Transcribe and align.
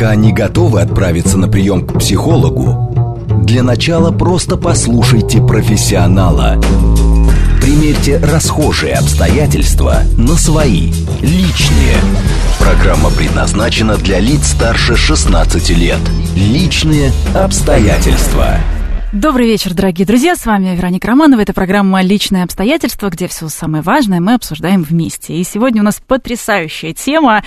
пока 0.00 0.14
не 0.14 0.32
готовы 0.32 0.80
отправиться 0.80 1.36
на 1.36 1.46
прием 1.46 1.86
к 1.86 1.98
психологу, 1.98 3.18
для 3.44 3.62
начала 3.62 4.10
просто 4.10 4.56
послушайте 4.56 5.42
профессионала. 5.42 6.58
Примерьте 7.60 8.16
расхожие 8.16 8.94
обстоятельства 8.94 9.98
на 10.16 10.36
свои, 10.36 10.90
личные. 11.20 11.96
Программа 12.58 13.10
предназначена 13.10 13.98
для 13.98 14.20
лиц 14.20 14.52
старше 14.52 14.96
16 14.96 15.68
лет. 15.76 16.00
Личные 16.34 17.12
обстоятельства. 17.34 18.56
Добрый 19.12 19.48
вечер, 19.48 19.74
дорогие 19.74 20.06
друзья. 20.06 20.36
С 20.36 20.46
вами 20.46 20.74
Вероника 20.76 21.08
Романова. 21.08 21.40
Это 21.40 21.52
программа 21.52 22.00
«Личные 22.00 22.44
обстоятельства», 22.44 23.10
где 23.10 23.26
все 23.26 23.48
самое 23.48 23.82
важное 23.82 24.20
мы 24.20 24.34
обсуждаем 24.34 24.84
вместе. 24.84 25.34
И 25.34 25.42
сегодня 25.42 25.82
у 25.82 25.84
нас 25.84 26.00
потрясающая 26.06 26.94
тема 26.94 27.42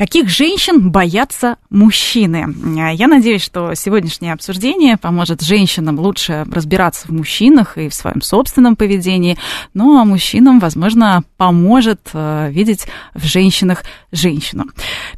Каких 0.00 0.30
женщин 0.30 0.90
боятся 0.90 1.56
мужчины? 1.68 2.46
Я 2.94 3.06
надеюсь, 3.06 3.42
что 3.42 3.74
сегодняшнее 3.74 4.32
обсуждение 4.32 4.96
поможет 4.96 5.42
женщинам 5.42 6.00
лучше 6.00 6.46
разбираться 6.50 7.06
в 7.06 7.10
мужчинах 7.10 7.76
и 7.76 7.90
в 7.90 7.94
своем 7.94 8.22
собственном 8.22 8.76
поведении, 8.76 9.36
ну 9.74 9.98
а 9.98 10.06
мужчинам, 10.06 10.58
возможно, 10.58 11.22
поможет 11.36 12.00
э, 12.14 12.50
видеть 12.50 12.86
в 13.12 13.26
женщинах 13.26 13.84
женщину. 14.10 14.64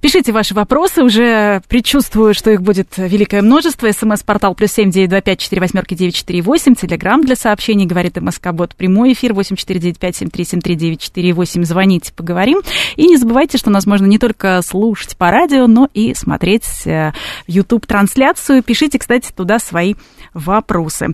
Пишите 0.01 0.33
ваши 0.33 0.53
вопросы, 0.53 1.05
уже 1.05 1.63
предчувствую, 1.69 2.35
что 2.35 2.51
их 2.51 2.61
будет 2.61 2.89
великое 2.97 3.41
множество. 3.41 3.89
СМС-портал 3.89 4.57
плюс 4.57 4.73
семь 4.73 4.91
девять 4.91 5.11
два 5.11 5.21
пять 5.21 5.39
четыре 5.39 5.61
восьмерки 5.61 5.95
девять 5.95 6.17
четыре 6.17 6.43
восемь. 6.43 6.75
Телеграмм 6.75 7.25
для 7.25 7.37
сообщений, 7.37 7.87
говорит 7.87 8.17
МСК-бот. 8.17 8.75
Прямой 8.75 9.13
эфир 9.13 9.33
восемь 9.33 9.55
четыре 9.55 9.79
девять 9.79 10.01
пять 10.01 10.17
семь 10.17 10.29
три 10.29 10.45
семь 10.45 10.61
три 10.61 10.75
девять 10.75 11.01
четыре 11.01 11.33
восемь. 11.33 11.63
Звоните, 11.65 12.13
поговорим. 12.13 12.63
И 12.97 13.07
не 13.07 13.17
забывайте, 13.17 13.59
что 13.59 13.71
нас 13.71 13.87
можно 13.87 14.07
не 14.07 14.19
только 14.19 14.61
слушать 14.73 15.19
по 15.19 15.31
радио, 15.31 15.67
но 15.67 15.91
и 15.93 16.15
смотреть 16.15 16.87
э, 16.87 17.13
YouTube-трансляцию. 17.47 18.63
Пишите, 18.63 18.99
кстати, 18.99 19.31
туда 19.31 19.59
свои 19.59 19.97
вопросы. 20.33 21.09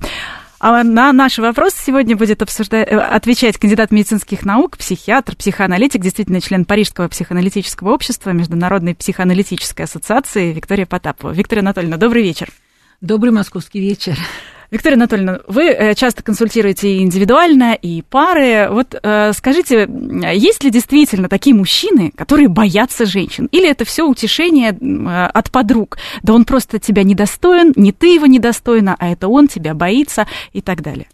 А 0.61 0.85
на 0.85 1.13
наши 1.13 1.43
вопросы 1.43 1.77
сегодня 1.85 2.17
будет 2.17 2.41
обсуждать, 2.41 2.87
э, 2.89 2.97
отвечать 2.97 3.59
кандидат 3.59 3.91
медицинских 3.91 4.45
наук, 4.45 4.79
психиатр, 4.79 5.35
психоаналитик, 5.35 6.01
действительно 6.01 6.41
член 6.41 6.65
Парижского 6.65 7.09
психоаналитического 7.09 7.91
общества, 7.91 8.31
Международной 8.31 8.95
психоаналитической 8.95 9.87
ассоциации 9.87 10.53
Виктория 10.53 10.87
Потапова. 10.87 11.33
Виктория 11.33 11.63
Анатольевна, 11.63 11.97
добрый 11.97 12.23
вечер. 12.23 12.51
Добрый 13.01 13.33
московский 13.33 13.81
вечер. 13.81 14.17
Виктория 14.71 14.97
Анатольевна, 14.97 15.41
вы 15.49 15.65
э, 15.65 15.95
часто 15.95 16.23
консультируете 16.23 16.97
и 16.97 17.03
индивидуально, 17.03 17.73
и 17.73 18.03
пары. 18.03 18.69
Вот 18.71 18.95
э, 19.03 19.33
скажите, 19.33 19.89
есть 20.35 20.63
ли 20.63 20.71
действительно 20.71 21.31
такие 21.31 21.57
мужчины, 21.57 22.13
которые 22.15 22.49
боятся 22.49 23.07
женщин? 23.07 23.49
Или 23.51 23.71
это 23.71 23.87
все 23.87 24.07
утешение 24.07 24.73
э, 24.73 25.27
от 25.33 25.51
подруг? 25.51 25.97
Да 26.23 26.35
он 26.35 26.45
просто 26.45 26.79
тебя 26.79 27.03
недостоин, 27.03 27.73
не 27.77 27.93
ты 27.93 28.15
его 28.15 28.27
недостойна, 28.27 28.95
а 28.99 29.09
это 29.09 29.29
он 29.29 29.49
тебя 29.49 29.73
боится 29.73 30.27
и 30.53 30.61
так 30.61 30.83
далее. 30.83 31.07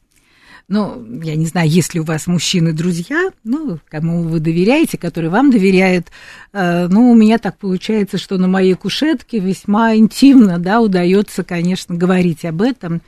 Ну, 0.67 1.07
я 1.23 1.37
не 1.37 1.47
знаю, 1.47 1.69
есть 1.69 1.95
ли 1.95 2.01
у 2.01 2.05
вас 2.05 2.27
мужчины-друзья, 2.27 3.31
ну, 3.45 3.79
кому 3.89 4.23
вы 4.23 4.41
доверяете, 4.41 4.97
которые 4.97 5.31
вам 5.31 5.51
доверяют. 5.51 6.07
Ну, 6.55 7.11
у 7.11 7.15
меня 7.15 7.37
так 7.37 7.59
получается, 7.59 8.17
что 8.17 8.39
на 8.39 8.49
моей 8.49 8.73
кушетке 8.73 9.41
весьма 9.41 9.95
интимно, 9.95 10.59
да, 10.59 10.81
удается, 10.81 11.45
конечно, 11.45 11.95
говорить 11.95 12.47
об 12.47 12.63
этом. 12.63 13.03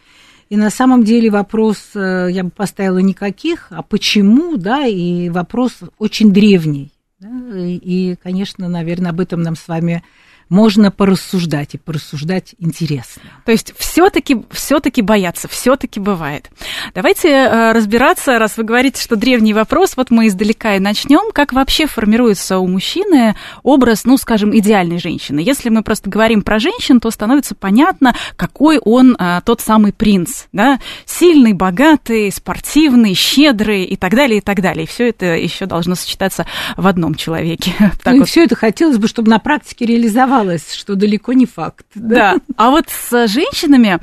И 0.48 0.56
на 0.56 0.70
самом 0.70 1.02
деле 1.02 1.30
вопрос 1.30 1.78
э, 1.94 2.28
я 2.30 2.44
бы 2.44 2.50
поставила 2.50 2.98
никаких, 2.98 3.66
а 3.70 3.82
почему, 3.82 4.56
да, 4.56 4.86
и 4.86 5.28
вопрос 5.28 5.78
очень 5.98 6.32
древний. 6.32 6.92
Да, 7.18 7.28
и, 7.56 8.14
конечно, 8.22 8.68
наверное, 8.68 9.10
об 9.10 9.20
этом 9.20 9.42
нам 9.42 9.56
с 9.56 9.66
вами 9.66 10.04
можно 10.48 10.90
порассуждать, 10.90 11.74
и 11.74 11.78
порассуждать 11.78 12.54
интересно. 12.58 13.22
То 13.44 13.52
есть 13.52 13.74
все-таки 13.78 14.44
все 14.50 14.78
таки 14.80 15.02
бояться, 15.02 15.48
все-таки 15.48 15.98
бывает. 15.98 16.50
Давайте 16.94 17.28
э, 17.28 17.72
разбираться, 17.72 18.38
раз 18.38 18.56
вы 18.56 18.64
говорите, 18.64 19.02
что 19.02 19.16
древний 19.16 19.54
вопрос, 19.54 19.96
вот 19.96 20.10
мы 20.10 20.28
издалека 20.28 20.76
и 20.76 20.78
начнем. 20.78 21.32
Как 21.32 21.52
вообще 21.52 21.86
формируется 21.86 22.58
у 22.58 22.68
мужчины 22.68 23.34
образ, 23.62 24.04
ну, 24.04 24.16
скажем, 24.16 24.56
идеальной 24.56 24.98
женщины? 24.98 25.40
Если 25.40 25.68
мы 25.68 25.82
просто 25.82 26.08
говорим 26.08 26.42
про 26.42 26.60
женщин, 26.60 27.00
то 27.00 27.10
становится 27.10 27.54
понятно, 27.54 28.14
какой 28.36 28.78
он 28.78 29.16
а, 29.18 29.40
тот 29.40 29.60
самый 29.60 29.92
принц, 29.92 30.44
да? 30.52 30.78
Сильный, 31.04 31.54
богатый, 31.54 32.30
спортивный, 32.30 33.14
щедрый 33.14 33.84
и 33.84 33.96
так 33.96 34.14
далее, 34.14 34.38
и 34.38 34.40
так 34.40 34.60
далее. 34.62 34.84
И 34.84 34.86
все 34.86 35.08
это 35.08 35.26
еще 35.26 35.66
должно 35.66 35.96
сочетаться 35.96 36.46
в 36.76 36.86
одном 36.86 37.14
человеке. 37.14 37.74
Ну, 38.06 38.22
и 38.22 38.24
все 38.24 38.44
это 38.44 38.54
хотелось 38.54 38.98
бы, 38.98 39.08
чтобы 39.08 39.30
на 39.30 39.40
практике 39.40 39.84
реализовать 39.84 40.35
оставалось, 40.36 40.72
что 40.72 40.94
далеко 40.94 41.32
не 41.32 41.46
факт. 41.46 41.86
Да. 41.94 42.36
А 42.56 42.70
вот 42.70 42.86
с 42.88 43.28
женщинами, 43.28 43.98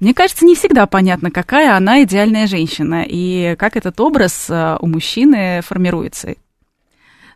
мне 0.00 0.14
кажется, 0.14 0.44
не 0.44 0.54
всегда 0.54 0.86
понятно, 0.86 1.30
какая 1.30 1.76
она 1.76 2.02
идеальная 2.02 2.46
женщина 2.46 3.04
и 3.06 3.56
как 3.56 3.76
этот 3.76 4.00
образ 4.00 4.46
э, 4.48 4.76
у 4.80 4.86
мужчины 4.86 5.60
формируется. 5.62 6.34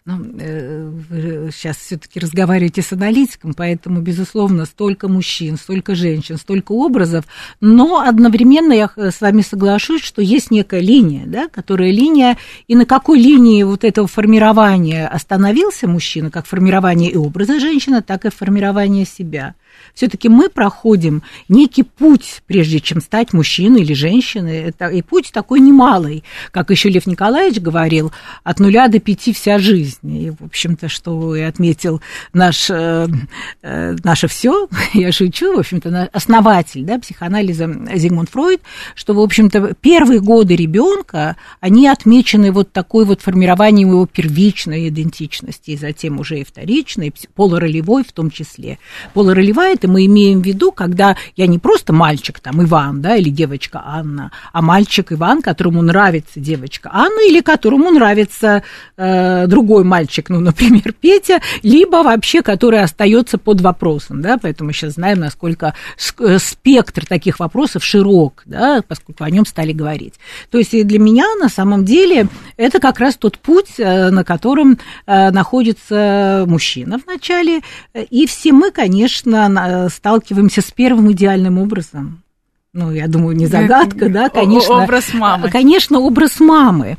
Ну, 0.04 0.18
э, 0.40 0.90
вы 1.10 1.50
сейчас 1.52 1.76
все-таки 1.76 2.18
разговариваете 2.18 2.82
с 2.82 2.92
аналитиком, 2.92 3.54
поэтому, 3.54 4.00
безусловно, 4.00 4.64
столько 4.64 5.06
мужчин, 5.06 5.56
столько 5.56 5.94
женщин, 5.94 6.38
столько 6.38 6.72
образов, 6.72 7.24
но 7.60 8.00
одновременно 8.00 8.72
я 8.72 8.90
с 8.96 9.20
вами 9.20 9.42
соглашусь, 9.42 10.02
что 10.02 10.20
есть 10.20 10.50
некая 10.50 10.80
линия, 10.80 11.24
да, 11.26 11.46
которая 11.46 11.92
линия, 11.92 12.36
и 12.66 12.74
на 12.74 12.84
какой 12.84 13.20
линии 13.20 13.62
вот 13.62 13.84
этого 13.84 14.08
формирования 14.08 15.06
остановился 15.06 15.86
мужчина, 15.86 16.32
как 16.32 16.46
формирование 16.46 17.12
и 17.12 17.16
образа 17.16 17.60
женщины, 17.60 18.02
так 18.02 18.24
и 18.24 18.30
формирование 18.30 19.04
себя 19.04 19.54
все-таки 19.94 20.28
мы 20.28 20.48
проходим 20.48 21.22
некий 21.48 21.82
путь, 21.82 22.42
прежде 22.46 22.80
чем 22.80 23.00
стать 23.00 23.32
мужчиной 23.32 23.82
или 23.82 23.92
женщиной. 23.92 24.58
Это, 24.68 24.88
и 24.88 25.02
путь 25.02 25.30
такой 25.32 25.60
немалый, 25.60 26.24
как 26.50 26.70
еще 26.70 26.88
Лев 26.88 27.06
Николаевич 27.06 27.60
говорил, 27.60 28.12
от 28.42 28.58
нуля 28.58 28.88
до 28.88 28.98
пяти 29.00 29.32
вся 29.32 29.58
жизнь. 29.58 29.91
И, 30.02 30.30
в 30.30 30.44
общем-то, 30.44 30.88
что 30.88 31.34
и 31.36 31.40
отметил 31.40 32.00
наш, 32.32 32.70
э, 32.70 33.06
э, 33.62 33.96
наше 34.04 34.28
все, 34.28 34.68
я 34.94 35.12
шучу, 35.12 35.56
в 35.56 35.60
общем-то, 35.60 36.08
основатель 36.12 36.84
да, 36.84 36.98
психоанализа 36.98 37.70
Зигмунд 37.94 38.30
Фройд, 38.30 38.60
что, 38.94 39.14
в 39.14 39.20
общем-то, 39.20 39.74
первые 39.80 40.20
годы 40.20 40.56
ребенка, 40.56 41.36
они 41.60 41.88
отмечены 41.88 42.52
вот 42.52 42.72
такой 42.72 43.04
вот 43.04 43.20
формированием 43.20 43.90
его 43.90 44.06
первичной 44.06 44.88
идентичности, 44.88 45.72
и 45.72 45.76
затем 45.76 46.20
уже 46.20 46.40
и 46.40 46.44
вторичной, 46.44 47.12
полуролевой 47.34 48.04
в 48.04 48.12
том 48.12 48.30
числе. 48.30 48.78
Полуролевая 49.14 49.74
это 49.74 49.88
мы 49.88 50.06
имеем 50.06 50.42
в 50.42 50.46
виду, 50.46 50.72
когда 50.72 51.16
я 51.36 51.46
не 51.46 51.58
просто 51.58 51.92
мальчик 51.92 52.40
там 52.40 52.62
Иван, 52.62 53.00
да, 53.02 53.16
или 53.16 53.30
девочка 53.30 53.82
Анна, 53.84 54.32
а 54.52 54.62
мальчик 54.62 55.12
Иван, 55.12 55.42
которому 55.42 55.82
нравится 55.82 56.40
девочка 56.40 56.90
Анна, 56.92 57.28
или 57.28 57.40
которому 57.40 57.90
нравится 57.90 58.62
э, 58.96 59.46
другой 59.46 59.81
мальчик, 59.84 60.28
ну, 60.28 60.40
например, 60.40 60.92
Петя, 61.00 61.40
либо 61.62 62.02
вообще, 62.02 62.42
который 62.42 62.80
остается 62.80 63.38
под 63.38 63.60
вопросом, 63.60 64.22
да, 64.22 64.38
поэтому 64.38 64.68
мы 64.68 64.72
сейчас 64.72 64.94
знаем, 64.94 65.20
насколько 65.20 65.74
э, 66.18 66.38
спектр 66.38 67.06
таких 67.06 67.40
вопросов 67.40 67.84
широк, 67.84 68.42
да, 68.46 68.82
поскольку 68.86 69.24
о 69.24 69.30
нем 69.30 69.46
стали 69.46 69.72
говорить. 69.72 70.14
То 70.50 70.58
есть 70.58 70.70
для 70.70 70.98
меня 70.98 71.26
на 71.40 71.48
самом 71.48 71.84
деле 71.84 72.28
это 72.56 72.80
как 72.80 72.98
раз 72.98 73.16
тот 73.16 73.38
путь, 73.38 73.74
э, 73.78 74.10
на 74.10 74.24
котором 74.24 74.78
э, 75.06 75.30
находится 75.30 76.44
мужчина 76.46 76.98
вначале, 77.04 77.60
и 78.10 78.26
все 78.26 78.52
мы, 78.52 78.70
конечно, 78.70 79.88
сталкиваемся 79.90 80.60
с 80.60 80.70
первым 80.70 81.12
идеальным 81.12 81.58
образом. 81.58 82.22
Ну, 82.74 82.90
я 82.90 83.06
думаю, 83.06 83.36
не 83.36 83.44
загадка, 83.44 84.08
да, 84.08 84.30
конечно. 84.30 84.84
Образ 84.84 85.12
мамы. 85.12 85.50
Конечно, 85.50 85.98
образ 85.98 86.40
мамы. 86.40 86.96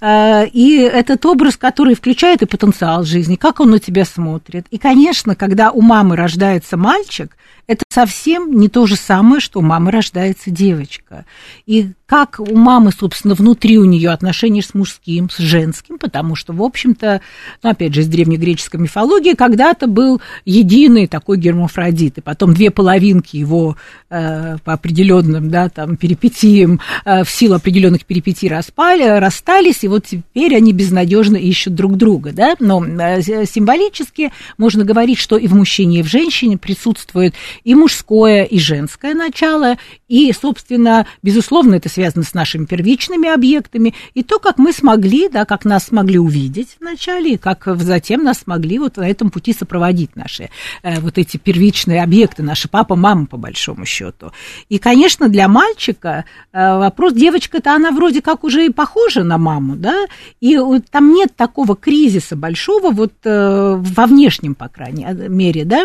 Э, 0.00 0.46
и 0.46 0.78
этот 0.78 1.26
образ, 1.26 1.56
который 1.56 1.96
включает 1.96 2.42
и 2.42 2.46
потенциал 2.46 3.02
жизни, 3.02 3.34
как 3.34 3.58
он 3.58 3.70
на 3.70 3.80
тебя 3.80 4.04
смотрит. 4.04 4.66
И, 4.70 4.78
конечно, 4.78 5.34
когда 5.34 5.72
у 5.72 5.80
мамы 5.80 6.14
рождается 6.14 6.76
мальчик, 6.76 7.36
это 7.66 7.82
совсем 7.96 8.52
не 8.60 8.68
то 8.68 8.84
же 8.84 8.94
самое, 8.94 9.40
что 9.40 9.60
у 9.60 9.62
мамы 9.62 9.90
рождается 9.90 10.50
девочка. 10.50 11.24
И 11.64 11.92
как 12.04 12.38
у 12.38 12.54
мамы, 12.54 12.92
собственно, 12.92 13.34
внутри 13.34 13.78
у 13.78 13.84
нее 13.84 14.10
отношения 14.10 14.62
с 14.62 14.74
мужским, 14.74 15.28
с 15.28 15.38
женским, 15.38 15.98
потому 15.98 16.36
что, 16.36 16.52
в 16.52 16.62
общем-то, 16.62 17.22
ну, 17.62 17.70
опять 17.70 17.94
же, 17.94 18.02
из 18.02 18.08
древнегреческой 18.08 18.80
мифологии 18.80 19.32
когда-то 19.32 19.86
был 19.86 20.20
единый 20.44 21.06
такой 21.08 21.38
гермафродит, 21.38 22.18
и 22.18 22.20
потом 22.20 22.54
две 22.54 22.70
половинки 22.70 23.36
его 23.38 23.76
э, 24.10 24.58
по 24.62 24.74
определенным, 24.74 25.50
да, 25.50 25.68
там, 25.68 25.96
перипетиям, 25.96 26.80
э, 27.04 27.24
в 27.24 27.30
силу 27.30 27.54
определенных 27.54 28.04
перипетий 28.04 28.48
распали, 28.48 29.18
расстались, 29.18 29.82
и 29.82 29.88
вот 29.88 30.04
теперь 30.04 30.54
они 30.54 30.72
безнадежно 30.72 31.36
ищут 31.36 31.74
друг 31.74 31.96
друга, 31.96 32.30
да, 32.32 32.54
но 32.60 32.84
э, 32.84 33.22
символически 33.46 34.32
можно 34.58 34.84
говорить, 34.84 35.18
что 35.18 35.38
и 35.38 35.48
в 35.48 35.54
мужчине, 35.54 36.00
и 36.00 36.02
в 36.02 36.06
женщине 36.06 36.56
присутствует 36.56 37.34
и 37.64 37.74
мужчина, 37.74 37.85
мужское 37.86 38.42
и 38.42 38.58
женское 38.58 39.14
начало, 39.14 39.76
и, 40.08 40.32
собственно, 40.32 41.06
безусловно, 41.22 41.76
это 41.76 41.88
связано 41.88 42.24
с 42.24 42.34
нашими 42.34 42.64
первичными 42.64 43.32
объектами, 43.32 43.94
и 44.12 44.24
то, 44.24 44.40
как 44.40 44.58
мы 44.58 44.72
смогли, 44.72 45.28
да, 45.28 45.44
как 45.44 45.64
нас 45.64 45.84
смогли 45.84 46.18
увидеть 46.18 46.78
вначале, 46.80 47.34
и 47.34 47.36
как 47.36 47.64
затем 47.76 48.24
нас 48.24 48.38
смогли 48.38 48.80
вот 48.80 48.96
на 48.96 49.08
этом 49.08 49.30
пути 49.30 49.52
сопроводить 49.52 50.16
наши 50.16 50.50
э, 50.82 50.98
вот 50.98 51.16
эти 51.16 51.36
первичные 51.36 52.02
объекты, 52.02 52.42
наши 52.42 52.68
папа, 52.68 52.96
мама, 52.96 53.26
по 53.26 53.36
большому 53.36 53.84
счету. 53.84 54.32
И, 54.68 54.78
конечно, 54.78 55.28
для 55.28 55.46
мальчика 55.46 56.24
э, 56.52 56.78
вопрос, 56.78 57.12
девочка-то 57.12 57.72
она 57.72 57.92
вроде 57.92 58.20
как 58.20 58.42
уже 58.42 58.66
и 58.66 58.70
похожа 58.70 59.22
на 59.22 59.38
маму, 59.38 59.76
да, 59.76 60.06
и 60.40 60.56
вот 60.58 60.86
там 60.90 61.14
нет 61.14 61.36
такого 61.36 61.76
кризиса 61.76 62.34
большого 62.34 62.90
вот 62.90 63.12
э, 63.22 63.76
во 63.78 64.06
внешнем, 64.06 64.56
по 64.56 64.66
крайней 64.66 65.06
мере, 65.28 65.64
да, 65.64 65.84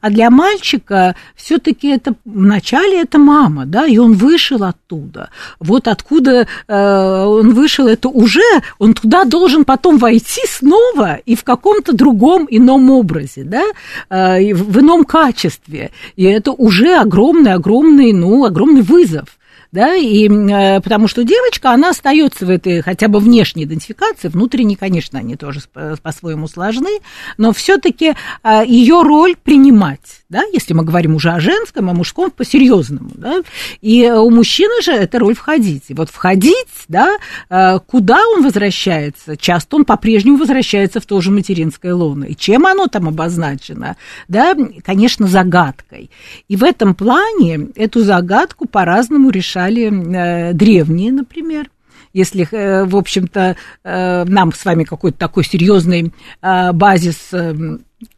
а 0.00 0.08
для 0.08 0.30
мальчика 0.30 1.14
все-таки 1.42 1.88
это 1.88 2.14
вначале 2.24 3.02
это 3.02 3.18
мама, 3.18 3.66
да, 3.66 3.86
и 3.86 3.98
он 3.98 4.12
вышел 4.12 4.62
оттуда. 4.62 5.30
Вот 5.58 5.88
откуда 5.88 6.46
э, 6.68 7.24
он 7.24 7.54
вышел, 7.54 7.86
это 7.88 8.08
уже 8.08 8.40
он 8.78 8.94
туда 8.94 9.24
должен 9.24 9.64
потом 9.64 9.98
войти 9.98 10.42
снова 10.46 11.16
и 11.26 11.34
в 11.34 11.42
каком-то 11.42 11.92
другом 11.92 12.46
ином 12.48 12.90
образе, 12.90 13.44
да, 13.44 13.64
э, 14.08 14.54
в 14.54 14.78
ином 14.78 15.04
качестве. 15.04 15.90
И 16.16 16.24
это 16.24 16.52
уже 16.52 16.96
огромный, 16.96 17.54
огромный, 17.54 18.12
ну, 18.12 18.44
огромный 18.44 18.82
вызов 18.82 19.26
да, 19.72 19.96
и 19.96 20.28
э, 20.28 20.80
потому 20.80 21.08
что 21.08 21.24
девочка, 21.24 21.70
она 21.70 21.90
остается 21.90 22.44
в 22.44 22.50
этой 22.50 22.82
хотя 22.82 23.08
бы 23.08 23.18
внешней 23.20 23.64
идентификации, 23.64 24.28
внутренней, 24.28 24.76
конечно, 24.76 25.18
они 25.18 25.34
тоже 25.36 25.60
по-своему 26.02 26.46
сложны, 26.46 27.00
но 27.38 27.52
все-таки 27.52 28.14
э, 28.44 28.62
ее 28.66 29.02
роль 29.02 29.34
принимать, 29.34 30.22
да, 30.28 30.42
если 30.52 30.74
мы 30.74 30.84
говорим 30.84 31.14
уже 31.14 31.30
о 31.30 31.40
женском, 31.40 31.88
о 31.88 31.94
мужском 31.94 32.30
по-серьезному, 32.30 33.12
да, 33.14 33.40
и 33.80 34.10
у 34.10 34.30
мужчины 34.30 34.82
же 34.82 34.92
эта 34.92 35.18
роль 35.18 35.34
входить, 35.34 35.84
и 35.88 35.94
вот 35.94 36.10
входить, 36.10 36.68
да, 36.88 37.16
э, 37.48 37.78
куда 37.86 38.20
он 38.28 38.42
возвращается, 38.42 39.38
часто 39.38 39.76
он 39.76 39.86
по-прежнему 39.86 40.36
возвращается 40.36 41.00
в 41.00 41.06
то 41.06 41.18
же 41.22 41.30
материнское 41.30 41.94
лоно, 41.94 42.24
и 42.24 42.36
чем 42.36 42.66
оно 42.66 42.88
там 42.88 43.08
обозначено, 43.08 43.96
да, 44.28 44.54
конечно, 44.84 45.26
загадкой, 45.28 46.10
и 46.48 46.56
в 46.56 46.62
этом 46.62 46.94
плане 46.94 47.68
эту 47.74 48.04
загадку 48.04 48.68
по-разному 48.68 49.30
решать 49.30 49.61
решали 49.62 50.50
э, 50.50 50.52
древние, 50.52 51.12
например 51.12 51.68
если, 52.14 52.46
э, 52.50 52.84
в 52.84 52.94
общем-то, 52.94 53.56
э, 53.84 54.24
нам 54.24 54.52
с 54.52 54.66
вами 54.66 54.84
какой-то 54.84 55.16
такой 55.16 55.44
серьезный 55.44 56.12
базис 56.42 57.32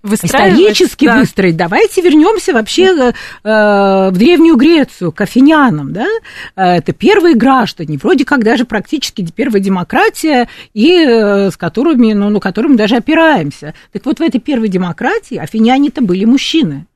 исторически 0.02 1.05
да. 1.05 1.19
выстроить, 1.19 1.56
давайте 1.56 2.02
вернемся 2.02 2.52
вообще 2.52 3.12
в 3.44 4.11
Древнюю 4.11 4.56
Грецию, 4.56 5.12
к 5.12 5.20
афинянам, 5.20 5.93
да, 5.93 6.08
это 6.56 6.93
первые 6.93 7.37
граждане, 7.37 7.97
вроде 8.02 8.25
как 8.25 8.43
даже 8.43 8.64
практически 8.64 9.25
первая 9.31 9.62
демократия, 9.62 10.49
и 10.73 11.49
с 11.52 11.56
которыми, 11.56 12.14
ну, 12.14 12.31
на 12.31 12.40
которым 12.40 12.73
мы 12.73 12.79
даже 12.79 12.97
опираемся. 12.97 13.75
Так 13.93 14.06
вот, 14.06 14.19
в 14.19 14.23
этой 14.23 14.40
первой 14.40 14.69
демократии 14.69 15.37
афиняне-то 15.37 16.02
были 16.02 16.25
мужчины 16.25 16.87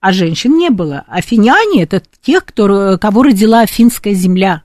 а 0.00 0.12
женщин 0.12 0.56
не 0.56 0.70
было. 0.70 1.04
Афиняне– 1.08 1.82
это 1.84 2.02
тех, 2.22 2.44
кто, 2.44 2.98
кого 2.98 3.22
родила 3.22 3.60
афинская 3.60 4.14
земля, 4.14 4.62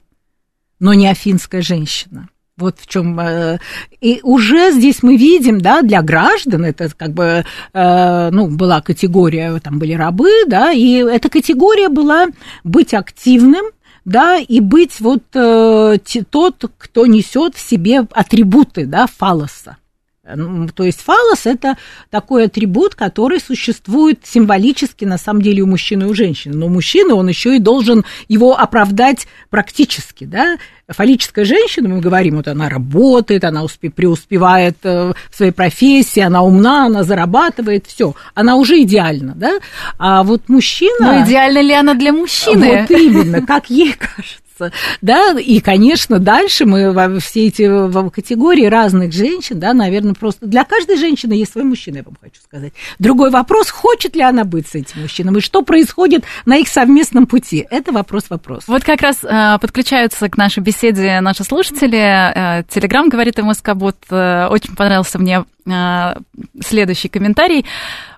но 0.80 0.94
не 0.94 1.08
афинская 1.08 1.62
женщина. 1.62 2.30
Вот 2.56 2.78
в 2.80 2.88
чем. 2.88 3.20
Э, 3.20 3.60
и 4.00 4.20
уже 4.22 4.72
здесь 4.72 5.02
мы 5.02 5.18
видим, 5.18 5.60
да, 5.60 5.82
для 5.82 6.04
граждан 6.04 6.66
это 6.66 6.90
как 6.96 7.12
бы, 7.12 7.46
э, 7.74 8.30
ну, 8.32 8.48
была 8.48 8.82
категория, 8.82 9.60
там 9.60 9.80
были 9.80 9.94
рабы, 9.94 10.30
да, 10.48 10.72
и 10.72 10.98
эта 10.98 11.30
категория 11.30 11.90
была 11.90 12.28
быть 12.64 12.94
активным, 12.94 13.66
да, 14.06 14.38
и 14.38 14.60
быть 14.60 15.00
вот 15.00 15.24
э, 15.34 15.98
тот, 16.30 16.72
кто 16.78 17.08
несет 17.08 17.56
в 17.56 17.60
себе 17.60 18.06
атрибуты, 18.12 18.86
да, 18.86 19.08
фалоса. 19.08 19.78
Ну, 20.25 20.70
то 20.70 20.86
есть 20.86 21.02
фалос– 21.02 21.42
это 21.46 21.78
такой 22.10 22.46
атрибут, 22.46 22.96
который 22.96 23.42
существует 23.42 24.22
символически, 24.24 25.04
на 25.04 25.18
самом 25.18 25.42
деле, 25.42 25.64
у 25.64 25.68
мужчины 25.68 26.04
и 26.04 26.06
у 26.06 26.14
женщины. 26.14 26.56
Но 26.56 26.70
мужчина, 26.70 27.16
он 27.16 27.28
еще 27.28 27.58
и 27.58 27.60
должен 27.60 28.06
его 28.30 28.58
оправдать 28.58 29.28
практически, 29.50 30.24
да. 30.24 30.58
Фаллическая 30.88 31.44
женщина, 31.44 31.90
мы 31.90 32.00
говорим, 32.00 32.38
вот 32.38 32.48
она 32.48 32.70
работает, 32.70 33.44
она 33.44 33.66
успе, 33.66 33.90
преуспевает 33.90 34.78
э, 34.84 35.12
в 35.30 35.36
своей 35.36 35.52
профессии, 35.52 36.22
она 36.22 36.42
умна, 36.42 36.86
она 36.86 37.04
зарабатывает, 37.04 37.88
все, 37.88 38.16
она 38.34 38.56
уже 38.56 38.81
идеальна, 38.81 39.34
да. 39.36 39.60
А 39.98 40.24
вот 40.24 40.48
мужчина… 40.48 41.18
Но 41.18 41.25
идеальна 41.25 41.60
ли 41.62 41.74
она 41.74 41.96
для 41.96 42.14
мужчины? 42.14 42.88
Вот 42.88 42.92
именно, 42.92 43.46
как 43.46 43.70
ей 43.70 43.94
кажется 44.00 44.43
кажется, 44.58 44.78
да, 45.02 45.40
и, 45.40 45.60
конечно, 45.60 46.20
дальше 46.20 46.66
мы 46.66 47.20
все 47.20 47.48
эти 47.48 47.64
категории 48.10 48.66
разных 48.66 49.14
женщин, 49.14 49.60
да, 49.60 49.74
наверное, 49.74 50.14
просто 50.14 50.46
для 50.46 50.64
каждой 50.64 50.98
женщины 50.98 51.34
есть 51.34 51.54
свой 51.54 51.64
мужчина, 51.64 51.98
я 51.98 52.04
вам 52.04 52.18
хочу 52.22 52.42
сказать. 52.42 52.74
Другой 53.00 53.30
вопрос, 53.30 53.70
хочет 53.70 54.16
ли 54.16 54.22
она 54.22 54.44
быть 54.44 54.68
с 54.68 54.76
этим 54.76 55.02
мужчиной, 55.02 55.38
и 55.38 55.42
что 55.42 55.62
происходит 55.62 56.24
на 56.46 56.58
их 56.58 56.68
совместном 56.68 57.28
пути, 57.28 57.66
это 57.70 57.92
вопрос-вопрос. 57.92 58.68
Вот 58.68 58.84
как 58.84 59.02
раз 59.02 59.24
э, 59.24 59.58
подключаются 59.60 60.30
к 60.30 60.38
нашей 60.38 60.62
беседе 60.62 61.20
наши 61.22 61.44
слушатели, 61.44 61.98
э, 61.98 62.64
Телеграм 62.70 63.10
говорит 63.10 63.38
МСК-бот, 63.38 63.98
э, 64.10 64.48
очень 64.48 64.76
понравился 64.76 65.20
мне 65.20 65.46
э, 65.66 66.16
следующий 66.62 67.10
комментарий. 67.10 67.66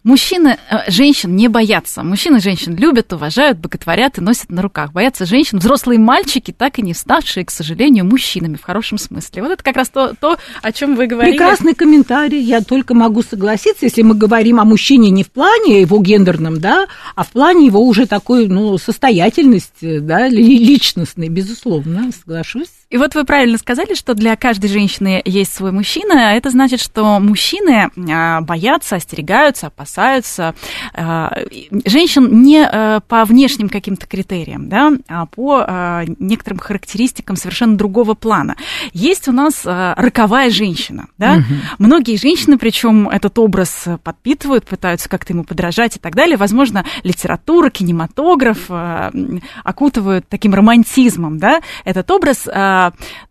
Мужчины 0.06 0.60
э, 0.70 0.92
женщин 0.92 1.36
не 1.36 1.48
боятся. 1.48 2.04
Мужчины 2.04 2.40
женщин 2.40 2.76
любят, 2.76 3.12
уважают, 3.12 3.58
боготворят 3.58 4.20
и 4.20 4.22
носят 4.22 4.52
на 4.52 4.62
руках. 4.62 4.92
Боятся 4.92 5.26
женщин 5.26 5.58
взрослые 5.58 5.98
мальчики, 5.98 6.52
так 6.52 6.78
и 6.78 6.84
не 6.84 6.94
ставшие, 6.94 7.44
к 7.44 7.50
сожалению, 7.50 8.06
мужчинами 8.06 8.56
в 8.56 8.62
хорошем 8.62 9.00
смысле. 9.00 9.42
Вот 9.42 9.52
это 9.54 9.64
как 9.64 9.76
раз 9.76 9.90
то, 9.90 10.14
то 10.14 10.38
о 10.62 10.72
чем 10.72 10.96
вы 10.96 11.08
говорили. 11.08 11.36
Прекрасный 11.36 11.74
комментарий. 11.74 12.40
Я 12.40 12.62
только 12.62 12.94
могу 12.94 13.24
согласиться, 13.24 13.86
если 13.86 14.04
мы 14.04 14.14
говорим 14.14 14.60
о 14.60 14.64
мужчине 14.64 15.10
не 15.10 15.24
в 15.24 15.32
плане 15.32 15.82
его 15.82 15.98
гендерном, 15.98 16.60
да, 16.62 16.86
а 17.16 17.24
в 17.24 17.30
плане 17.30 17.66
его 17.66 17.82
уже 17.82 18.06
такой, 18.06 18.48
ну, 18.48 18.78
состоятельности, 18.78 19.98
да, 19.98 20.28
личностной, 20.28 21.30
безусловно, 21.30 22.12
соглашусь. 22.12 22.70
И 22.92 22.98
вот 22.98 23.16
вы 23.16 23.24
правильно 23.24 23.58
сказали, 23.58 23.96
что 23.96 24.14
для 24.14 24.36
каждой 24.36 24.68
женщины 24.68 25.24
есть 25.26 25.52
свой 25.52 25.72
мужчина. 25.72 26.36
Это 26.36 26.52
значит, 26.52 26.80
что 26.80 27.20
мужчины 27.20 27.90
а, 28.08 28.42
боятся, 28.42 28.98
остерегаются, 28.98 29.66
опасаются 29.66 29.95
а, 29.98 31.38
женщин 31.86 32.44
не 32.44 32.64
а, 32.64 33.00
по 33.02 33.26
внешним 33.26 33.70
каким-то 33.70 34.08
критериям, 34.08 34.70
да, 34.70 34.92
а 35.08 35.26
по 35.26 36.04
некоторым 36.20 36.60
характеристикам 36.60 37.36
совершенно 37.36 37.78
другого 37.78 38.14
плана. 38.14 38.56
Есть 38.94 39.28
у 39.28 39.32
нас 39.32 39.62
роковая 39.66 40.50
женщина, 40.50 41.08
да. 41.18 41.36
Угу. 41.36 41.44
Многие 41.80 42.18
женщины, 42.18 42.58
причем 42.58 43.10
этот 43.10 43.38
образ 43.40 43.88
подпитывают, 44.04 44.66
пытаются 44.66 45.10
как-то 45.10 45.34
ему 45.34 45.44
подражать 45.44 45.98
и 45.98 46.00
так 46.00 46.16
далее. 46.16 46.38
Возможно, 46.38 46.86
литература, 47.04 47.70
кинематограф 47.70 48.70
окутывают 49.64 50.28
таким 50.30 50.54
романтизмом, 50.54 51.38
да, 51.40 51.62
этот 51.84 52.10
образ 52.12 52.48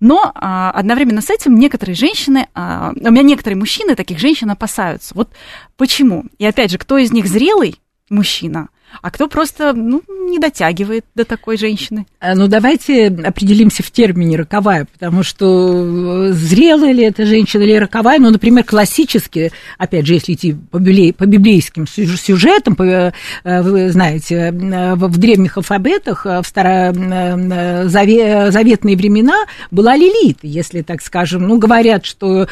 но 0.00 0.32
одновременно 0.34 1.20
с 1.20 1.30
этим 1.30 1.54
некоторые 1.56 1.94
женщины, 1.94 2.48
у 2.54 3.10
меня 3.10 3.22
некоторые 3.22 3.58
мужчины 3.58 3.94
таких 3.94 4.18
женщин 4.18 4.50
опасаются. 4.50 5.14
Вот 5.14 5.30
почему? 5.76 6.24
И 6.38 6.46
опять 6.46 6.70
же, 6.70 6.78
кто 6.78 6.98
из 6.98 7.12
них 7.12 7.26
зрелый 7.26 7.80
мужчина, 8.08 8.68
а 9.02 9.10
кто 9.10 9.28
просто 9.28 9.72
ну, 9.72 10.02
не 10.28 10.38
дотягивает 10.38 11.04
до 11.14 11.24
такой 11.24 11.56
женщины. 11.56 12.06
А, 12.20 12.34
ну, 12.34 12.48
давайте 12.48 13.06
определимся 13.08 13.82
в 13.82 13.90
термине 13.90 14.36
роковая, 14.36 14.86
потому 14.92 15.22
что 15.22 16.28
э, 16.28 16.32
зрелая 16.32 16.92
ли 16.92 17.04
эта 17.04 17.24
женщина 17.26 17.62
или 17.62 17.74
роковая, 17.74 18.18
ну, 18.18 18.30
например, 18.30 18.64
классически, 18.64 19.52
опять 19.78 20.06
же, 20.06 20.14
если 20.14 20.32
идти 20.34 20.56
по, 20.70 20.78
библей, 20.78 21.12
по 21.12 21.26
библейским 21.26 21.86
сюжетам, 21.86 22.76
по, 22.76 22.82
э, 22.82 23.12
вы 23.44 23.90
знаете, 23.90 24.36
э, 24.36 24.94
в 24.94 25.18
древних 25.18 25.56
алфабетах 25.56 26.24
в 26.24 26.44
старозаветные 26.44 28.96
времена 28.96 29.44
была 29.70 29.96
Лилит, 29.96 30.38
если 30.42 30.82
так 30.82 31.00
скажем. 31.02 31.46
Ну, 31.46 31.58
говорят, 31.58 32.06
что 32.06 32.48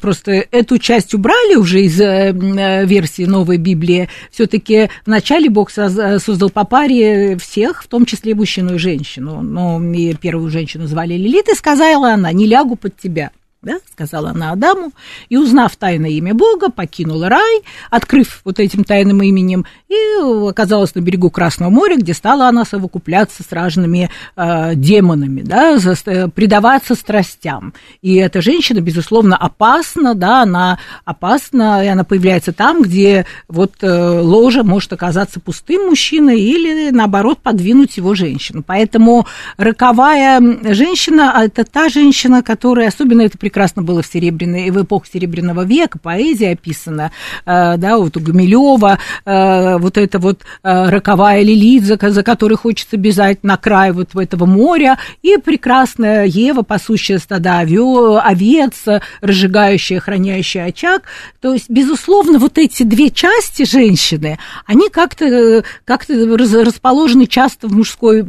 просто 0.00 0.44
эту 0.50 0.78
часть 0.78 1.14
убрали 1.14 1.54
уже 1.56 1.82
из 1.82 1.98
версии 1.98 3.24
новой 3.24 3.58
Библии. 3.58 4.08
Все-таки 4.30 4.88
вначале 5.06 5.50
Бог 5.50 5.70
создал 5.74 6.50
по 6.50 6.64
паре 6.64 7.36
всех, 7.36 7.82
в 7.82 7.88
том 7.88 8.06
числе 8.06 8.34
мужчину 8.34 8.74
и 8.74 8.78
женщину. 8.78 9.42
Но 9.42 9.82
и 9.92 10.14
первую 10.14 10.50
женщину 10.50 10.86
звали 10.86 11.14
Лилит, 11.14 11.48
и 11.48 11.54
сказала 11.54 12.12
она, 12.12 12.32
не 12.32 12.46
лягу 12.46 12.76
под 12.76 12.96
тебя. 12.96 13.30
Да, 13.64 13.78
сказала 13.92 14.30
она 14.30 14.52
Адаму, 14.52 14.92
и, 15.28 15.36
узнав 15.36 15.74
тайное 15.76 16.10
имя 16.10 16.34
Бога, 16.34 16.70
покинула 16.70 17.28
рай, 17.28 17.62
открыв 17.90 18.40
вот 18.44 18.60
этим 18.60 18.84
тайным 18.84 19.22
именем, 19.22 19.64
и 19.88 20.48
оказалась 20.48 20.94
на 20.94 21.00
берегу 21.00 21.30
Красного 21.30 21.70
моря, 21.70 21.96
где 21.96 22.14
стала 22.14 22.48
она 22.48 22.64
совокупляться 22.64 23.42
с 23.42 23.52
разными 23.52 24.10
э, 24.36 24.74
демонами, 24.74 25.42
да, 25.42 25.78
за, 25.78 25.96
предаваться 26.28 26.94
страстям. 26.94 27.74
И 28.02 28.14
эта 28.16 28.40
женщина, 28.42 28.80
безусловно, 28.80 29.36
опасна, 29.36 30.14
да, 30.14 30.42
она 30.42 30.78
опасна, 31.04 31.84
и 31.84 31.88
она 31.88 32.04
появляется 32.04 32.52
там, 32.52 32.82
где 32.82 33.26
вот 33.48 33.72
э, 33.80 34.20
ложа 34.20 34.62
может 34.62 34.92
оказаться 34.92 35.40
пустым 35.40 35.88
мужчиной 35.88 36.40
или, 36.40 36.90
наоборот, 36.90 37.38
подвинуть 37.38 37.96
его 37.96 38.14
женщину. 38.14 38.62
Поэтому 38.64 39.26
роковая 39.56 40.40
женщина– 40.74 41.34
это 41.44 41.64
та 41.64 41.88
женщина, 41.88 42.42
которая, 42.42 42.88
особенно 42.88 43.22
это 43.22 43.38
прекрасно 43.38 43.53
было 43.82 44.02
в, 44.02 44.06
серебряной, 44.06 44.70
в 44.70 44.82
эпоху 44.82 45.06
Серебряного 45.12 45.64
века, 45.64 45.98
поэзия 45.98 46.52
описана, 46.52 47.12
э, 47.46 47.76
да, 47.76 47.98
вот 47.98 48.16
у 48.16 48.20
Гумилева, 48.20 48.98
э, 49.24 49.78
вот 49.78 49.96
эта 49.96 50.18
вот 50.18 50.40
э, 50.62 50.88
роковая 50.90 51.42
Лилит, 51.42 51.84
за, 51.84 51.98
за 52.10 52.22
которой 52.22 52.56
хочется 52.56 52.96
бежать 52.96 53.44
на 53.44 53.56
край 53.56 53.92
вот 53.92 54.14
этого 54.16 54.46
моря, 54.46 54.98
и 55.22 55.36
прекрасная 55.38 56.24
Ева, 56.24 56.62
пасущая 56.62 57.18
стада 57.18 57.60
овец, 57.60 58.84
разжигающая, 59.20 60.00
хранящая 60.00 60.66
очаг. 60.66 61.04
То 61.40 61.52
есть, 61.52 61.70
безусловно, 61.70 62.38
вот 62.38 62.58
эти 62.58 62.82
две 62.82 63.10
части 63.10 63.64
женщины, 63.64 64.38
они 64.66 64.88
как-то 64.88 65.62
как 65.84 66.04
расположены 66.08 67.26
часто 67.26 67.68
в 67.68 67.72
мужской 67.72 68.24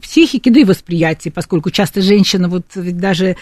психике, 0.00 0.50
да 0.50 0.60
и 0.60 0.64
восприятии, 0.64 1.30
поскольку 1.30 1.70
часто 1.70 2.00
женщина, 2.00 2.48
вот 2.48 2.64
даже 2.74 3.36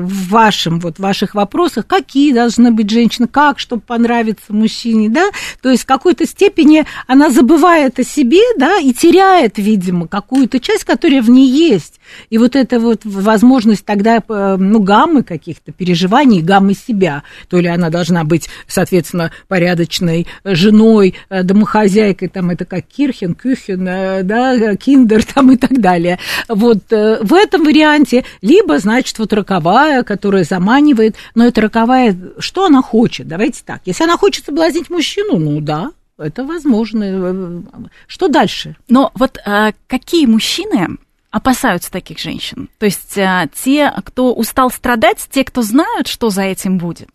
в 0.00 0.28
вашем, 0.28 0.80
вот, 0.80 0.98
ваших 0.98 1.34
вопросах, 1.34 1.86
какие 1.86 2.32
должны 2.32 2.70
быть 2.70 2.90
женщины, 2.90 3.26
как, 3.28 3.58
чтобы 3.58 3.82
понравиться 3.82 4.52
мужчине, 4.52 5.08
да, 5.08 5.28
то 5.62 5.70
есть 5.70 5.82
в 5.84 5.86
какой-то 5.86 6.26
степени 6.26 6.84
она 7.06 7.30
забывает 7.30 7.98
о 7.98 8.04
себе, 8.04 8.42
да, 8.56 8.78
и 8.78 8.92
теряет, 8.92 9.58
видимо, 9.58 10.06
какую-то 10.08 10.60
часть, 10.60 10.84
которая 10.84 11.22
в 11.22 11.30
ней 11.30 11.48
есть. 11.48 11.97
И 12.30 12.38
вот 12.38 12.56
эта 12.56 12.78
вот 12.80 13.00
возможность 13.04 13.84
тогда, 13.84 14.16
э, 14.16 14.56
ну, 14.58 14.80
гаммы 14.80 15.22
каких-то 15.22 15.72
переживаний, 15.72 16.42
гаммы 16.42 16.74
себя, 16.74 17.22
то 17.48 17.58
ли 17.58 17.68
она 17.68 17.90
должна 17.90 18.24
быть, 18.24 18.48
соответственно, 18.66 19.30
порядочной 19.48 20.26
женой, 20.44 21.14
э, 21.28 21.42
домохозяйкой, 21.42 22.28
там 22.28 22.50
это 22.50 22.64
как 22.64 22.84
Кирхен, 22.86 23.34
Кюхен, 23.34 23.86
э, 23.86 24.22
да, 24.22 24.76
Киндер 24.76 25.24
там 25.24 25.52
и 25.52 25.56
так 25.56 25.80
далее. 25.80 26.18
Вот 26.48 26.84
в 26.90 27.34
этом 27.34 27.64
варианте, 27.64 28.24
либо, 28.42 28.78
значит, 28.78 29.18
вот 29.18 29.32
роковая, 29.32 30.02
которая 30.02 30.44
заманивает, 30.44 31.16
но 31.34 31.46
это 31.46 31.60
роковая, 31.60 32.16
что 32.38 32.66
она 32.66 32.82
хочет? 32.82 33.28
Давайте 33.28 33.62
так, 33.64 33.82
если 33.84 34.04
она 34.04 34.16
хочет 34.16 34.44
соблазнить 34.44 34.90
мужчину, 34.90 35.38
ну 35.38 35.60
да, 35.60 35.92
это 36.18 36.44
возможно. 36.44 37.64
Что 38.06 38.28
дальше? 38.28 38.76
Но 38.88 39.12
вот 39.14 39.38
а, 39.44 39.72
какие 39.86 40.26
мужчины 40.26 40.98
опасаются 41.30 41.90
таких 41.90 42.18
женщин? 42.18 42.68
То 42.78 42.86
есть 42.86 43.16
а, 43.18 43.48
те, 43.48 43.92
кто 44.04 44.34
устал 44.34 44.70
страдать, 44.70 45.26
те, 45.30 45.44
кто 45.44 45.62
знают, 45.62 46.06
что 46.06 46.30
за 46.30 46.42
этим 46.42 46.78
будет? 46.78 47.10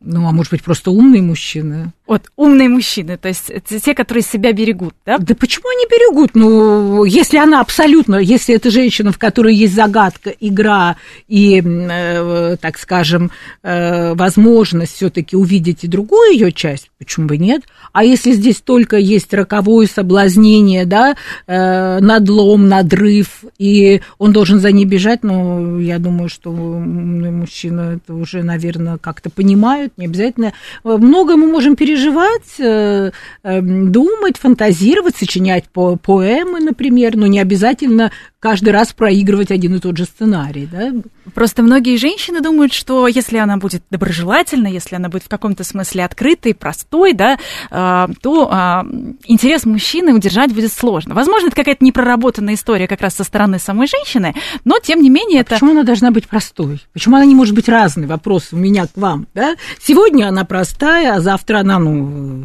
Ну, 0.00 0.28
а 0.28 0.32
может 0.32 0.52
быть, 0.52 0.62
просто 0.62 0.90
умные 0.90 1.22
мужчины. 1.22 1.92
Вот, 2.06 2.24
умные 2.36 2.68
мужчины, 2.68 3.16
то 3.16 3.28
есть 3.28 3.50
те, 3.66 3.94
которые 3.94 4.22
себя 4.22 4.52
берегут, 4.52 4.92
да? 5.06 5.16
Да 5.16 5.34
почему 5.34 5.64
они 5.70 5.86
берегут? 5.86 6.32
Ну, 6.34 7.04
если 7.04 7.38
она 7.38 7.62
абсолютно, 7.62 8.16
если 8.16 8.54
это 8.54 8.70
женщина, 8.70 9.10
в 9.10 9.18
которой 9.18 9.54
есть 9.54 9.74
загадка, 9.74 10.28
игра 10.38 10.96
и, 11.28 11.62
э, 11.64 12.56
так 12.60 12.76
скажем, 12.76 13.30
э, 13.62 14.12
возможность 14.12 14.96
все 14.96 15.08
таки 15.08 15.34
увидеть 15.34 15.84
и 15.84 15.88
другую 15.88 16.32
ее 16.32 16.52
часть, 16.52 16.90
почему 16.98 17.26
бы 17.26 17.38
нет? 17.38 17.62
А 17.94 18.04
если 18.04 18.32
здесь 18.32 18.60
только 18.60 18.98
есть 18.98 19.32
роковое 19.32 19.86
соблазнение, 19.86 20.84
да, 20.84 21.16
э, 21.46 22.00
надлом, 22.00 22.68
надрыв, 22.68 23.44
и 23.58 24.02
он 24.18 24.32
должен 24.32 24.60
за 24.60 24.72
ней 24.72 24.84
бежать, 24.84 25.22
ну, 25.22 25.78
я 25.78 25.98
думаю, 25.98 26.28
что 26.28 26.50
мужчина 26.50 27.96
это 27.96 28.12
уже, 28.12 28.42
наверное, 28.42 28.98
как-то 28.98 29.30
понимают, 29.30 29.94
не 29.96 30.04
обязательно. 30.04 30.52
Много 30.84 31.36
мы 31.36 31.46
можем 31.46 31.76
пережить 31.76 31.93
переживать, 31.94 32.58
э, 32.58 33.10
эм, 33.44 33.92
думать, 33.92 34.36
фантазировать, 34.38 35.16
сочинять 35.16 35.64
по 35.72 35.96
поэмы, 35.96 36.60
например, 36.60 37.16
но 37.16 37.26
не 37.26 37.38
обязательно 37.38 38.10
каждый 38.44 38.74
раз 38.74 38.92
проигрывать 38.92 39.50
один 39.50 39.74
и 39.74 39.78
тот 39.78 39.96
же 39.96 40.04
сценарий, 40.04 40.68
да? 40.70 40.92
Просто 41.32 41.62
многие 41.62 41.96
женщины 41.96 42.42
думают, 42.42 42.74
что 42.74 43.08
если 43.08 43.38
она 43.38 43.56
будет 43.56 43.82
доброжелательна, 43.90 44.66
если 44.66 44.96
она 44.96 45.08
будет 45.08 45.22
в 45.22 45.28
каком-то 45.30 45.64
смысле 45.64 46.04
открытой, 46.04 46.54
простой, 46.54 47.14
да, 47.14 47.38
а, 47.70 48.10
то 48.20 48.48
а, 48.50 48.84
интерес 49.24 49.64
мужчины 49.64 50.12
удержать 50.12 50.52
будет 50.52 50.74
сложно. 50.74 51.14
Возможно, 51.14 51.46
это 51.46 51.56
какая-то 51.56 51.82
непроработанная 51.82 52.52
история 52.52 52.86
как 52.86 53.00
раз 53.00 53.14
со 53.14 53.24
стороны 53.24 53.58
самой 53.58 53.86
женщины, 53.86 54.34
но 54.66 54.78
тем 54.78 55.00
не 55.00 55.08
менее 55.08 55.38
а 55.38 55.40
это... 55.40 55.54
Почему 55.54 55.70
она 55.70 55.82
должна 55.82 56.10
быть 56.10 56.28
простой? 56.28 56.82
Почему 56.92 57.16
она 57.16 57.24
не 57.24 57.34
может 57.34 57.54
быть 57.54 57.70
разной? 57.70 58.06
Вопрос 58.06 58.48
у 58.52 58.56
меня 58.56 58.86
к 58.86 58.94
вам, 58.96 59.26
да? 59.32 59.56
Сегодня 59.80 60.28
она 60.28 60.44
простая, 60.44 61.14
а 61.14 61.20
завтра 61.20 61.60
она, 61.60 61.78
ну, 61.78 62.44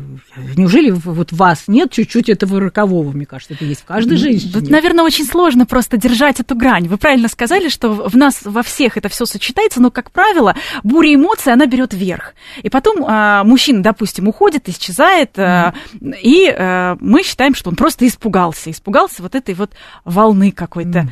неужели 0.56 0.91
вот 0.91 1.34
вас 1.34 1.63
нет 1.68 1.91
чуть-чуть 1.91 2.29
этого 2.29 2.62
рокового, 2.62 3.12
мне 3.12 3.25
кажется, 3.25 3.53
это 3.53 3.65
есть 3.65 3.82
в 3.82 3.86
каждой 3.86 4.15
женщине. 4.15 4.53
Вот, 4.56 4.70
наверное, 4.70 5.03
очень 5.03 5.25
сложно 5.25 5.65
просто 5.65 5.88
просто 5.89 5.98
держать 5.98 6.39
эту 6.39 6.55
грань. 6.55 6.88
Вы 6.88 6.98
правильно 6.98 7.27
сказали, 7.27 7.69
что 7.69 7.89
в 7.93 8.15
нас 8.15 8.41
во 8.43 8.62
всех 8.62 8.98
это 8.98 9.10
все 9.10 9.25
сочетается, 9.25 9.81
но, 9.81 9.91
как 9.91 10.12
правило, 10.12 10.55
буря 10.84 11.15
эмоций, 11.15 11.51
она 11.51 11.65
берет 11.65 11.93
верх. 11.93 12.36
И 12.62 12.69
потом 12.69 13.03
а, 13.08 13.43
мужчина, 13.43 13.81
допустим, 13.81 14.27
уходит, 14.27 14.69
исчезает, 14.69 15.38
а, 15.38 15.74
и 16.00 16.48
а, 16.48 16.98
мы 17.00 17.24
считаем, 17.24 17.55
что 17.55 17.69
он 17.69 17.75
просто 17.75 18.08
испугался. 18.08 18.72
Испугался 18.72 19.24
вот 19.24 19.36
этой 19.36 19.55
вот 19.55 19.72
волны 20.05 20.51
какой-то. 20.51 21.10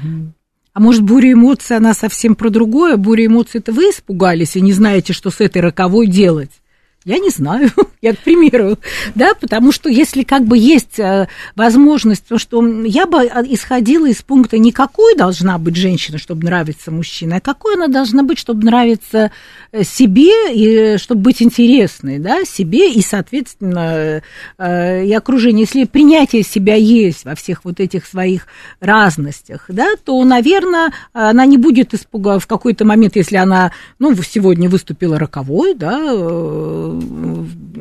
А 0.74 0.80
может, 0.80 1.02
буря 1.02 1.34
эмоций, 1.34 1.76
она 1.76 1.96
совсем 1.96 2.36
про 2.36 2.50
другое? 2.50 2.98
Буря 2.98 3.26
эмоций, 3.26 3.60
это 3.60 3.72
вы 3.72 3.86
испугались 3.86 4.56
и 4.56 4.62
не 4.62 4.74
знаете, 4.74 5.12
что 5.12 5.32
с 5.32 5.42
этой 5.42 5.60
роковой 5.60 6.06
делать? 6.06 6.52
Я 7.08 7.20
не 7.20 7.30
знаю, 7.30 7.70
я 8.02 8.14
к 8.14 8.20
примеру, 8.20 8.78
да, 9.16 9.34
потому 9.34 9.72
что 9.72 9.88
если 9.90 10.24
как 10.24 10.44
бы 10.44 10.58
есть 10.58 11.00
э, 11.00 11.30
возможность, 11.56 12.26
то 12.28 12.38
что 12.38 12.62
я 12.84 13.06
бы 13.06 13.22
а, 13.22 13.44
исходила 13.44 14.08
из 14.08 14.22
пункта 14.22 14.58
не 14.58 14.74
какой 14.74 15.16
должна 15.16 15.58
быть 15.58 15.78
женщина, 15.78 16.18
чтобы 16.18 16.44
нравиться 16.44 16.92
мужчина, 16.92 17.38
а 17.38 17.40
какой 17.40 17.76
она 17.76 17.88
должна 17.88 18.24
быть, 18.24 18.38
чтобы 18.38 18.66
нравиться 18.66 19.32
э, 19.72 19.86
себе 19.86 20.54
и 20.54 20.98
чтобы 20.98 21.22
быть 21.22 21.42
интересной, 21.42 22.20
да, 22.20 22.44
себе 22.44 22.92
и, 22.92 23.02
соответственно, 23.02 24.22
э, 24.58 25.06
и 25.06 25.14
окружению. 25.14 25.62
Если 25.62 25.86
принятие 25.86 26.44
себя 26.44 26.76
есть 26.76 27.24
во 27.24 27.36
всех 27.36 27.64
вот 27.64 27.80
этих 27.80 28.06
своих 28.06 28.48
разностях, 28.82 29.64
да, 29.70 29.92
то, 30.04 30.22
наверное, 30.26 30.92
она 31.14 31.46
не 31.46 31.58
будет 31.58 31.94
испуга 31.94 32.38
в 32.38 32.48
какой-то 32.48 32.84
момент, 32.84 33.16
если 33.16 33.38
она, 33.38 33.72
ну, 33.98 34.14
сегодня 34.14 34.70
выступила 34.70 35.18
роковой, 35.18 35.74
да, 35.74 36.97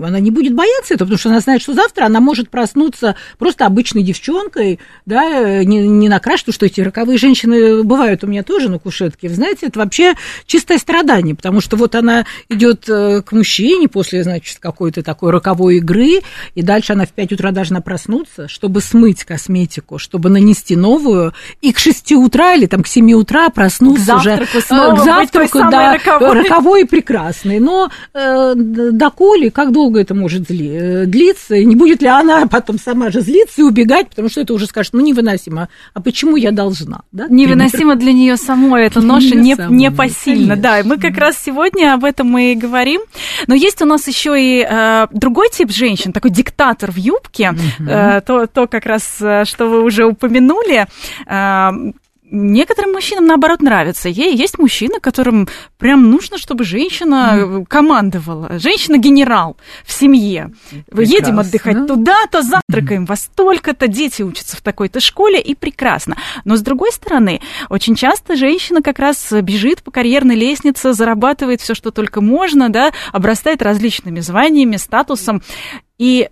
она 0.02 0.20
не 0.20 0.30
будет 0.30 0.54
бояться 0.54 0.94
этого, 0.94 1.06
потому 1.06 1.18
что 1.18 1.28
она 1.30 1.40
знает, 1.40 1.62
что 1.62 1.74
завтра 1.74 2.06
она 2.06 2.20
может 2.20 2.50
проснуться 2.50 3.16
просто 3.38 3.66
обычной 3.66 4.02
девчонкой, 4.02 4.78
да, 5.04 5.64
не, 5.64 5.86
не 5.86 6.08
накрашенной, 6.08 6.52
потому 6.52 6.54
что 6.54 6.66
эти 6.66 6.80
роковые 6.80 7.18
женщины 7.18 7.82
бывают 7.82 8.24
у 8.24 8.26
меня 8.26 8.42
тоже 8.42 8.68
на 8.68 8.78
кушетке. 8.78 9.28
Вы 9.28 9.34
знаете, 9.34 9.66
это 9.66 9.78
вообще 9.78 10.14
чистое 10.46 10.78
страдание, 10.78 11.34
потому 11.34 11.60
что 11.60 11.76
вот 11.76 11.94
она 11.94 12.26
идет 12.48 12.88
э, 12.88 13.22
к 13.22 13.32
мужчине 13.32 13.88
после, 13.88 14.22
значит, 14.22 14.58
какой-то 14.58 15.02
такой 15.02 15.30
роковой 15.30 15.76
игры, 15.78 16.20
и 16.54 16.62
дальше 16.62 16.92
она 16.92 17.06
в 17.06 17.10
5 17.10 17.32
утра 17.32 17.50
должна 17.50 17.80
проснуться, 17.80 18.48
чтобы 18.48 18.80
смыть 18.80 19.24
косметику, 19.24 19.98
чтобы 19.98 20.28
нанести 20.28 20.76
новую, 20.76 21.32
и 21.60 21.72
к 21.72 21.78
6 21.78 22.12
утра 22.12 22.54
или 22.54 22.66
там 22.66 22.82
к 22.82 22.86
7 22.86 23.12
утра 23.12 23.48
проснуться 23.50 24.12
к 24.12 24.16
уже. 24.16 24.46
Снова 24.60 24.96
к 24.96 25.04
завтраку, 25.04 25.58
да, 25.70 25.94
роковой. 25.94 26.42
роковой 26.42 26.82
и 26.82 26.84
прекрасный. 26.84 27.60
Но 27.60 27.90
э, 28.14 28.54
доколе, 29.06 29.50
как 29.50 29.72
долго 29.72 30.00
это 30.00 30.14
может 30.14 30.50
э, 30.50 31.06
длиться, 31.06 31.56
не 31.62 31.76
будет 31.76 32.02
ли 32.02 32.08
она 32.08 32.46
потом 32.46 32.78
сама 32.78 33.10
же 33.10 33.20
злиться 33.20 33.60
и 33.60 33.64
убегать, 33.64 34.08
потому 34.08 34.28
что 34.28 34.40
это 34.40 34.54
уже 34.54 34.66
скажет, 34.66 34.92
ну, 34.94 35.00
невыносимо, 35.00 35.68
а 35.94 36.00
почему 36.00 36.36
я 36.36 36.50
должна? 36.50 37.02
Да? 37.12 37.26
Невыносимо 37.28 37.94
для 37.94 38.12
нее 38.12 38.36
самой, 38.36 38.86
эта 38.86 39.00
ноша 39.00 39.36
не, 39.36 39.56
непосильна. 39.68 40.56
Да, 40.56 40.80
и 40.80 40.82
мы 40.82 40.98
как 40.98 41.16
раз 41.18 41.36
сегодня 41.42 41.94
об 41.94 42.04
этом 42.04 42.36
и 42.38 42.54
говорим. 42.54 43.00
Но 43.46 43.54
есть 43.54 43.82
у 43.82 43.84
нас 43.84 44.08
еще 44.08 44.34
и 44.38 44.66
э, 44.68 45.06
другой 45.12 45.48
тип 45.50 45.70
женщин, 45.70 46.12
такой 46.12 46.30
диктатор 46.30 46.90
в 46.90 46.96
юбке, 46.96 47.54
э, 47.78 48.20
то, 48.26 48.46
то 48.46 48.66
как 48.66 48.86
раз, 48.86 49.18
э, 49.20 49.44
что 49.44 49.68
вы 49.68 49.84
уже 49.84 50.04
упомянули, 50.04 50.86
э, 51.26 51.92
некоторым 52.30 52.92
мужчинам, 52.92 53.26
наоборот, 53.26 53.62
нравится. 53.62 54.08
Ей 54.08 54.34
есть 54.34 54.58
мужчины, 54.58 55.00
которым 55.00 55.48
прям 55.78 56.10
нужно, 56.10 56.38
чтобы 56.38 56.64
женщина 56.64 57.34
mm. 57.36 57.66
командовала. 57.66 58.58
Женщина-генерал 58.58 59.56
в 59.84 59.92
семье. 59.92 60.52
Прекрасно. 60.70 61.14
Едем 61.14 61.38
отдыхать 61.38 61.86
туда-то, 61.86 62.42
завтракаем 62.42 63.04
во 63.04 63.16
столько-то, 63.16 63.88
дети 63.88 64.22
учатся 64.22 64.56
в 64.56 64.60
такой-то 64.60 65.00
школе, 65.00 65.40
и 65.40 65.54
прекрасно. 65.54 66.16
Но, 66.44 66.56
с 66.56 66.62
другой 66.62 66.92
стороны, 66.92 67.40
очень 67.68 67.94
часто 67.94 68.36
женщина 68.36 68.82
как 68.82 68.98
раз 68.98 69.32
бежит 69.32 69.82
по 69.82 69.90
карьерной 69.90 70.36
лестнице, 70.36 70.92
зарабатывает 70.92 71.60
все, 71.60 71.74
что 71.74 71.90
только 71.90 72.20
можно, 72.20 72.68
да, 72.68 72.92
обрастает 73.12 73.62
различными 73.62 74.20
званиями, 74.20 74.76
статусом. 74.76 75.42
И 75.98 76.28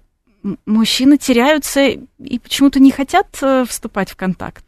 мужчины 0.67 1.17
теряются 1.17 1.81
и 1.83 2.39
почему-то 2.39 2.81
не 2.81 2.91
хотят 2.91 3.29
э, 3.41 3.65
вступать 3.67 4.11
в 4.11 4.17
контакт 4.17 4.65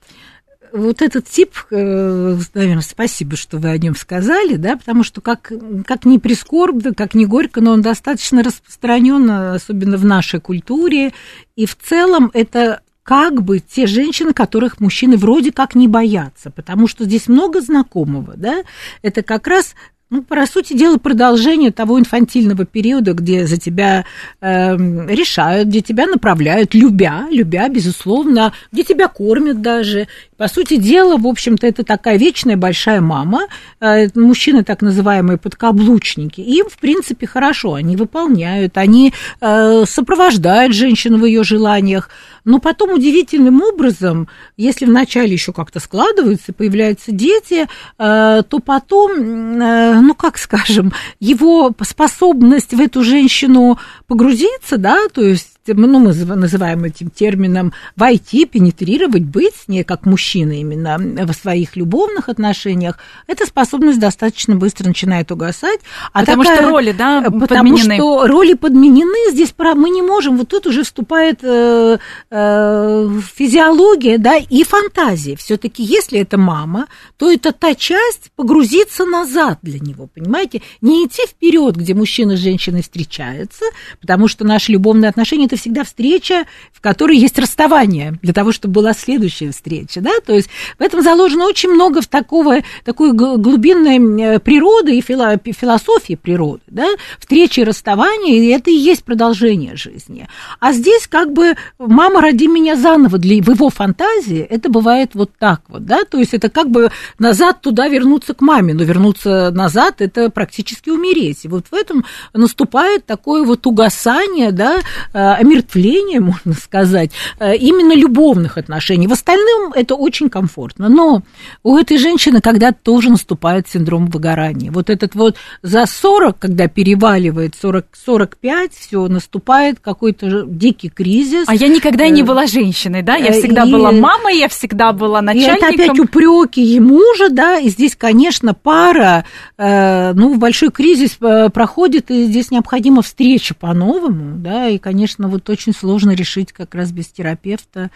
вот 0.72 1.02
этот 1.02 1.28
тип, 1.28 1.54
э, 1.70 2.38
наверное, 2.54 2.82
спасибо, 2.82 3.36
что 3.36 3.58
вы 3.58 3.70
о 3.70 3.78
нем 3.78 3.94
сказали, 3.96 4.56
да, 4.56 4.76
потому 4.76 5.02
что 5.02 5.20
как, 5.20 5.52
как 5.86 6.04
ни 6.04 6.18
прискорбно, 6.18 6.94
как 6.94 7.14
ни 7.14 7.24
горько, 7.24 7.60
но 7.60 7.72
он 7.72 7.82
достаточно 7.82 8.42
распространен, 8.42 9.30
особенно 9.30 9.96
в 9.96 10.04
нашей 10.04 10.40
культуре, 10.40 11.12
и 11.54 11.66
в 11.66 11.76
целом 11.76 12.30
это 12.34 12.80
как 13.06 13.42
бы 13.42 13.60
те 13.60 13.86
женщины, 13.86 14.32
которых 14.32 14.80
мужчины 14.80 15.16
вроде 15.16 15.52
как 15.52 15.76
не 15.76 15.86
боятся, 15.86 16.50
потому 16.50 16.88
что 16.88 17.04
здесь 17.04 17.28
много 17.28 17.60
знакомого, 17.60 18.34
да, 18.36 18.62
это 19.02 19.22
как 19.22 19.46
раз 19.46 19.74
ну, 20.08 20.22
по 20.22 20.46
сути 20.46 20.72
дела, 20.72 20.98
продолжение 20.98 21.72
того 21.72 21.98
инфантильного 21.98 22.64
периода, 22.64 23.12
где 23.12 23.44
за 23.46 23.56
тебя 23.56 24.04
э, 24.40 24.76
решают, 24.76 25.68
где 25.68 25.80
тебя 25.80 26.06
направляют, 26.06 26.74
любя, 26.74 27.26
любя, 27.30 27.68
безусловно, 27.68 28.52
где 28.70 28.84
тебя 28.84 29.08
кормят 29.08 29.62
даже. 29.62 30.06
По 30.36 30.46
сути 30.46 30.76
дела, 30.76 31.16
в 31.16 31.26
общем-то, 31.26 31.66
это 31.66 31.82
такая 31.82 32.18
вечная 32.18 32.56
большая 32.56 33.00
мама, 33.00 33.46
э, 33.80 34.06
мужчины 34.14 34.62
так 34.62 34.80
называемые 34.80 35.38
подкаблучники. 35.38 36.40
Им, 36.40 36.68
в 36.68 36.78
принципе, 36.78 37.26
хорошо, 37.26 37.74
они 37.74 37.96
выполняют, 37.96 38.78
они 38.78 39.12
э, 39.40 39.84
сопровождают 39.88 40.72
женщину 40.72 41.18
в 41.18 41.24
ее 41.24 41.42
желаниях, 41.42 42.10
но 42.46 42.60
потом 42.60 42.92
удивительным 42.92 43.60
образом, 43.60 44.28
если 44.56 44.86
вначале 44.86 45.32
еще 45.32 45.52
как-то 45.52 45.80
складываются, 45.80 46.52
появляются 46.52 47.10
дети, 47.10 47.66
э, 47.98 48.42
то 48.48 48.58
потом, 48.60 49.12
э, 49.60 50.00
ну 50.00 50.14
как 50.14 50.38
скажем, 50.38 50.92
его 51.20 51.74
способность 51.82 52.72
в 52.72 52.80
эту 52.80 53.02
женщину 53.02 53.78
погрузиться, 54.06 54.78
да, 54.78 54.96
то 55.12 55.22
есть 55.22 55.55
ну, 55.74 55.98
мы 55.98 56.12
называем 56.36 56.84
этим 56.84 57.10
термином 57.10 57.72
войти, 57.96 58.46
пенетрировать, 58.46 59.22
быть 59.22 59.54
с 59.54 59.68
ней 59.68 59.84
как 59.84 60.06
мужчина 60.06 60.52
именно 60.52 60.98
в 60.98 61.32
своих 61.32 61.76
любовных 61.76 62.28
отношениях, 62.28 62.98
эта 63.26 63.46
способность 63.46 63.98
достаточно 63.98 64.56
быстро 64.56 64.88
начинает 64.88 65.32
угасать. 65.32 65.80
А 66.12 66.20
потому 66.20 66.42
такая, 66.42 66.58
что 66.58 66.68
роли, 66.68 66.92
да, 66.92 67.22
Потому 67.22 67.72
подменены. 67.72 67.96
что 67.96 68.26
роли 68.26 68.54
подменены, 68.54 69.32
здесь 69.32 69.54
мы 69.58 69.90
не 69.90 70.02
можем, 70.02 70.36
вот 70.36 70.48
тут 70.48 70.66
уже 70.66 70.84
вступает 70.84 71.40
э, 71.42 71.98
э, 72.30 73.20
физиология, 73.34 74.18
да, 74.18 74.36
и 74.36 74.64
фантазия. 74.64 75.36
все 75.36 75.56
таки 75.56 75.82
если 75.82 76.20
это 76.20 76.38
мама, 76.38 76.86
то 77.16 77.30
это 77.30 77.52
та 77.52 77.74
часть 77.74 78.30
погрузиться 78.36 79.04
назад 79.04 79.58
для 79.62 79.78
него, 79.78 80.08
понимаете? 80.12 80.62
Не 80.80 81.06
идти 81.06 81.22
вперед, 81.26 81.76
где 81.76 81.94
мужчина 81.94 82.36
с 82.36 82.40
женщиной 82.40 82.82
встречаются, 82.82 83.64
потому 84.00 84.28
что 84.28 84.44
наши 84.44 84.72
любовные 84.72 85.08
отношения– 85.08 85.44
это 85.46 85.55
это 85.56 85.62
всегда 85.62 85.84
встреча, 85.84 86.44
в 86.72 86.80
которой 86.80 87.16
есть 87.16 87.38
расставание, 87.38 88.14
для 88.22 88.32
того, 88.32 88.52
чтобы 88.52 88.74
была 88.74 88.92
следующая 88.92 89.50
встреча, 89.50 90.00
да, 90.00 90.12
то 90.24 90.34
есть 90.34 90.48
в 90.78 90.82
этом 90.82 91.02
заложено 91.02 91.46
очень 91.46 91.70
много 91.70 92.00
в 92.00 92.06
такого, 92.06 92.58
такой 92.84 93.12
глубинной 93.12 94.40
природы 94.40 94.96
и 94.96 95.00
философии 95.00 96.14
природы, 96.14 96.62
да, 96.68 96.88
встречи 97.18 97.60
и 97.60 97.64
расставания, 97.64 98.34
и 98.34 98.46
это 98.48 98.70
и 98.70 98.74
есть 98.74 99.04
продолжение 99.04 99.76
жизни. 99.76 100.28
А 100.60 100.72
здесь 100.72 101.06
как 101.06 101.32
бы 101.32 101.54
«мама, 101.78 102.20
роди 102.20 102.46
меня 102.46 102.76
заново», 102.76 103.18
для, 103.18 103.42
в 103.42 103.48
его 103.48 103.70
фантазии 103.70 104.40
это 104.40 104.68
бывает 104.68 105.10
вот 105.14 105.30
так 105.38 105.62
вот, 105.68 105.84
да, 105.84 106.04
то 106.04 106.18
есть 106.18 106.34
это 106.34 106.50
как 106.50 106.70
бы 106.70 106.90
назад 107.18 107.62
туда 107.62 107.88
вернуться 107.88 108.34
к 108.34 108.40
маме, 108.40 108.74
но 108.74 108.84
вернуться 108.84 109.50
назад– 109.50 109.96
это 110.00 110.30
практически 110.30 110.90
умереть. 110.90 111.44
И 111.44 111.48
вот 111.48 111.66
в 111.70 111.74
этом 111.74 112.04
наступает 112.32 113.06
такое 113.06 113.44
вот 113.44 113.66
угасание, 113.66 114.52
да, 114.52 114.80
а, 115.12 115.36
омертвление, 115.46 116.20
можно 116.30 116.52
сказать, 116.52 117.10
э, 117.38 117.56
именно 117.56 117.94
любовных 117.94 118.58
отношений. 118.58 119.06
В 119.06 119.12
остальном 119.12 119.72
это 119.72 119.94
очень 119.94 120.28
комфортно. 120.28 120.88
Но 120.88 121.22
у 121.62 121.76
этой 121.76 121.98
женщины 121.98 122.40
когда-то 122.40 122.78
тоже 122.82 123.10
наступает 123.10 123.68
синдром 123.68 124.06
выгорания. 124.06 124.70
Вот 124.70 124.90
этот 124.90 125.14
вот 125.14 125.36
за 125.62 125.86
40, 125.86 126.38
когда 126.38 126.68
переваливает 126.68 127.54
40, 127.60 127.86
45, 128.04 128.72
все, 128.72 129.08
наступает 129.08 129.78
какой-то 129.80 130.44
дикий 130.46 130.88
кризис. 130.88 131.48
А 131.48 131.54
я 131.54 131.68
никогда 131.68 132.04
и 132.06 132.10
не 132.10 132.22
э, 132.22 132.24
была 132.24 132.46
женщиной, 132.46 133.02
да? 133.02 133.16
Я 133.16 133.32
всегда 133.32 133.64
и... 133.64 133.72
была 133.72 133.92
мамой, 133.92 134.38
я 134.38 134.48
всегда 134.48 134.92
была 134.92 135.22
начальником. 135.22 135.70
И 135.70 135.74
это 135.74 135.82
опять 135.82 135.98
упреки 136.00 136.62
ему 136.62 137.02
же, 137.16 137.30
да, 137.30 137.58
и 137.58 137.68
здесь, 137.68 137.96
конечно, 137.96 138.54
пара, 138.54 139.24
э, 139.56 140.12
ну, 140.14 140.36
большой 140.36 140.70
кризис 140.70 141.18
проходит, 141.52 142.10
и 142.10 142.24
здесь 142.24 142.50
необходима 142.50 143.02
встреча 143.02 143.54
по-новому, 143.54 144.36
да, 144.38 144.68
и, 144.68 144.78
конечно, 144.78 145.28
вот 145.36 145.50
очень 145.50 145.72
сложно 145.72 146.12
решить 146.12 146.52
как 146.52 146.74
раз 146.74 146.92
без 146.92 147.06
терапевта. 147.08 147.90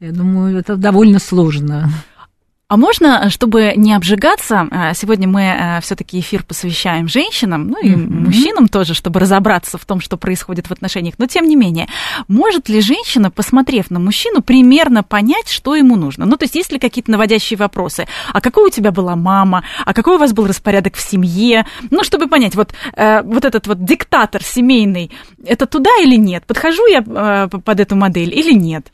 Я 0.00 0.12
думаю, 0.12 0.56
это 0.56 0.76
довольно 0.76 1.18
сложно. 1.18 1.90
А 2.66 2.78
можно, 2.78 3.28
чтобы 3.28 3.74
не 3.76 3.92
обжигаться, 3.92 4.66
а, 4.70 4.94
сегодня 4.94 5.28
мы 5.28 5.50
а, 5.50 5.80
все-таки 5.82 6.18
эфир 6.18 6.42
посвящаем 6.44 7.08
женщинам, 7.08 7.68
ну 7.68 7.78
и 7.78 7.90
mm-hmm. 7.90 8.08
мужчинам 8.08 8.68
тоже, 8.68 8.94
чтобы 8.94 9.20
разобраться 9.20 9.76
в 9.76 9.84
том, 9.84 10.00
что 10.00 10.16
происходит 10.16 10.68
в 10.68 10.72
отношениях. 10.72 11.16
Но 11.18 11.26
тем 11.26 11.46
не 11.46 11.56
менее, 11.56 11.88
может 12.26 12.70
ли 12.70 12.80
женщина, 12.80 13.30
посмотрев 13.30 13.90
на 13.90 14.00
мужчину, 14.00 14.40
примерно 14.40 15.02
понять, 15.02 15.50
что 15.50 15.76
ему 15.76 15.96
нужно? 15.96 16.24
Ну, 16.24 16.38
то 16.38 16.44
есть, 16.44 16.54
есть 16.54 16.72
ли 16.72 16.78
какие-то 16.78 17.10
наводящие 17.10 17.58
вопросы? 17.58 18.06
А 18.32 18.40
какой 18.40 18.68
у 18.68 18.70
тебя 18.70 18.92
была 18.92 19.14
мама? 19.14 19.62
А 19.84 19.92
какой 19.92 20.16
у 20.16 20.18
вас 20.18 20.32
был 20.32 20.46
распорядок 20.46 20.94
в 20.96 21.02
семье? 21.02 21.66
Ну, 21.90 22.02
чтобы 22.02 22.28
понять, 22.28 22.54
вот, 22.54 22.72
э, 22.96 23.20
вот 23.24 23.44
этот 23.44 23.66
вот 23.66 23.84
диктатор 23.84 24.42
семейный, 24.42 25.10
это 25.44 25.66
туда 25.66 25.90
или 26.00 26.16
нет? 26.16 26.44
Подхожу 26.46 26.86
я 26.86 27.04
э, 27.06 27.48
под 27.48 27.80
эту 27.80 27.94
модель 27.94 28.32
или 28.32 28.54
нет? 28.54 28.86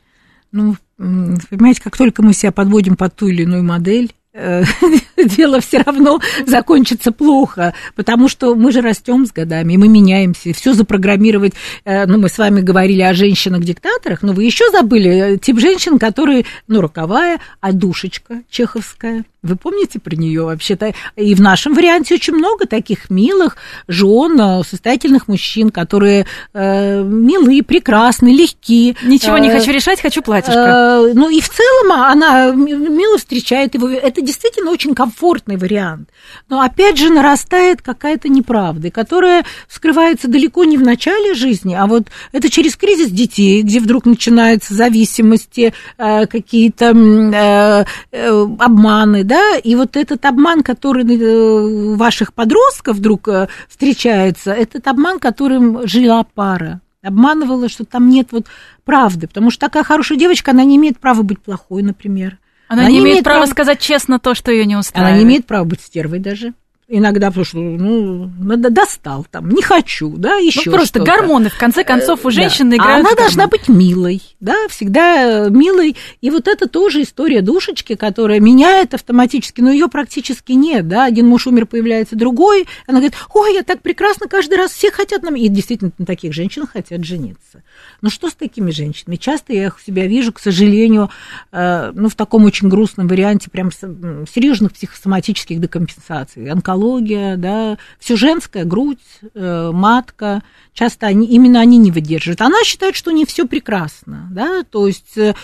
Ну, 0.51 0.75
понимаете, 0.97 1.81
как 1.81 1.97
только 1.97 2.21
мы 2.21 2.33
себя 2.33 2.51
подводим 2.51 2.95
под 2.95 3.15
ту 3.15 3.27
или 3.27 3.43
иную 3.43 3.63
модель, 3.63 4.11
э, 4.33 4.63
дело 5.17 5.61
все 5.61 5.79
равно 5.79 6.19
закончится 6.45 7.11
плохо, 7.11 7.73
потому 7.95 8.27
что 8.27 8.55
мы 8.55 8.71
же 8.71 8.81
растем 8.81 9.25
с 9.25 9.31
годами, 9.31 9.77
мы 9.77 9.87
меняемся, 9.87 10.53
все 10.53 10.73
запрограммировать. 10.73 11.53
Э, 11.85 12.05
ну, 12.05 12.19
мы 12.19 12.29
с 12.29 12.37
вами 12.37 12.61
говорили 12.61 13.01
о 13.01 13.13
женщинах-диктаторах, 13.13 14.21
но 14.21 14.33
вы 14.33 14.43
еще 14.43 14.69
забыли 14.71 15.37
тип 15.41 15.59
женщин, 15.59 15.99
которые, 15.99 16.45
ну, 16.67 16.81
роковая, 16.81 17.39
а 17.61 17.71
душечка 17.71 18.43
чеховская, 18.49 19.25
вы 19.43 19.55
помните 19.55 19.99
про 19.99 20.15
нее 20.15 20.43
вообще-то? 20.43 20.93
И 21.15 21.33
в 21.33 21.41
нашем 21.41 21.73
варианте 21.73 22.13
очень 22.13 22.35
много 22.35 22.67
таких 22.67 23.09
милых 23.09 23.57
жен, 23.87 24.39
э, 24.39 24.63
состоятельных 24.63 25.27
мужчин, 25.27 25.71
которые 25.71 26.27
э, 26.53 27.01
милые, 27.01 27.63
прекрасны, 27.63 28.29
легки. 28.29 28.95
Ничего 29.03 29.39
не 29.39 29.49
э, 29.49 29.57
хочу 29.57 29.71
решать, 29.71 29.99
хочу 29.99 30.21
платьишко. 30.21 31.09
Э, 31.09 31.13
ну 31.15 31.29
и 31.29 31.41
в 31.41 31.49
целом 31.49 31.91
она 31.91 32.51
мило 32.51 33.17
встречает 33.17 33.73
его. 33.73 33.89
Это 33.89 34.21
действительно 34.21 34.69
очень 34.69 34.93
комфортный 34.93 35.57
вариант. 35.57 36.09
Но 36.47 36.61
опять 36.61 36.99
же 36.99 37.09
нарастает 37.09 37.81
какая-то 37.81 38.29
неправда, 38.29 38.91
которая 38.91 39.43
скрывается 39.67 40.27
далеко 40.27 40.65
не 40.65 40.77
в 40.77 40.83
начале 40.83 41.33
жизни, 41.33 41.73
а 41.73 41.87
вот 41.87 42.09
это 42.31 42.49
через 42.49 42.75
кризис 42.75 43.09
детей, 43.09 43.63
где 43.63 43.79
вдруг 43.79 44.05
начинаются 44.05 44.75
зависимости, 44.75 45.73
э, 45.97 46.27
какие-то 46.27 46.91
э, 46.91 47.85
э, 48.11 48.47
обманы, 48.59 49.23
да, 49.31 49.55
и 49.55 49.75
вот 49.75 49.95
этот 49.95 50.25
обман, 50.25 50.61
который 50.61 51.05
э, 51.05 51.95
ваших 51.95 52.33
подростков 52.33 52.97
вдруг 52.97 53.29
э, 53.29 53.47
встречается, 53.69 54.51
этот 54.51 54.85
обман, 54.89 55.19
которым 55.19 55.87
жила 55.87 56.25
пара 56.25 56.81
обманывала, 57.01 57.69
что 57.69 57.85
там 57.85 58.09
нет 58.09 58.27
вот 58.31 58.47
правды, 58.83 59.27
потому 59.27 59.49
что 59.49 59.61
такая 59.61 59.83
хорошая 59.83 60.17
девочка, 60.17 60.51
она 60.51 60.65
не 60.65 60.75
имеет 60.75 60.99
права 60.99 61.21
быть 61.21 61.39
плохой, 61.39 61.81
например. 61.81 62.39
Она, 62.67 62.81
она 62.81 62.91
не 62.91 62.99
имеет 62.99 63.23
права 63.23 63.45
сказать 63.45 63.79
честно 63.79 64.19
то, 64.19 64.35
что 64.35 64.51
ее 64.51 64.65
не 64.65 64.75
устраивает. 64.75 65.13
Она 65.13 65.17
не 65.17 65.25
имеет 65.25 65.45
права 65.45 65.63
быть 65.63 65.79
стервой 65.79 66.19
даже 66.19 66.53
иногда, 66.91 67.27
потому 67.27 67.45
что, 67.45 67.57
ну, 67.57 68.29
достал 68.57 69.25
там, 69.29 69.49
не 69.49 69.61
хочу, 69.61 70.09
да, 70.17 70.35
еще 70.35 70.69
ну, 70.69 70.77
просто 70.77 70.99
гормоны, 70.99 71.49
в 71.49 71.57
конце 71.57 71.83
концов, 71.83 72.25
у 72.25 72.31
Э, 72.31 72.31
женщины 72.31 72.71
да. 72.71 72.75
играют 72.77 73.05
А 73.05 73.09
она 73.09 73.15
должна 73.15 73.47
быть 73.47 73.67
милой, 73.67 74.21
да, 74.39 74.55
всегда 74.69 75.49
милой. 75.49 75.95
И 76.21 76.29
вот 76.29 76.47
это 76.47 76.67
тоже 76.67 77.03
история 77.03 77.41
душечки, 77.41 77.95
которая 77.95 78.39
меняет 78.39 78.93
автоматически, 78.93 79.61
но 79.61 79.71
ее 79.71 79.87
практически 79.87 80.53
нет, 80.53 80.87
да. 80.87 81.05
Один 81.05 81.27
муж 81.27 81.47
умер, 81.47 81.65
появляется 81.65 82.15
другой. 82.15 82.67
Она 82.87 82.99
говорит, 82.99 83.15
ой, 83.33 83.53
я 83.53 83.63
так 83.63 83.81
прекрасно 83.81 84.27
каждый 84.27 84.57
раз, 84.57 84.71
все 84.71 84.91
хотят 84.91 85.23
нам. 85.23 85.35
И 85.35 85.47
действительно, 85.47 85.91
на 85.97 86.05
таких 86.05 86.33
женщин 86.33 86.65
хотят 86.65 87.03
жениться. 87.03 87.63
Но 88.01 88.09
что 88.09 88.29
с 88.29 88.33
такими 88.33 88.71
женщинами? 88.71 89.15
Часто 89.15 89.53
я 89.53 89.67
их 89.67 89.79
себя 89.85 90.07
вижу, 90.07 90.33
к 90.33 90.39
сожалению, 90.39 91.09
э, 91.51 91.91
ну, 91.93 92.09
в 92.09 92.15
таком 92.15 92.45
очень 92.45 92.69
грустном 92.69 93.07
варианте, 93.07 93.49
прям 93.49 93.71
серьезных 93.71 94.73
психосоматических 94.73 95.59
декомпенсаций. 95.59 96.49
Онкология, 96.81 97.37
да, 97.37 97.77
все 97.99 98.15
женское, 98.15 98.65
грудь, 98.65 98.97
э, 99.35 99.71
матка. 99.71 100.41
Часто 100.73 101.07
они, 101.07 101.27
именно 101.27 101.59
они 101.59 101.77
не 101.77 101.91
выдерживают. 101.91 102.41
Она 102.41 102.63
считает, 102.63 102.95
что 102.95 103.11
не 103.11 103.25
все 103.25 103.45
прекрасно, 103.45 104.27
да, 104.31 104.63
то 104.63 104.87
есть, 104.87 105.17
э, 105.17 105.35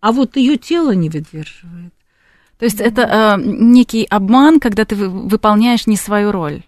а 0.00 0.12
вот 0.12 0.36
ее 0.36 0.58
тело 0.58 0.90
не 0.90 1.08
выдерживает. 1.08 1.94
То 2.58 2.66
есть 2.66 2.80
это 2.80 3.36
э, 3.38 3.42
некий 3.42 4.04
обман, 4.04 4.60
когда 4.60 4.84
ты 4.84 4.94
вы- 4.94 5.08
выполняешь 5.08 5.86
не 5.86 5.96
свою 5.96 6.30
роль. 6.30 6.62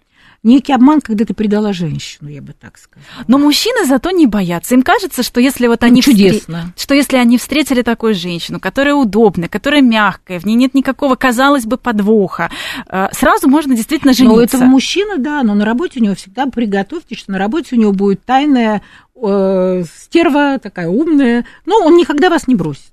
Некий 0.45 0.73
обман, 0.73 1.01
когда 1.01 1.25
ты 1.25 1.33
предала 1.33 1.73
женщину, 1.73 2.29
я 2.29 2.39
бы 2.39 2.53
так 2.53 2.77
сказала. 2.77 3.25
Но 3.27 3.39
мужчины 3.39 3.83
зато 3.87 4.11
не 4.11 4.27
боятся. 4.27 4.75
Им 4.75 4.83
кажется, 4.83 5.23
что 5.23 5.41
если 5.41 5.65
вот 5.65 5.83
они 5.83 6.03
чудесно. 6.03 6.71
встре- 6.75 6.81
что 6.83 6.93
если 6.93 7.17
они 7.17 7.39
встретили 7.39 7.81
такую 7.81 8.13
женщину, 8.13 8.59
которая 8.59 8.93
удобная, 8.93 9.49
которая 9.49 9.81
мягкая, 9.81 10.39
в 10.39 10.45
ней 10.45 10.53
нет 10.53 10.75
никакого, 10.75 11.15
казалось 11.15 11.65
бы, 11.65 11.77
подвоха, 11.77 12.51
э, 12.87 13.07
сразу 13.11 13.49
можно 13.49 13.75
действительно 13.75 14.11
Но 14.11 14.35
жениться. 14.35 14.57
этого 14.57 14.69
мужчины, 14.69 15.17
да, 15.17 15.41
но 15.41 15.55
на 15.55 15.65
работе 15.65 15.99
у 15.99 16.03
него 16.03 16.13
всегда 16.13 16.45
приготовьте, 16.45 17.15
что 17.15 17.31
на 17.31 17.39
работе 17.39 17.75
у 17.75 17.79
него 17.79 17.91
будет 17.91 18.23
тайная 18.23 18.83
э, 19.19 19.83
стерва, 19.97 20.59
такая 20.59 20.89
умная, 20.89 21.45
но 21.65 21.77
он 21.79 21.97
никогда 21.97 22.29
вас 22.29 22.47
не 22.47 22.53
бросит. 22.53 22.91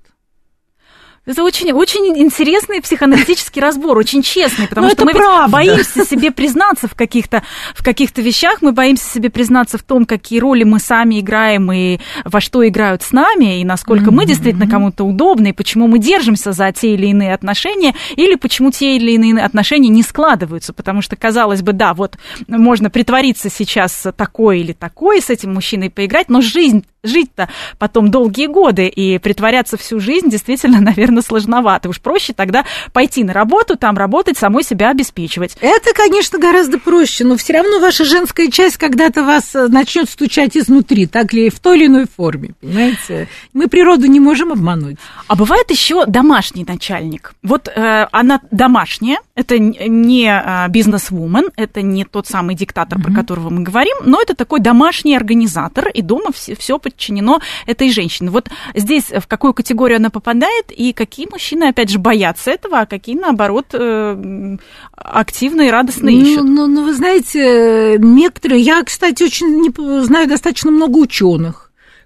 Это 1.25 1.41
очень, 1.43 1.71
очень 1.71 2.05
интересный 2.17 2.81
психоаналитический 2.81 3.61
разбор, 3.61 3.97
очень 3.97 4.21
честный, 4.23 4.67
потому 4.67 4.87
Ну, 4.87 4.93
что 4.93 5.05
мы 5.05 5.13
правда. 5.13 5.49
боимся 5.49 6.03
себе 6.03 6.31
признаться 6.31 6.89
в 6.89 6.95
каких-то, 6.95 7.43
в 7.75 7.81
каких-то 7.81 8.21
вещах, 8.21 8.61
мы 8.61 8.73
боимся 8.73 9.09
себе 9.09 9.29
признаться 9.29 9.77
в 9.77 9.83
том, 9.83 10.05
какие 10.05 10.39
роли 10.39 10.63
мы 10.65 10.79
сами 10.79 11.21
играем 11.21 11.71
и 11.71 11.99
во 12.25 12.41
что 12.41 12.67
играют 12.67 13.03
с 13.03 13.13
нами, 13.13 13.61
и 13.61 13.63
насколько 13.63 14.11
мы 14.11 14.25
действительно 14.25 14.67
кому-то 14.67 15.05
удобны, 15.05 15.49
и 15.49 15.53
почему 15.53 15.87
мы 15.87 15.97
держимся 15.97 16.51
за 16.51 16.73
те 16.73 16.93
или 16.93 17.07
иные 17.07 17.33
отношения, 17.33 17.95
или 18.17 18.35
почему 18.35 18.71
те 18.71 18.97
или 18.97 19.11
иные 19.13 19.45
отношения 19.45 19.87
не 19.87 20.03
складываются, 20.03 20.73
потому 20.73 21.01
что, 21.01 21.15
казалось 21.15 21.61
бы, 21.61 21.71
да, 21.71 21.93
вот 21.93 22.17
можно 22.49 22.89
притвориться 22.89 23.49
сейчас 23.49 24.07
такой 24.17 24.59
или 24.59 24.73
такой, 24.73 25.21
с 25.21 25.29
этим 25.29 25.53
мужчиной 25.53 25.89
поиграть, 25.89 26.27
но 26.27 26.41
жизнь 26.41 26.83
жить-то 27.03 27.49
потом 27.77 28.09
долгие 28.09 28.47
годы 28.47 28.87
и 28.87 29.17
притворяться 29.19 29.77
всю 29.77 29.99
жизнь 29.99 30.29
действительно, 30.29 30.79
наверное, 30.81 31.21
сложновато. 31.21 31.89
Уж 31.89 31.99
проще 31.99 32.33
тогда 32.33 32.65
пойти 32.93 33.23
на 33.23 33.33
работу, 33.33 33.77
там 33.77 33.97
работать, 33.97 34.37
самой 34.37 34.63
себя 34.63 34.89
обеспечивать. 34.89 35.57
Это, 35.61 35.93
конечно, 35.93 36.39
гораздо 36.39 36.79
проще, 36.79 37.25
но 37.25 37.35
все 37.37 37.53
равно 37.53 37.79
ваша 37.79 38.05
женская 38.05 38.49
часть 38.49 38.77
когда-то 38.77 39.23
вас 39.23 39.53
э, 39.55 39.67
начнет 39.67 40.09
стучать 40.09 40.57
изнутри, 40.57 41.05
так 41.07 41.33
ли 41.33 41.49
в 41.49 41.59
той 41.59 41.77
или 41.77 41.87
иной 41.87 42.05
форме, 42.05 42.51
понимаете? 42.61 43.27
Мы 43.53 43.67
природу 43.67 44.07
не 44.07 44.19
можем 44.19 44.51
обмануть. 44.51 44.97
А 45.27 45.35
бывает 45.35 45.69
еще 45.69 46.05
домашний 46.05 46.63
начальник. 46.63 47.33
Вот 47.43 47.67
э, 47.67 48.07
она 48.11 48.39
домашняя, 48.51 49.19
это 49.35 49.59
не 49.59 50.27
э, 50.27 50.69
бизнес-вумен, 50.69 51.49
это 51.55 51.81
не 51.81 52.05
тот 52.05 52.27
самый 52.27 52.55
диктатор, 52.55 53.01
про 53.01 53.13
которого 53.13 53.49
мы 53.49 53.63
говорим, 53.63 53.95
но 54.05 54.21
это 54.21 54.35
такой 54.35 54.59
домашний 54.59 55.15
организатор, 55.15 55.89
и 55.89 56.01
дома 56.01 56.31
все, 56.31 56.79
подчинено 56.93 57.39
этой 57.65 57.89
женщине. 57.91 58.29
Вот 58.29 58.49
здесь 58.73 59.05
в 59.05 59.27
какую 59.27 59.53
категорию 59.53 59.97
она 59.97 60.09
попадает, 60.09 60.71
и 60.71 60.93
какие 60.93 61.27
мужчины, 61.29 61.65
опять 61.65 61.89
же, 61.89 61.99
боятся 61.99 62.51
этого, 62.51 62.81
а 62.81 62.85
какие, 62.85 63.17
наоборот, 63.17 63.67
э, 63.73 64.57
активно 64.95 65.63
и 65.63 65.69
радостно 65.69 66.09
ищут. 66.09 66.43
Ну, 66.43 66.67
ну, 66.67 66.67
ну, 66.67 66.85
вы 66.85 66.93
знаете, 66.93 67.97
некоторые, 67.99 68.61
я, 68.61 68.83
кстати, 68.83 69.23
очень 69.23 69.47
не, 69.61 70.03
знаю 70.03 70.27
достаточно 70.27 70.71
много 70.71 70.97
ученых, 70.97 71.62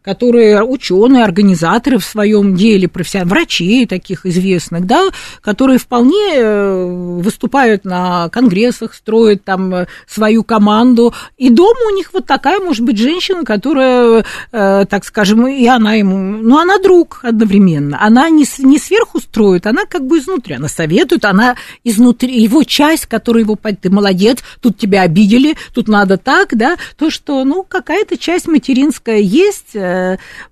которые 0.08 0.64
ученые, 0.64 1.26
организаторы 1.26 1.98
в 1.98 2.06
своем 2.06 2.56
деле, 2.56 2.88
профессиональные, 2.88 3.30
врачей 3.30 3.86
таких 3.86 4.26
известных, 4.26 4.86
да, 4.86 5.10
которые 5.42 5.80
вполне 5.80 6.36
э, 6.36 7.20
выступают 7.22 7.84
на 7.84 8.30
конгрессах, 8.30 8.94
строят 8.94 9.44
там 9.44 9.76
э, 9.76 9.88
свою 10.08 10.46
команду, 10.46 11.14
и 11.38 11.50
дома 11.50 11.92
у 11.92 11.94
них 11.94 12.12
вот 12.14 12.26
такая, 12.26 12.62
может 12.62 12.86
быть, 12.86 12.98
женщина, 12.98 13.44
которая, 13.44 14.24
э, 14.54 14.86
так 14.90 15.04
скажем, 15.04 15.46
и 15.46 15.68
она 15.68 15.96
ему, 15.96 16.18
ну, 16.18 16.58
она 16.58 16.80
друг 16.80 17.20
одновременно, 17.24 18.02
она 18.02 18.30
не, 18.30 18.46
не 18.60 18.80
сверху 18.80 19.20
строит, 19.20 19.68
она 19.68 19.84
как 19.86 20.08
бы 20.08 20.20
изнутри, 20.20 20.56
она 20.56 20.70
советует, 20.70 21.26
она 21.26 21.58
изнутри, 21.84 22.42
его 22.42 22.64
часть, 22.64 23.08
которая 23.08 23.44
его, 23.44 23.58
ты 23.58 23.90
молодец, 23.90 24.38
тут 24.62 24.78
тебя 24.78 25.02
обидели, 25.02 25.58
тут 25.74 25.90
надо 25.90 26.16
так, 26.18 26.56
да, 26.56 26.78
то, 26.96 27.10
что, 27.10 27.44
ну, 27.44 27.64
какая-то 27.64 28.18
часть 28.18 28.48
материнская 28.48 29.18
есть, 29.18 29.76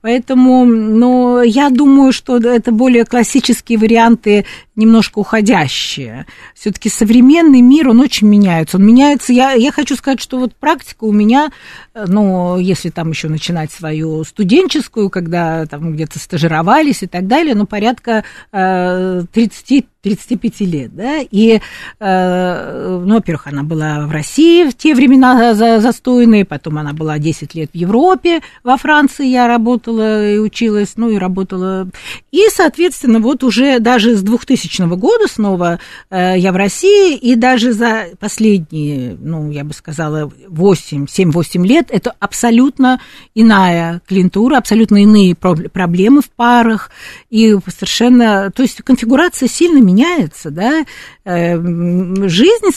поэтому, 0.02 0.66
ну, 0.66 1.42
я 1.42 1.70
думаю, 1.70 2.12
что 2.12 2.38
это 2.38 2.72
более 2.72 3.06
классические 3.06 3.78
варианты, 3.78 4.46
немножко 4.76 5.20
уходящие. 5.20 6.26
Все-таки 6.54 6.90
современный 6.90 7.62
мир, 7.62 7.90
он 7.90 8.00
очень 8.00 8.28
меняется. 8.28 8.78
Он 8.78 8.86
меняется, 8.86 9.34
я, 9.34 9.54
я 9.54 9.72
хочу 9.72 9.96
сказать, 9.96 10.20
что 10.20 10.38
вот 10.40 10.56
практика 10.56 11.06
у 11.06 11.12
меня, 11.12 11.52
э, 11.94 12.06
ну, 12.08 12.58
если 12.58 12.90
там 12.90 13.12
еще 13.12 13.30
начинать 13.30 13.72
свою 13.72 14.24
студенческую, 14.24 15.10
когда 15.10 15.66
там 15.66 15.94
где-то 15.94 16.20
стажировались 16.20 17.04
и 17.04 17.08
так 17.08 17.28
далее, 17.28 17.56
ну, 17.56 17.66
порядка 17.66 18.24
э, 18.52 19.24
30 19.32 19.86
35 20.06 20.60
лет, 20.62 20.96
да, 20.96 21.18
и, 21.20 21.60
э, 22.00 23.02
ну, 23.04 23.16
во-первых, 23.16 23.48
она 23.48 23.64
была 23.64 24.06
в 24.06 24.12
России 24.12 24.70
в 24.70 24.78
те 24.78 24.94
времена 24.94 25.56
за- 25.56 25.80
застойные, 25.80 26.46
потом 26.46 26.78
она 26.78 26.94
была 26.94 27.18
10 27.18 27.56
лет 27.56 27.72
в 27.74 27.76
Европе, 27.76 28.42
во 28.64 28.78
Франции 28.78 29.26
я 29.26 29.48
работала 29.48 30.32
и 30.32 30.38
училась, 30.38 30.94
ну, 30.96 31.10
и 31.10 31.18
работала, 31.18 31.90
и, 32.32 32.44
соответственно, 32.52 33.20
вот 33.20 33.44
уже 33.44 33.80
даже 33.80 34.16
с 34.16 34.22
2000 34.22 34.65
года 34.96 35.28
снова 35.28 35.80
э, 36.10 36.34
я 36.38 36.52
в 36.52 36.56
России, 36.56 37.16
и 37.16 37.36
даже 37.36 37.74
за 37.74 38.08
последние, 38.20 39.18
ну, 39.20 39.52
я 39.52 39.64
бы 39.64 39.74
сказала, 39.74 40.32
8, 40.48 41.06
7-8 41.06 41.66
лет 41.66 41.88
это 41.90 42.14
абсолютно 42.20 43.00
иная 43.34 44.02
клиентура, 44.08 44.58
абсолютно 44.58 45.04
иные 45.04 45.34
проб- 45.34 45.70
проблемы 45.70 46.22
в 46.22 46.30
парах, 46.30 46.92
и 47.36 47.56
совершенно, 47.68 48.52
то 48.56 48.62
есть 48.64 48.82
конфигурация 48.84 49.48
сильно 49.50 49.80
меняется, 49.80 50.50
да, 50.52 50.86
Э, 51.28 51.56
м, 51.56 52.30
жизнь, 52.30 52.68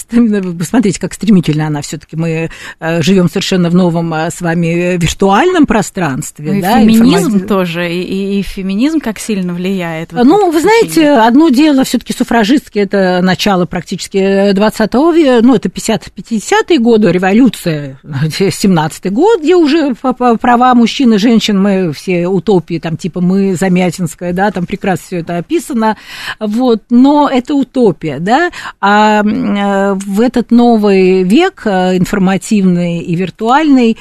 посмотрите, 0.59 0.99
как 0.99 1.13
стремительно 1.13 1.67
она 1.67 1.83
все-таки, 1.83 2.17
мы 2.17 2.49
э, 2.81 3.03
живем 3.03 3.29
совершенно 3.29 3.69
в 3.69 3.75
новом 3.75 4.15
э, 4.15 4.31
с 4.31 4.41
вами 4.41 4.97
виртуальном 4.97 5.67
пространстве, 5.67 6.53
Ну, 6.53 6.59
и 6.59 6.63
да, 6.63 6.81
феминизм 6.81 7.37
информати- 7.37 7.47
тоже, 7.47 7.93
и, 7.93 8.39
и- 8.39 8.43
феминизм 8.43 9.01
как 9.01 9.19
сильно 9.19 9.53
влияет. 9.53 10.15
вот 10.15 10.25
ну, 10.25 10.51
вы 10.51 10.61
знаете, 10.63 11.11
одно 11.11 11.51
дело 11.51 11.85
все-таки 11.85 12.15
суфражистки, 12.15 12.79
это 12.79 13.21
начало 13.23 13.67
практически 13.67 14.53
20 14.53 14.95
века, 15.15 15.41
ну, 15.43 15.55
это 15.55 15.69
50-50-е 15.69 16.79
годы, 16.79 17.13
революция, 17.13 18.01
17-й 18.05 19.11
год, 19.11 19.43
где 19.43 19.57
уже 19.57 19.95
права 20.41 20.75
мужчин 20.75 21.13
и 21.13 21.19
женщин, 21.19 21.61
мы 21.63 21.93
все 21.93 22.27
утопии, 22.29 22.79
там, 22.79 22.97
типа 22.97 23.21
мы, 23.21 23.55
Замятинская, 23.57 24.33
да, 24.33 24.48
там 24.51 24.67
прекрасно 24.67 25.07
все 25.07 25.19
это 25.19 25.39
описано, 25.39 25.97
вот, 26.41 26.83
но 26.91 27.29
это 27.33 27.55
утопия, 27.55 28.19
да, 28.19 28.51
а 28.81 29.23
э, 29.23 29.95
в 29.95 30.21
этот 30.21 30.51
новый 30.51 31.23
век 31.23 31.63
э, 31.65 31.97
информативный 31.97 33.01
и 33.01 33.15
виртуальный 33.15 33.97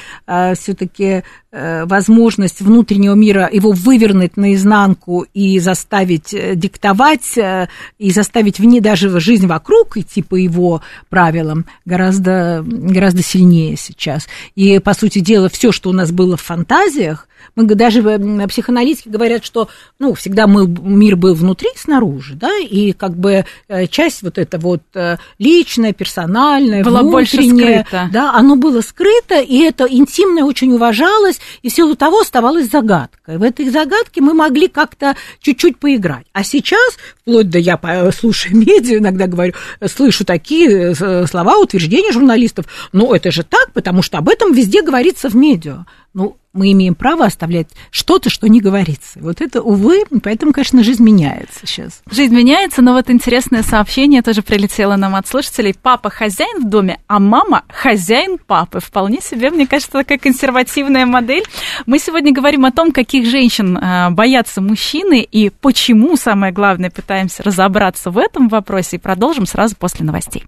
все-таки 0.54 1.22
возможность 1.50 2.60
внутреннего 2.60 3.14
мира 3.14 3.48
его 3.50 3.72
вывернуть 3.72 4.36
наизнанку 4.36 5.26
и 5.32 5.58
заставить 5.58 6.34
э, 6.34 6.54
диктовать, 6.54 7.38
э, 7.38 7.68
и 7.98 8.10
заставить 8.10 8.58
вне 8.58 8.82
даже 8.82 9.18
жизнь 9.18 9.46
вокруг 9.46 9.96
идти 9.96 10.22
по 10.22 10.34
его 10.34 10.82
правилам 11.08 11.64
гораздо, 11.86 12.62
гораздо 12.66 13.22
сильнее 13.22 13.76
сейчас. 13.78 14.28
И, 14.56 14.78
по 14.78 14.92
сути 14.92 15.20
дела, 15.20 15.48
все, 15.48 15.72
что 15.72 15.88
у 15.88 15.92
нас 15.92 16.12
было 16.12 16.36
в 16.36 16.42
фантазиях, 16.42 17.28
мы 17.56 17.64
даже 17.64 18.02
психоаналитики 18.48 19.08
говорят, 19.08 19.44
что 19.44 19.68
ну, 19.98 20.14
всегда 20.14 20.37
мы, 20.46 20.66
мир 20.66 21.16
был 21.16 21.34
внутри 21.34 21.68
и 21.74 21.78
снаружи, 21.78 22.34
да, 22.34 22.56
и 22.58 22.92
как 22.92 23.16
бы 23.16 23.44
э, 23.68 23.86
часть 23.86 24.22
вот 24.22 24.38
эта 24.38 24.58
вот 24.58 24.82
э, 24.94 25.16
личная, 25.38 25.92
персональная, 25.92 26.84
Была 26.84 27.02
больше 27.02 27.42
скрыта. 27.42 28.08
да, 28.12 28.34
оно 28.34 28.56
было 28.56 28.80
скрыто, 28.80 29.40
и 29.40 29.58
это 29.58 29.84
интимное 29.84 30.44
очень 30.44 30.72
уважалось, 30.72 31.40
и 31.62 31.70
в 31.70 31.72
силу 31.72 31.96
того 31.96 32.20
оставалось 32.20 32.70
загадкой. 32.70 33.38
В 33.38 33.42
этой 33.42 33.68
загадке 33.70 34.20
мы 34.20 34.34
могли 34.34 34.68
как-то 34.68 35.16
чуть-чуть 35.40 35.78
поиграть. 35.78 36.26
А 36.32 36.44
сейчас, 36.44 36.96
вплоть 37.20 37.50
до 37.50 37.58
я, 37.58 37.78
слушаю 38.12 38.56
медиа, 38.58 38.98
иногда 38.98 39.26
говорю, 39.26 39.54
слышу 39.86 40.24
такие 40.24 40.94
слова, 40.94 41.58
утверждения 41.58 42.12
журналистов, 42.12 42.66
но 42.92 43.14
это 43.14 43.30
же 43.30 43.42
так, 43.42 43.72
потому 43.72 44.02
что 44.02 44.18
об 44.18 44.28
этом 44.28 44.52
везде 44.52 44.82
говорится 44.82 45.28
в 45.28 45.34
медиа. 45.34 45.84
Ну, 46.14 46.36
мы 46.58 46.72
имеем 46.72 46.94
право 46.94 47.24
оставлять 47.24 47.68
что-то, 47.90 48.30
что 48.30 48.48
не 48.48 48.60
говорится. 48.60 49.20
Вот 49.20 49.40
это, 49.40 49.62
увы, 49.62 50.02
поэтому, 50.22 50.52
конечно, 50.52 50.82
жизнь 50.82 51.02
меняется 51.02 51.60
сейчас. 51.64 52.02
Жизнь 52.10 52.34
меняется, 52.34 52.82
но 52.82 52.92
вот 52.92 53.08
интересное 53.10 53.62
сообщение 53.62 54.22
тоже 54.22 54.42
прилетело 54.42 54.96
нам 54.96 55.14
от 55.14 55.26
слушателей. 55.28 55.74
Папа 55.80 56.10
хозяин 56.10 56.64
в 56.64 56.68
доме, 56.68 56.98
а 57.06 57.20
мама 57.20 57.62
хозяин 57.68 58.38
папы. 58.38 58.80
Вполне 58.80 59.20
себе, 59.20 59.50
мне 59.50 59.66
кажется, 59.66 59.92
такая 59.92 60.18
консервативная 60.18 61.06
модель. 61.06 61.44
Мы 61.86 61.98
сегодня 62.00 62.32
говорим 62.32 62.64
о 62.64 62.72
том, 62.72 62.90
каких 62.90 63.26
женщин 63.26 63.78
э, 63.78 64.10
боятся 64.10 64.60
мужчины 64.60 65.20
и 65.22 65.50
почему, 65.50 66.16
самое 66.16 66.52
главное, 66.52 66.90
пытаемся 66.90 67.44
разобраться 67.44 68.10
в 68.10 68.18
этом 68.18 68.48
вопросе 68.48 68.96
и 68.96 68.98
продолжим 68.98 69.46
сразу 69.46 69.76
после 69.76 70.04
новостей. 70.04 70.44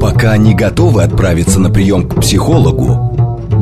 Пока 0.00 0.36
не 0.36 0.54
готовы 0.54 1.02
отправиться 1.02 1.58
на 1.58 1.70
прием 1.70 2.08
к 2.08 2.20
психологу, 2.20 3.25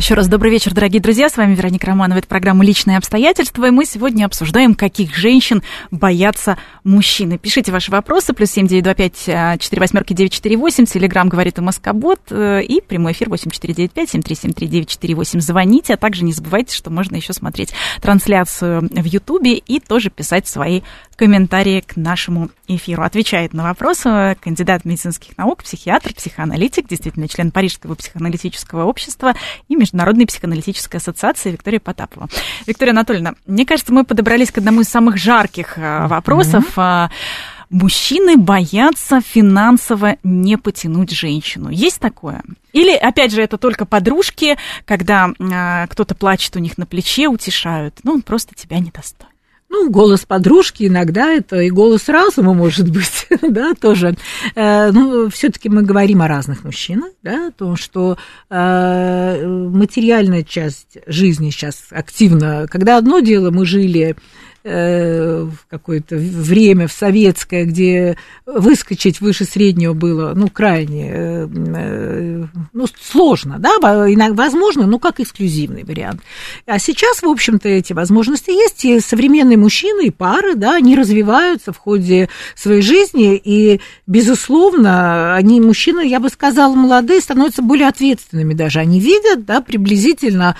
Еще 0.00 0.14
раз 0.14 0.28
добрый 0.28 0.50
вечер, 0.50 0.72
дорогие 0.72 1.02
друзья. 1.02 1.28
С 1.28 1.36
вами 1.36 1.54
Вероника 1.54 1.88
Романова. 1.88 2.16
Это 2.16 2.26
программа 2.26 2.64
«Личные 2.64 2.96
обстоятельства». 2.96 3.66
И 3.66 3.70
мы 3.70 3.84
сегодня 3.84 4.24
обсуждаем, 4.24 4.74
каких 4.74 5.14
женщин 5.14 5.62
боятся 5.90 6.56
мужчины. 6.84 7.36
Пишите 7.36 7.70
ваши 7.70 7.90
вопросы. 7.90 8.32
Плюс 8.32 8.50
семь 8.50 8.66
девять 8.66 8.84
два 8.84 8.94
пять 8.94 9.18
четыре 9.60 9.80
восьмерки 9.80 10.14
девять 10.14 10.32
четыре 10.32 10.56
восемь. 10.56 10.86
Телеграмм 10.86 11.28
говорит 11.28 11.58
и 11.58 11.60
Москобот. 11.60 12.18
Э, 12.30 12.62
и 12.62 12.80
прямой 12.80 13.12
эфир 13.12 13.28
восемь 13.28 13.50
четыре 13.50 13.74
девять 13.74 13.92
пять 13.92 14.08
семь 14.08 14.22
три 14.22 14.34
семь 14.34 14.54
три 14.54 14.68
девять 14.68 14.88
четыре 14.88 15.14
восемь. 15.14 15.38
Звоните. 15.38 15.92
А 15.92 15.96
также 15.98 16.24
не 16.24 16.32
забывайте, 16.32 16.74
что 16.74 16.88
можно 16.88 17.16
еще 17.16 17.34
смотреть 17.34 17.74
трансляцию 18.00 18.88
в 18.90 19.04
Ютубе 19.04 19.52
и 19.52 19.80
тоже 19.80 20.08
писать 20.08 20.48
свои 20.48 20.80
комментарии 21.16 21.84
к 21.86 21.96
нашему 21.96 22.48
эфиру. 22.68 23.02
Отвечает 23.02 23.52
на 23.52 23.64
вопросы 23.64 24.34
кандидат 24.40 24.86
медицинских 24.86 25.36
наук, 25.36 25.62
психиатр, 25.62 26.14
психоаналитик, 26.14 26.88
действительно 26.88 27.28
член 27.28 27.50
Парижского 27.50 27.96
психоаналитического 27.96 28.84
общества 28.84 29.34
и 29.68 29.76
Международной 29.92 30.26
психоаналитической 30.26 30.98
ассоциации 30.98 31.52
Виктория 31.52 31.80
Потапова. 31.80 32.28
Виктория 32.66 32.92
Анатольевна, 32.92 33.34
мне 33.46 33.66
кажется, 33.66 33.92
мы 33.92 34.04
подобрались 34.04 34.50
к 34.50 34.58
одному 34.58 34.82
из 34.82 34.88
самых 34.88 35.16
жарких 35.16 35.76
э, 35.76 36.06
вопросов. 36.06 36.76
Mm-hmm. 36.76 37.10
Мужчины 37.70 38.36
боятся 38.36 39.20
финансово 39.20 40.16
не 40.24 40.58
потянуть 40.58 41.12
женщину. 41.12 41.70
Есть 41.70 42.00
такое? 42.00 42.42
Или, 42.72 42.96
опять 42.96 43.32
же, 43.32 43.42
это 43.42 43.58
только 43.58 43.86
подружки, 43.86 44.58
когда 44.84 45.30
э, 45.38 45.86
кто-то 45.88 46.16
плачет 46.16 46.56
у 46.56 46.58
них 46.58 46.78
на 46.78 46.86
плече, 46.86 47.28
утешают. 47.28 48.00
Ну, 48.02 48.14
он 48.14 48.22
просто 48.22 48.56
тебя 48.56 48.80
не 48.80 48.90
достоин. 48.90 49.29
Ну, 49.72 49.88
голос 49.88 50.26
подружки 50.26 50.88
иногда 50.88 51.28
это 51.28 51.60
и 51.60 51.70
голос 51.70 52.08
разума, 52.08 52.54
может 52.54 52.90
быть, 52.90 53.28
да, 53.40 53.72
тоже. 53.74 54.16
Э, 54.56 54.90
ну, 54.90 55.30
все-таки 55.30 55.68
мы 55.68 55.82
говорим 55.82 56.22
о 56.22 56.28
разных 56.28 56.64
мужчинах, 56.64 57.10
да, 57.22 57.52
то, 57.56 57.76
что 57.76 58.18
э, 58.50 59.46
материальная 59.46 60.42
часть 60.42 60.98
жизни 61.06 61.50
сейчас 61.50 61.84
активно, 61.90 62.66
когда 62.68 62.96
одно 62.96 63.20
дело 63.20 63.52
мы 63.52 63.64
жили 63.64 64.16
Э, 64.62 65.44
в 65.44 65.66
какое-то 65.70 66.16
время, 66.16 66.86
в 66.86 66.92
советское, 66.92 67.64
где 67.64 68.18
выскочить 68.44 69.22
выше 69.22 69.46
среднего 69.46 69.94
было, 69.94 70.34
ну, 70.36 70.48
крайне, 70.48 71.10
э, 71.10 71.48
э, 71.48 72.44
ну, 72.74 72.86
сложно, 73.00 73.58
да, 73.58 73.78
возможно, 73.80 74.86
но 74.86 74.98
как 74.98 75.18
эксклюзивный 75.18 75.84
вариант. 75.84 76.20
А 76.66 76.78
сейчас, 76.78 77.22
в 77.22 77.26
общем-то, 77.26 77.70
эти 77.70 77.94
возможности 77.94 78.50
есть, 78.50 78.84
и 78.84 79.00
современные 79.00 79.56
мужчины 79.56 80.08
и 80.08 80.10
пары, 80.10 80.56
да, 80.56 80.76
они 80.76 80.94
развиваются 80.94 81.72
в 81.72 81.78
ходе 81.78 82.28
своей 82.54 82.82
жизни, 82.82 83.40
и, 83.42 83.80
безусловно, 84.06 85.36
они, 85.36 85.62
мужчины, 85.62 86.06
я 86.06 86.20
бы 86.20 86.28
сказала, 86.28 86.74
молодые, 86.74 87.22
становятся 87.22 87.62
более 87.62 87.88
ответственными 87.88 88.52
даже, 88.52 88.80
они 88.80 89.00
видят, 89.00 89.46
да, 89.46 89.62
приблизительно, 89.62 90.54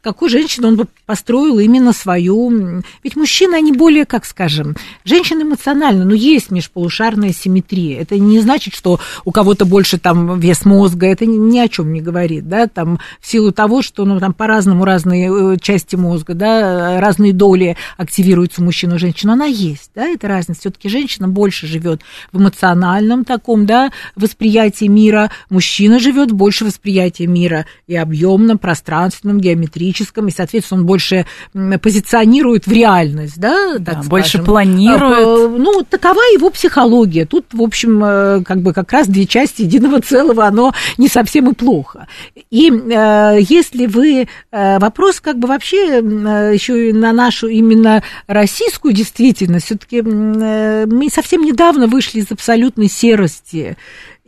какую 0.00 0.30
женщину 0.30 0.68
он 0.68 0.76
бы 0.76 0.86
построил 1.04 1.58
именно 1.58 1.92
свою, 1.92 2.82
ведь 3.02 3.16
мужчина 3.16 3.33
мужчины, 3.34 3.56
они 3.56 3.72
более, 3.72 4.04
как 4.04 4.26
скажем, 4.26 4.76
женщины 5.04 5.42
эмоционально, 5.42 6.04
но 6.04 6.14
есть 6.14 6.52
межполушарная 6.52 7.32
симметрия. 7.32 8.00
Это 8.00 8.16
не 8.16 8.38
значит, 8.38 8.74
что 8.74 9.00
у 9.24 9.32
кого-то 9.32 9.64
больше 9.64 9.98
там 9.98 10.38
вес 10.38 10.64
мозга, 10.64 11.08
это 11.08 11.26
ни 11.26 11.58
о 11.58 11.66
чем 11.66 11.92
не 11.92 12.00
говорит, 12.00 12.48
да, 12.48 12.68
там 12.68 13.00
в 13.20 13.26
силу 13.26 13.50
того, 13.50 13.82
что, 13.82 14.04
ну, 14.04 14.20
там 14.20 14.34
по-разному 14.34 14.84
разные 14.84 15.54
э, 15.54 15.56
части 15.60 15.96
мозга, 15.96 16.34
да, 16.34 17.00
разные 17.00 17.32
доли 17.32 17.76
активируются 17.96 18.60
у 18.60 18.64
мужчин 18.66 18.94
и 18.94 18.98
женщин, 18.98 19.30
она 19.30 19.46
есть, 19.46 19.90
да, 19.96 20.06
это 20.06 20.28
разница. 20.28 20.60
Все-таки 20.60 20.88
женщина 20.88 21.26
больше 21.26 21.66
живет 21.66 22.02
в 22.30 22.40
эмоциональном 22.40 23.24
таком, 23.24 23.66
да, 23.66 23.90
восприятии 24.14 24.84
мира, 24.84 25.32
мужчина 25.50 25.98
живет 25.98 26.30
больше 26.30 26.64
восприятия 26.64 27.26
мира 27.26 27.66
и 27.88 27.96
объемном, 27.96 28.58
пространственном, 28.58 29.40
геометрическом, 29.40 30.28
и, 30.28 30.30
соответственно, 30.30 30.82
он 30.82 30.86
больше 30.86 31.26
позиционирует 31.82 32.68
в 32.68 32.70
реальность 32.70 33.23
реальность, 33.24 33.38
да, 33.38 33.78
да 33.78 34.02
больше 34.02 34.42
планирует. 34.42 35.26
А, 35.26 35.48
ну, 35.48 35.82
такова 35.88 36.20
его 36.32 36.50
психология. 36.50 37.24
Тут, 37.24 37.46
в 37.52 37.62
общем, 37.62 38.02
э, 38.04 38.42
как 38.44 38.60
бы 38.60 38.72
как 38.72 38.92
раз 38.92 39.08
две 39.08 39.26
части 39.26 39.62
единого 39.62 40.00
целого, 40.00 40.46
оно 40.46 40.72
не 40.98 41.08
совсем 41.08 41.50
и 41.50 41.54
плохо. 41.54 42.06
И 42.50 42.70
э, 42.70 43.38
если 43.40 43.86
вы... 43.86 44.28
Э, 44.50 44.78
вопрос 44.78 45.20
как 45.20 45.38
бы 45.38 45.48
вообще 45.48 45.98
еще 45.98 46.90
и 46.90 46.92
на 46.92 47.12
нашу 47.12 47.48
именно 47.48 48.02
российскую 48.26 48.92
действительность, 48.92 49.66
все-таки 49.66 50.02
мы 50.02 51.08
совсем 51.12 51.42
недавно 51.42 51.86
вышли 51.86 52.20
из 52.20 52.30
абсолютной 52.30 52.88
серости 52.88 53.76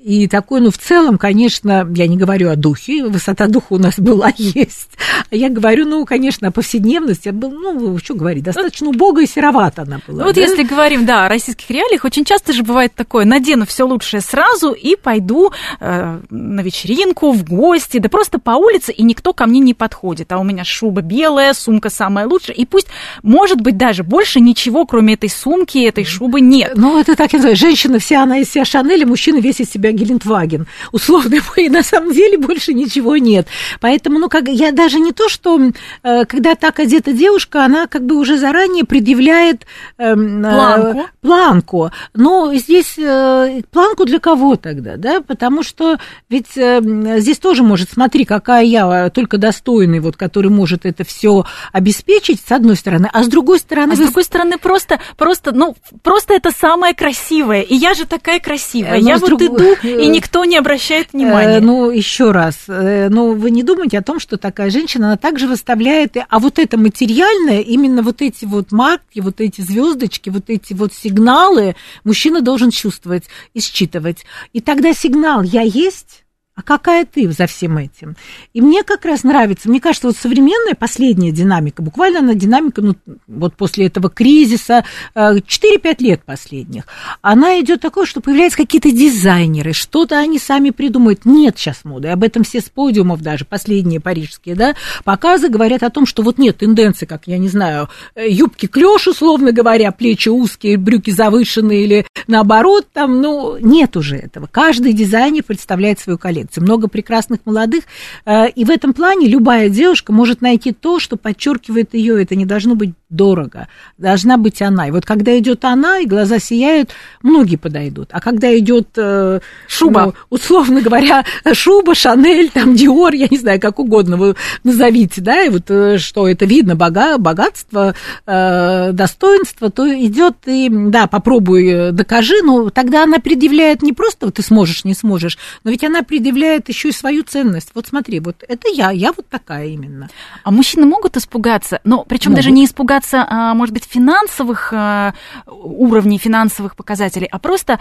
и 0.07 0.29
такой, 0.29 0.61
ну, 0.61 0.71
в 0.71 0.79
целом, 0.79 1.19
конечно, 1.19 1.85
я 1.97 2.07
не 2.07 2.17
говорю 2.17 2.49
о 2.49 2.55
духе, 2.55 3.03
высота 3.03 3.49
духа 3.49 3.73
у 3.73 3.79
нас 3.79 3.95
была, 3.99 4.33
есть. 4.37 4.91
А 5.33 5.35
я 5.35 5.49
говорю, 5.49 5.85
ну, 5.85 6.05
конечно, 6.05 6.47
о 6.47 6.51
повседневности. 6.53 7.31
Был, 7.31 7.51
ну, 7.51 7.99
что 7.99 8.15
говорить, 8.15 8.45
достаточно 8.45 8.91
убого 8.91 9.21
и 9.21 9.27
серовато 9.27 9.83
она 9.83 9.99
была. 10.07 10.19
Ну, 10.21 10.25
вот 10.27 10.37
да? 10.37 10.41
если 10.41 10.63
говорим, 10.63 11.07
да, 11.07 11.27
о 11.27 11.29
российских 11.29 11.69
реалиях, 11.71 12.05
очень 12.05 12.25
часто 12.25 12.53
же 12.53 12.63
бывает 12.63 12.95
такое, 12.95 13.25
надену 13.25 13.67
все 13.67 13.85
лучшее 13.85 14.21
сразу 14.21 14.71
и 14.71 14.95
пойду 14.95 15.51
э, 15.81 16.21
на 16.31 16.61
вечеринку, 16.61 17.33
в 17.33 17.43
гости, 17.43 17.99
да 17.99 18.09
просто 18.09 18.39
по 18.39 18.53
улице, 18.53 18.93
и 18.93 19.03
никто 19.03 19.33
ко 19.33 19.47
мне 19.47 19.59
не 19.59 19.75
подходит. 19.75 20.31
А 20.31 20.39
у 20.39 20.45
меня 20.45 20.63
шуба 20.63 21.01
белая, 21.01 21.53
сумка 21.53 21.91
самая 21.91 22.29
лучшая, 22.29 22.55
и 22.55 22.65
пусть, 22.65 22.87
может 23.25 23.61
быть, 23.61 23.77
даже 23.77 24.05
больше 24.05 24.39
ничего, 24.39 24.87
кроме 24.87 25.15
этой 25.15 25.31
сумки, 25.31 25.79
этой 25.79 26.05
шубы 26.05 26.41
нет. 26.41 26.75
Ну, 26.77 26.97
это 27.01 27.17
так, 27.17 27.33
я 27.33 27.41
знаю, 27.41 27.57
женщина 27.57 27.99
вся, 27.99 28.23
она 28.23 28.39
из 28.39 28.51
себя 28.53 28.65
Шанель, 28.65 29.05
мужчина 29.05 29.39
весь 29.39 29.59
из 29.59 29.69
себя 29.69 29.96
Гелендваген, 29.97 30.67
условно, 30.93 31.37
и 31.57 31.69
на 31.69 31.83
самом 31.83 32.13
деле 32.13 32.39
больше 32.39 32.75
ничего 32.75 33.17
нет. 33.17 33.49
Поэтому, 33.81 34.19
ну, 34.19 34.29
как 34.29 34.49
я 34.49 34.73
даже 34.73 35.01
не 35.01 35.13
то, 35.13 35.29
что 35.29 35.61
э, 36.03 36.25
когда 36.27 36.55
так 36.55 36.79
одета 36.79 37.13
девушка, 37.13 37.65
она 37.65 37.87
как 37.87 38.05
бы 38.05 38.17
уже 38.17 38.39
заранее 38.39 38.85
предъявляет 38.85 39.67
эм, 39.99 40.45
э, 40.45 40.51
планку. 40.51 41.07
планку. 41.21 41.91
Но 42.15 42.55
здесь 42.55 42.95
э, 42.99 43.63
планку 43.71 44.05
для 44.05 44.19
кого 44.19 44.57
тогда, 44.57 44.97
да? 44.97 45.21
Потому 45.21 45.63
что 45.63 45.99
ведь 46.29 46.57
э, 46.57 46.81
здесь 47.19 47.39
тоже 47.39 47.63
может, 47.63 47.91
смотри, 47.91 48.25
какая 48.25 48.65
я 48.65 49.11
только 49.11 49.39
достойный, 49.39 50.01
вот, 50.01 50.17
который 50.17 50.51
может 50.51 50.87
это 50.87 51.05
все 51.05 51.45
обеспечить, 51.73 52.41
с 52.47 52.53
одной 52.53 52.77
стороны, 52.77 53.09
а 53.13 53.23
с 53.23 53.29
другой 53.29 53.59
стороны... 53.59 53.93
А 53.93 53.97
с 53.97 53.99
другой 53.99 54.25
стороны, 54.25 54.59
просто, 54.59 55.01
просто, 55.17 55.53
ну, 55.53 55.77
просто 56.03 56.35
это 56.35 56.51
самое 56.51 56.95
красивое, 56.95 57.63
и 57.63 57.75
я 57.75 57.95
же 57.95 58.07
такая 58.07 58.41
красивая, 58.41 59.01
Но 59.01 59.09
я 59.09 59.19
вот 59.19 59.29
друг... 59.29 59.43
иду 59.43 59.76
и 59.83 60.07
никто 60.09 60.45
не 60.45 60.57
обращает 60.57 61.13
внимания. 61.13 61.59
Э, 61.59 61.61
ну, 61.61 61.91
еще 61.91 62.33
раз, 62.33 62.65
э, 62.69 63.09
ну, 63.11 63.35
вы 63.35 63.51
не 63.51 63.63
думайте 63.63 63.99
о 63.99 64.03
том, 64.03 64.21
что 64.21 64.37
такая 64.37 64.71
женщина, 64.71 65.09
она 65.09 65.17
также 65.17 65.47
выставляет, 65.47 66.17
а 66.29 66.39
вот 66.39 66.59
это 66.59 66.77
материальное, 66.77 67.61
именно 67.61 68.03
вот 68.03 68.23
эти 68.23 68.45
вот 68.45 68.73
марки, 68.73 69.21
вот 69.21 69.41
эти 69.41 69.61
звездочки, 69.61 70.31
вот 70.31 70.45
эти 70.49 70.73
вот 70.75 70.93
сигналы 70.93 71.77
мужчина 72.05 72.41
должен 72.41 72.71
чувствовать 72.71 73.25
и 73.55 73.61
считывать. 73.61 74.25
И 74.53 74.61
тогда 74.61 74.93
сигнал 74.93 75.43
«я 75.43 75.63
есть» 75.63 76.26
а 76.57 76.63
какая 76.63 77.05
ты 77.05 77.31
за 77.31 77.47
всем 77.47 77.77
этим? 77.77 78.17
И 78.55 78.63
мне 78.63 78.83
как 78.83 79.05
раз 79.05 79.25
нравится, 79.25 79.69
мне 79.69 79.79
кажется, 79.79 80.07
вот 80.07 80.17
современная 80.17 80.75
последняя 80.75 81.31
динамика, 81.31 81.83
буквально 81.83 82.21
она 82.21 82.33
динамика, 82.33 82.81
ну, 82.81 82.97
вот 83.27 83.55
после 83.57 83.89
этого 83.89 84.09
кризиса, 84.09 84.83
4-5 85.15 85.45
э, 85.53 85.95
лет 85.99 86.25
последних, 86.25 86.85
она 87.21 87.61
идет 87.61 87.83
такой, 87.83 88.07
что 88.07 88.23
появляются 88.23 88.57
какие-то 88.57 88.91
дизайнеры, 88.91 89.75
что-то 89.75 90.19
они 90.19 90.39
сами 90.39 90.71
придумают. 90.71 91.27
Нет 91.27 91.59
сейчас 91.59 91.85
моды, 91.85 92.09
об 92.09 92.23
этом 92.23 92.43
все 92.43 92.63
с 92.63 92.71
подиумов 92.71 93.21
даже, 93.21 93.45
последние 93.45 94.01
парижские, 94.01 94.55
да, 94.55 94.75
показы 95.05 95.51
говорят 95.51 95.83
о 95.83 95.91
том, 95.91 96.07
что 96.07 96.23
вот 96.23 96.39
нет 96.39 96.57
тенденции, 96.57 97.05
как, 97.05 97.27
я 97.27 97.37
не 97.37 97.49
знаю, 97.49 97.91
э, 98.15 98.31
юбки 98.31 98.65
клеш, 98.65 99.07
условно 99.07 99.53
говоря, 99.53 99.93
плечи 99.93 100.31
узкие, 100.31 100.79
брюки 100.79 101.11
завышенные 101.11 101.85
или 101.85 102.07
наоборот, 102.29 102.87
там, 102.95 103.21
ну, 103.21 103.59
нет 103.59 103.95
уже 103.99 104.17
этого. 104.17 104.49
Каждый 104.51 104.95
дизайнер 104.95 105.43
представляет 105.43 106.01
свою 106.01 106.17
коллекцию 106.17 106.46
встречается, 106.47 106.61
много 106.61 106.89
прекрасных 106.89 107.41
молодых, 107.45 107.85
э, 108.25 108.49
и 108.51 108.65
в 108.65 108.71
этом 108.71 108.93
плане 108.93 109.29
любая 109.29 109.69
девушка 109.69 110.13
может 110.13 110.41
найти 110.41 110.73
то, 110.73 110.99
что 110.99 111.17
подчеркивает 111.17 111.95
ее, 111.95 112.23
это 112.23 112.35
не 112.35 112.45
должно 112.45 112.75
быть 112.75 112.93
дорого, 113.09 113.69
должна 113.99 114.37
быть 114.37 114.61
она. 114.63 114.89
И 114.89 114.91
вот 114.91 115.07
когда 115.07 115.39
идет 115.39 115.65
она, 115.65 116.01
и 116.01 116.07
глаза 116.07 116.39
сияют, 116.39 116.91
многие 117.23 117.57
подойдут. 117.57 118.09
А 118.11 118.21
когда 118.21 118.57
идет 118.59 118.89
э, 118.97 119.41
шуба, 119.69 120.07
ну, 120.07 120.15
условно 120.31 120.81
говоря, 120.81 121.25
шуба, 121.53 121.95
Шанель, 121.95 122.51
там 122.51 122.75
Диор, 122.75 123.15
я 123.15 123.29
не 123.31 123.39
знаю, 123.39 123.61
как 123.61 123.79
угодно 123.79 124.17
вы 124.17 124.35
назовите, 124.65 125.21
да, 125.21 125.43
и 125.43 125.51
вот 125.51 125.71
э, 125.71 125.99
что 125.99 126.29
это 126.29 126.45
видно, 126.47 126.75
бога, 126.75 127.19
богатство, 127.19 127.95
э, 128.27 128.93
достоинство, 128.93 129.71
то 129.71 129.87
идет 129.87 130.37
и, 130.47 130.69
да, 130.71 131.07
попробуй, 131.07 131.93
докажи, 131.93 132.43
но 132.43 132.71
тогда 132.71 133.05
она 133.05 133.19
предъявляет 133.19 133.83
не 133.83 133.93
просто 133.93 134.31
ты 134.31 134.43
сможешь, 134.43 134.85
не 134.85 134.95
сможешь, 134.95 135.39
но 135.65 135.71
ведь 135.71 135.85
она 135.85 136.03
предъявляет 136.03 136.36
еще 136.69 136.89
и 136.91 136.93
свою 136.93 137.23
ценность. 137.23 137.71
Вот 137.75 137.87
смотри, 137.87 138.21
вот 138.21 138.45
это 138.47 138.69
я, 138.69 138.91
я 138.91 139.13
вот 139.13 139.29
такая 139.29 139.67
именно. 139.67 140.09
А 140.45 140.51
мужчины 140.51 140.87
могут 140.87 141.17
испугаться, 141.17 141.81
но 141.85 142.05
причем 142.05 142.35
даже 142.35 142.51
не 142.51 142.65
испугаться, 142.65 143.27
а, 143.29 143.55
может 143.55 143.75
быть, 143.75 143.85
финансовых 143.85 144.73
а, 144.73 145.15
уровней, 145.47 146.19
финансовых 146.19 146.77
показателей, 146.77 147.29
а 147.31 147.39
просто 147.39 147.79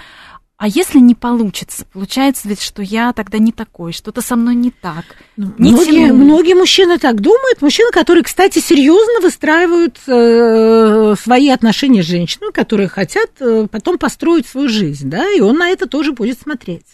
а 0.57 0.69
если 0.69 0.99
не 0.99 1.15
получится, 1.15 1.85
получается 1.91 2.47
ведь, 2.47 2.61
что 2.61 2.81
я 2.81 3.11
тогда 3.11 3.39
не 3.39 3.51
такой, 3.51 3.91
что-то 3.91 4.21
со 4.21 4.37
мной 4.37 4.55
не 4.55 4.71
так. 4.71 5.03
Ну, 5.35 5.53
не 5.57 5.71
многие, 5.71 6.13
многие 6.13 6.53
мужчины 6.53 6.97
так 6.97 7.19
думают. 7.19 7.61
Мужчины, 7.61 7.91
которые, 7.91 8.23
кстати, 8.23 8.59
серьезно 8.59 9.19
выстраивают 9.21 9.99
э, 10.07 11.15
свои 11.21 11.49
отношения 11.49 12.03
с 12.03 12.05
женщиной, 12.05 12.53
которые 12.53 12.87
хотят 12.87 13.31
э, 13.41 13.67
потом 13.69 13.97
построить 13.97 14.47
свою 14.47 14.69
жизнь, 14.69 15.09
да, 15.09 15.29
и 15.29 15.41
он 15.41 15.57
на 15.57 15.71
это 15.71 15.87
тоже 15.87 16.13
будет 16.13 16.39
смотреть. 16.39 16.85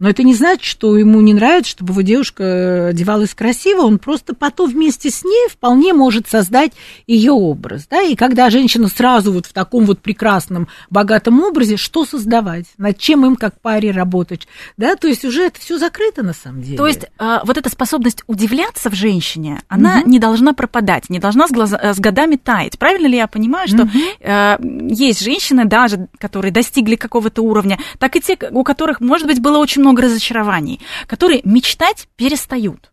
Но 0.00 0.08
это 0.08 0.22
не 0.22 0.34
значит, 0.34 0.64
что 0.64 0.96
ему 0.96 1.20
не 1.20 1.34
нравится, 1.34 1.70
чтобы 1.70 1.92
его 1.92 2.00
девушка 2.00 2.88
одевалась 2.88 3.34
красиво. 3.34 3.82
Он 3.82 3.98
просто 3.98 4.34
потом 4.34 4.70
вместе 4.70 5.10
с 5.10 5.22
ней 5.22 5.48
вполне 5.48 5.92
может 5.92 6.26
создать 6.26 6.72
ее 7.06 7.32
образ. 7.32 7.86
Да? 7.88 8.00
И 8.02 8.16
когда 8.16 8.48
женщина 8.48 8.88
сразу 8.88 9.30
вот 9.30 9.46
в 9.46 9.52
таком 9.52 9.84
вот 9.84 10.00
прекрасном, 10.00 10.68
богатом 10.88 11.40
образе, 11.42 11.76
что 11.76 12.06
создавать? 12.06 12.66
Над 12.78 12.98
чем 12.98 13.26
им 13.26 13.36
как 13.36 13.60
паре 13.60 13.90
работать? 13.90 14.48
Да? 14.78 14.96
То 14.96 15.06
есть 15.06 15.24
уже 15.24 15.42
это 15.44 15.60
все 15.60 15.78
закрыто 15.78 16.22
на 16.22 16.32
самом 16.32 16.62
деле. 16.62 16.78
То 16.78 16.86
есть 16.86 17.04
а, 17.18 17.42
вот 17.44 17.58
эта 17.58 17.68
способность 17.68 18.24
удивляться 18.26 18.88
в 18.88 18.94
женщине, 18.94 19.62
она 19.68 20.00
угу. 20.00 20.08
не 20.08 20.18
должна 20.18 20.54
пропадать, 20.54 21.10
не 21.10 21.18
должна 21.18 21.46
с, 21.46 21.50
глаза, 21.50 21.92
с 21.92 22.00
годами 22.00 22.36
таять. 22.36 22.78
Правильно 22.78 23.06
ли 23.06 23.18
я 23.18 23.26
понимаю, 23.26 23.68
что 23.68 23.82
угу. 23.82 23.98
э, 24.20 24.56
есть 24.88 25.22
женщины 25.22 25.66
даже, 25.66 26.08
которые 26.18 26.52
достигли 26.52 26.96
какого-то 26.96 27.42
уровня, 27.42 27.78
так 27.98 28.16
и 28.16 28.20
те, 28.22 28.38
у 28.50 28.64
которых, 28.64 29.00
может 29.00 29.26
быть, 29.26 29.40
было 29.40 29.58
очень 29.58 29.82
много 29.82 29.89
много 29.90 30.02
разочарований, 30.02 30.80
которые 31.06 31.40
мечтать 31.44 32.08
перестают. 32.16 32.92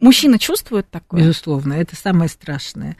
Мужчина 0.00 0.38
чувствует 0.38 0.90
такое? 0.90 1.20
Безусловно, 1.20 1.74
это 1.74 1.94
самое 1.96 2.28
страшное. 2.28 2.96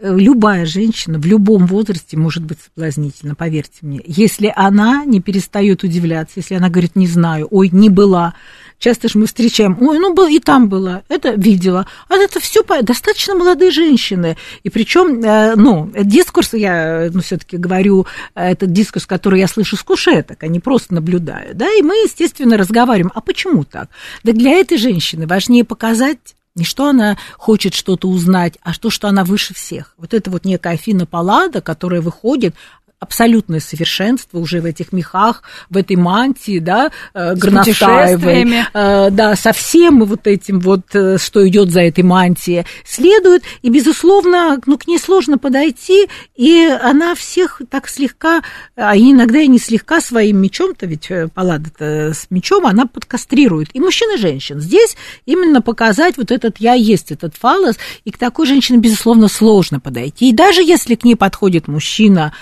Любая 0.00 0.66
женщина 0.66 1.18
в 1.18 1.26
любом 1.26 1.66
возрасте 1.66 2.16
может 2.16 2.44
быть 2.44 2.58
соблазнительна, 2.64 3.34
поверьте 3.34 3.78
мне. 3.82 4.00
Если 4.06 4.52
она 4.54 5.04
не 5.04 5.20
перестает 5.20 5.82
удивляться, 5.82 6.34
если 6.36 6.54
она 6.54 6.68
говорит, 6.68 6.96
не 6.96 7.06
знаю, 7.06 7.48
ой, 7.50 7.68
не 7.72 7.88
была, 7.88 8.34
Часто 8.82 9.06
же 9.06 9.16
мы 9.16 9.26
встречаем, 9.26 9.78
ой, 9.80 10.00
ну 10.00 10.12
был 10.12 10.26
и 10.26 10.40
там 10.40 10.68
была, 10.68 11.04
это 11.08 11.34
видела. 11.34 11.86
А 12.08 12.16
это 12.16 12.40
все 12.40 12.64
достаточно 12.82 13.36
молодые 13.36 13.70
женщины. 13.70 14.36
И 14.64 14.70
причем, 14.70 15.22
э, 15.22 15.54
ну, 15.54 15.92
дискурс, 15.96 16.52
я 16.54 17.08
ну, 17.12 17.20
все-таки 17.20 17.58
говорю, 17.58 18.08
этот 18.34 18.72
дискурс, 18.72 19.06
который 19.06 19.38
я 19.38 19.46
слышу 19.46 19.76
с 19.76 19.84
кушеток, 19.84 20.42
а 20.42 20.48
не 20.48 20.58
просто 20.58 20.94
наблюдаю. 20.94 21.54
Да, 21.54 21.72
и 21.72 21.80
мы, 21.82 21.94
естественно, 21.94 22.56
разговариваем. 22.56 23.12
А 23.14 23.20
почему 23.20 23.62
так? 23.62 23.88
Да 24.24 24.32
для 24.32 24.50
этой 24.50 24.78
женщины 24.78 25.28
важнее 25.28 25.62
показать 25.62 26.34
не 26.54 26.64
что 26.64 26.88
она 26.88 27.16
хочет 27.38 27.74
что-то 27.74 28.08
узнать, 28.08 28.58
а 28.62 28.74
то, 28.74 28.90
что 28.90 29.08
она 29.08 29.24
выше 29.24 29.54
всех. 29.54 29.94
Вот 29.96 30.12
это 30.12 30.30
вот 30.30 30.44
некая 30.44 30.74
Афина 30.74 31.06
Паллада, 31.06 31.60
которая 31.60 32.00
выходит, 32.00 32.54
абсолютное 33.02 33.58
совершенство 33.58 34.38
уже 34.38 34.60
в 34.60 34.64
этих 34.64 34.92
мехах, 34.92 35.42
в 35.68 35.76
этой 35.76 35.96
мантии, 35.96 36.60
да, 36.60 36.92
э, 37.14 37.34
Горностаевой, 37.34 38.62
э, 38.72 39.10
да, 39.10 39.34
со 39.34 39.52
всем 39.52 40.04
вот 40.04 40.28
этим 40.28 40.60
вот, 40.60 40.82
э, 40.94 41.18
что 41.18 41.46
идет 41.48 41.72
за 41.72 41.80
этой 41.80 42.04
мантией, 42.04 42.64
следует, 42.84 43.42
и, 43.62 43.70
безусловно, 43.70 44.60
ну, 44.66 44.78
к 44.78 44.86
ней 44.86 45.00
сложно 45.00 45.36
подойти, 45.36 46.08
и 46.36 46.64
она 46.80 47.16
всех 47.16 47.60
так 47.68 47.88
слегка, 47.88 48.42
а 48.76 48.96
иногда 48.96 49.40
и 49.40 49.48
не 49.48 49.58
слегка 49.58 50.00
своим 50.00 50.36
мечом-то, 50.38 50.86
ведь 50.86 51.10
палада-то 51.34 52.14
с 52.14 52.28
мечом, 52.30 52.66
она 52.66 52.86
подкастрирует. 52.86 53.70
И 53.72 53.80
мужчин, 53.80 54.14
и 54.14 54.16
женщин. 54.16 54.60
Здесь 54.60 54.96
именно 55.26 55.60
показать 55.60 56.18
вот 56.18 56.30
этот 56.30 56.58
«я 56.58 56.74
есть», 56.74 57.10
этот 57.10 57.34
фалос, 57.34 57.78
и 58.04 58.12
к 58.12 58.18
такой 58.18 58.46
женщине, 58.46 58.78
безусловно, 58.78 59.26
сложно 59.26 59.80
подойти. 59.80 60.30
И 60.30 60.32
даже 60.32 60.62
если 60.62 60.94
к 60.94 61.02
ней 61.02 61.16
подходит 61.16 61.66
мужчина, 61.66 62.32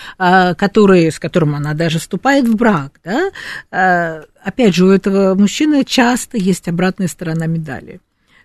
который, 0.54 1.10
с 1.10 1.18
которым 1.18 1.54
она 1.54 1.74
даже 1.74 1.98
вступает 1.98 2.46
в 2.46 2.56
брак, 2.56 3.00
да, 3.04 3.30
а, 3.70 4.22
опять 4.42 4.74
же, 4.74 4.86
у 4.86 4.90
этого 4.90 5.34
мужчины 5.34 5.84
часто 5.84 6.36
есть 6.36 6.68
обратная 6.68 7.08
сторона 7.08 7.46
медали. 7.46 8.00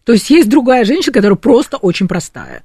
То 0.05 0.13
есть 0.13 0.29
есть 0.29 0.49
другая 0.49 0.85
женщина, 0.85 1.13
которая 1.13 1.37
просто 1.37 1.77
очень 1.77 2.07
простая. 2.07 2.63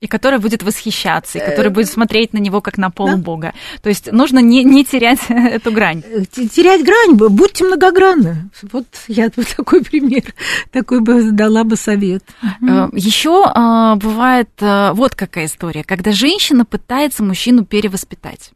И 0.00 0.06
которая 0.06 0.40
будет 0.40 0.62
восхищаться, 0.62 1.36
и 1.36 1.44
которая 1.44 1.70
будет 1.70 1.90
смотреть 1.90 2.32
на 2.32 2.38
него 2.38 2.62
как 2.62 2.78
на 2.78 2.90
полубога. 2.90 3.52
Да. 3.52 3.80
То 3.82 3.90
есть 3.90 4.10
нужно 4.10 4.38
не, 4.38 4.64
не 4.64 4.82
терять 4.82 5.18
эту 5.28 5.72
грань. 5.72 6.02
Э, 6.06 6.24
терять 6.24 6.82
грань, 6.82 7.16
будьте 7.16 7.64
многогранны. 7.64 8.48
Вот 8.72 8.86
я 9.08 9.28
бы 9.28 9.44
такой 9.56 9.84
пример, 9.84 10.34
такой 10.72 11.00
бы 11.00 11.32
дала 11.32 11.64
бы 11.64 11.76
совет. 11.76 12.24
Э, 12.66 12.88
Еще 12.94 13.44
а, 13.44 13.96
бывает 13.96 14.48
э, 14.60 14.92
вот 14.94 15.14
какая 15.14 15.44
история, 15.44 15.84
когда 15.84 16.12
женщина 16.12 16.64
пытается 16.64 17.22
мужчину 17.22 17.66
перевоспитать. 17.66 18.52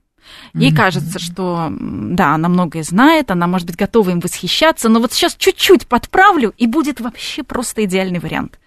Ей 0.54 0.70
mm-hmm. 0.70 0.76
кажется, 0.76 1.18
что 1.18 1.72
да, 1.78 2.34
она 2.34 2.48
многое 2.48 2.82
знает, 2.82 3.30
она 3.30 3.46
может 3.46 3.66
быть 3.66 3.76
готова 3.76 4.10
им 4.10 4.20
восхищаться, 4.20 4.88
но 4.88 5.00
вот 5.00 5.12
сейчас 5.12 5.34
чуть-чуть 5.36 5.86
подправлю, 5.86 6.54
и 6.56 6.66
будет 6.66 7.00
вообще 7.00 7.42
просто 7.42 7.84
идеальный 7.84 8.20
вариант 8.20 8.58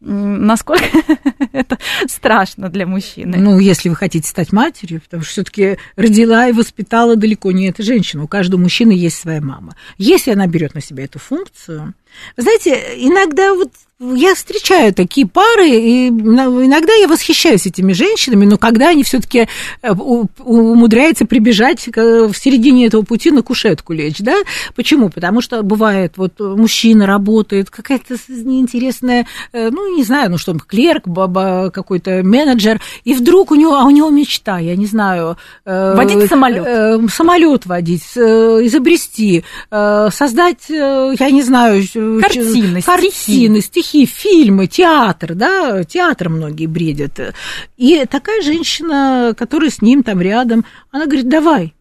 насколько 0.00 0.84
это 1.52 1.78
страшно 2.06 2.68
для 2.68 2.86
мужчины. 2.86 3.36
Ну, 3.38 3.58
если 3.58 3.88
вы 3.88 3.96
хотите 3.96 4.28
стать 4.28 4.52
матерью, 4.52 5.00
потому 5.00 5.22
что 5.22 5.32
все-таки 5.32 5.78
родила 5.96 6.48
и 6.48 6.52
воспитала 6.52 7.16
далеко 7.16 7.50
не 7.52 7.68
эта 7.68 7.82
женщина. 7.82 8.22
У 8.22 8.28
каждого 8.28 8.60
мужчины 8.60 8.92
есть 8.92 9.18
своя 9.18 9.40
мама. 9.40 9.74
Если 9.96 10.30
она 10.30 10.46
берет 10.46 10.74
на 10.74 10.80
себя 10.80 11.04
эту 11.04 11.18
функцию, 11.18 11.94
вы 12.36 12.42
знаете, 12.42 12.82
иногда 12.96 13.54
вот 13.54 13.70
я 14.00 14.36
встречаю 14.36 14.94
такие 14.94 15.26
пары, 15.26 15.70
и 15.70 16.08
иногда 16.08 16.94
я 16.94 17.08
восхищаюсь 17.08 17.66
этими 17.66 17.92
женщинами, 17.92 18.46
но 18.46 18.56
когда 18.56 18.90
они 18.90 19.02
все-таки 19.02 19.48
э, 19.82 19.92
умудряются 19.92 21.26
прибежать 21.26 21.84
в 21.88 22.32
середине 22.34 22.86
этого 22.86 23.02
пути 23.02 23.32
на 23.32 23.42
кушетку 23.42 23.92
лечь, 23.92 24.18
да? 24.20 24.36
Почему? 24.76 25.08
Потому 25.08 25.40
что 25.40 25.64
бывает, 25.64 26.12
вот 26.16 26.38
мужчина 26.38 27.06
работает, 27.06 27.70
какая-то 27.70 28.14
неинтересная, 28.28 29.26
э, 29.52 29.70
ну, 29.70 29.96
не 29.96 30.04
знаю, 30.04 30.30
ну 30.30 30.38
что, 30.38 30.54
клерк, 30.54 31.08
баба, 31.08 31.72
какой-то 31.74 32.22
менеджер, 32.22 32.80
и 33.02 33.14
вдруг 33.14 33.50
у 33.50 33.56
него, 33.56 33.74
а 33.74 33.84
у 33.84 33.90
него 33.90 34.10
мечта, 34.10 34.60
я 34.60 34.76
не 34.76 34.86
знаю... 34.86 35.36
Э, 35.64 35.96
водить 35.96 36.28
самолет. 36.28 37.10
Самолет 37.12 37.66
водить, 37.66 38.04
изобрести, 38.16 39.42
создать, 39.70 40.68
я 40.68 41.30
не 41.32 41.42
знаю... 41.42 41.82
Картины, 42.20 42.82
картины 42.82 43.60
стихи 43.60 43.88
стихи, 43.88 44.06
фильмы, 44.06 44.66
театр, 44.66 45.34
да, 45.34 45.84
театр 45.84 46.28
многие 46.28 46.66
бредят. 46.66 47.34
И 47.76 48.04
такая 48.06 48.42
женщина, 48.42 49.34
которая 49.36 49.70
с 49.70 49.82
ним 49.82 50.02
там 50.02 50.20
рядом, 50.20 50.64
она 50.90 51.06
говорит, 51.06 51.28
давай, 51.28 51.74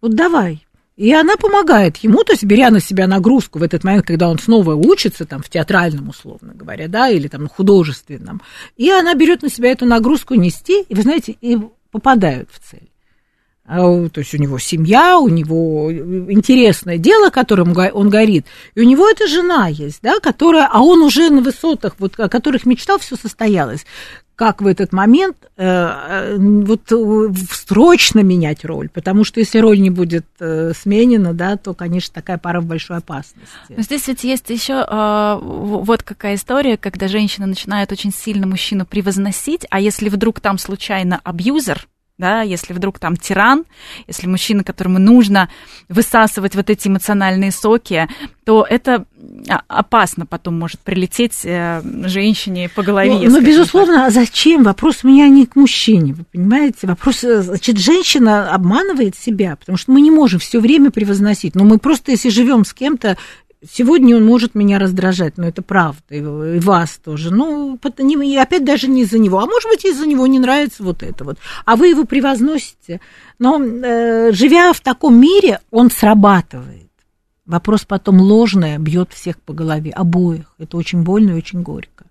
вот 0.00 0.14
давай. 0.14 0.66
И 0.96 1.12
она 1.14 1.36
помогает 1.36 1.96
ему, 1.98 2.24
то 2.24 2.32
есть 2.32 2.44
беря 2.44 2.70
на 2.70 2.78
себя 2.78 3.06
нагрузку 3.06 3.58
в 3.58 3.62
этот 3.62 3.84
момент, 3.84 4.06
когда 4.06 4.28
он 4.28 4.38
снова 4.38 4.74
учится, 4.74 5.24
там, 5.24 5.42
в 5.42 5.48
театральном, 5.48 6.10
условно 6.10 6.52
говоря, 6.54 6.88
да, 6.88 7.08
или 7.08 7.26
там 7.26 7.48
художественном. 7.48 8.42
И 8.76 8.90
она 8.90 9.14
берет 9.14 9.40
на 9.40 9.48
себя 9.48 9.70
эту 9.70 9.86
нагрузку 9.86 10.34
нести, 10.34 10.82
и 10.82 10.94
вы 10.94 11.02
знаете, 11.02 11.36
и 11.40 11.58
попадают 11.90 12.50
в 12.52 12.58
цель. 12.58 12.89
А, 13.72 14.08
то 14.08 14.18
есть 14.18 14.34
у 14.34 14.36
него 14.36 14.58
семья, 14.58 15.16
у 15.20 15.28
него 15.28 15.92
интересное 15.92 16.98
дело, 16.98 17.30
которым 17.30 17.72
он 17.94 18.10
горит, 18.10 18.46
и 18.74 18.80
у 18.80 18.82
него 18.82 19.08
эта 19.08 19.28
жена 19.28 19.68
есть, 19.68 20.00
да, 20.02 20.18
которая, 20.18 20.68
а 20.68 20.80
он 20.80 21.02
уже 21.02 21.30
на 21.30 21.40
высотах, 21.40 21.94
вот, 22.00 22.18
о 22.18 22.28
которых 22.28 22.66
мечтал, 22.66 22.98
все 22.98 23.14
состоялось. 23.14 23.86
Как 24.34 24.60
в 24.60 24.66
этот 24.66 24.92
момент 24.92 25.36
э, 25.56 25.62
э 25.62 26.36
вот 26.38 26.80
срочно 27.52 28.20
менять 28.20 28.64
роль, 28.64 28.88
потому 28.88 29.22
что 29.22 29.38
если 29.38 29.60
роль 29.60 29.80
не 29.80 29.90
будет 29.90 30.26
э, 30.40 30.72
сменена, 30.74 31.32
да, 31.32 31.56
то, 31.56 31.72
конечно, 31.72 32.12
такая 32.12 32.38
пара 32.38 32.60
в 32.60 32.64
большой 32.64 32.96
опасности. 32.96 33.46
Но 33.68 33.82
здесь 33.82 34.08
ведь 34.08 34.24
есть 34.24 34.50
еще 34.50 34.84
э, 34.84 35.38
вот 35.40 36.02
какая 36.02 36.34
история, 36.34 36.76
когда 36.76 37.06
женщина 37.06 37.46
начинает 37.46 37.92
очень 37.92 38.12
сильно 38.12 38.48
мужчину 38.48 38.84
превозносить, 38.84 39.64
а 39.70 39.78
если 39.78 40.08
вдруг 40.08 40.40
там 40.40 40.58
случайно 40.58 41.20
абьюзер, 41.22 41.86
да, 42.20 42.42
если 42.42 42.72
вдруг 42.72 42.98
там 42.98 43.16
тиран, 43.16 43.64
если 44.06 44.28
мужчина, 44.28 44.62
которому 44.62 44.98
нужно 44.98 45.48
высасывать 45.88 46.54
вот 46.54 46.70
эти 46.70 46.86
эмоциональные 46.86 47.50
соки, 47.50 48.08
то 48.44 48.64
это 48.68 49.06
опасно 49.68 50.26
потом 50.26 50.58
может 50.58 50.80
прилететь 50.80 51.40
э, 51.44 51.82
женщине 52.04 52.68
по 52.68 52.82
голове. 52.82 53.12
Ну, 53.12 53.30
ну 53.30 53.40
безусловно, 53.40 54.06
а 54.06 54.10
зачем? 54.10 54.62
Вопрос 54.62 54.98
у 55.02 55.08
меня 55.08 55.28
не 55.28 55.46
к 55.46 55.56
мужчине, 55.56 56.14
вы 56.14 56.24
понимаете? 56.24 56.86
Вопрос, 56.86 57.24
э, 57.24 57.42
значит, 57.42 57.78
женщина 57.78 58.52
обманывает 58.52 59.16
себя, 59.16 59.56
потому 59.56 59.78
что 59.78 59.92
мы 59.92 60.00
не 60.00 60.10
можем 60.10 60.38
все 60.40 60.60
время 60.60 60.90
превозносить. 60.90 61.54
Но 61.54 61.64
мы 61.64 61.78
просто, 61.78 62.12
если 62.12 62.28
живем 62.28 62.64
с 62.64 62.72
кем-то, 62.72 63.16
Сегодня 63.68 64.16
он 64.16 64.24
может 64.24 64.54
меня 64.54 64.78
раздражать, 64.78 65.36
но 65.36 65.46
это 65.46 65.60
правда, 65.60 66.14
и 66.14 66.58
вас 66.60 66.98
тоже. 67.04 67.30
Ну, 67.30 67.78
и 67.78 68.36
опять 68.36 68.64
даже 68.64 68.88
не 68.88 69.02
из-за 69.02 69.18
него. 69.18 69.38
А 69.38 69.46
может 69.46 69.68
быть, 69.68 69.84
из-за 69.84 70.06
него 70.06 70.26
не 70.26 70.38
нравится 70.38 70.82
вот 70.82 71.02
это 71.02 71.24
вот. 71.24 71.38
А 71.66 71.76
вы 71.76 71.88
его 71.88 72.04
превозносите. 72.04 73.00
Но 73.38 73.62
э, 73.62 74.32
живя 74.32 74.72
в 74.72 74.80
таком 74.80 75.20
мире, 75.20 75.60
он 75.70 75.90
срабатывает. 75.90 76.90
Вопрос 77.44 77.84
потом 77.84 78.20
ложное 78.20 78.78
бьет 78.78 79.12
всех 79.12 79.38
по 79.40 79.52
голове, 79.52 79.90
обоих. 79.90 80.54
Это 80.58 80.78
очень 80.78 81.02
больно 81.02 81.32
и 81.32 81.34
очень 81.34 81.62
горько. 81.62 82.06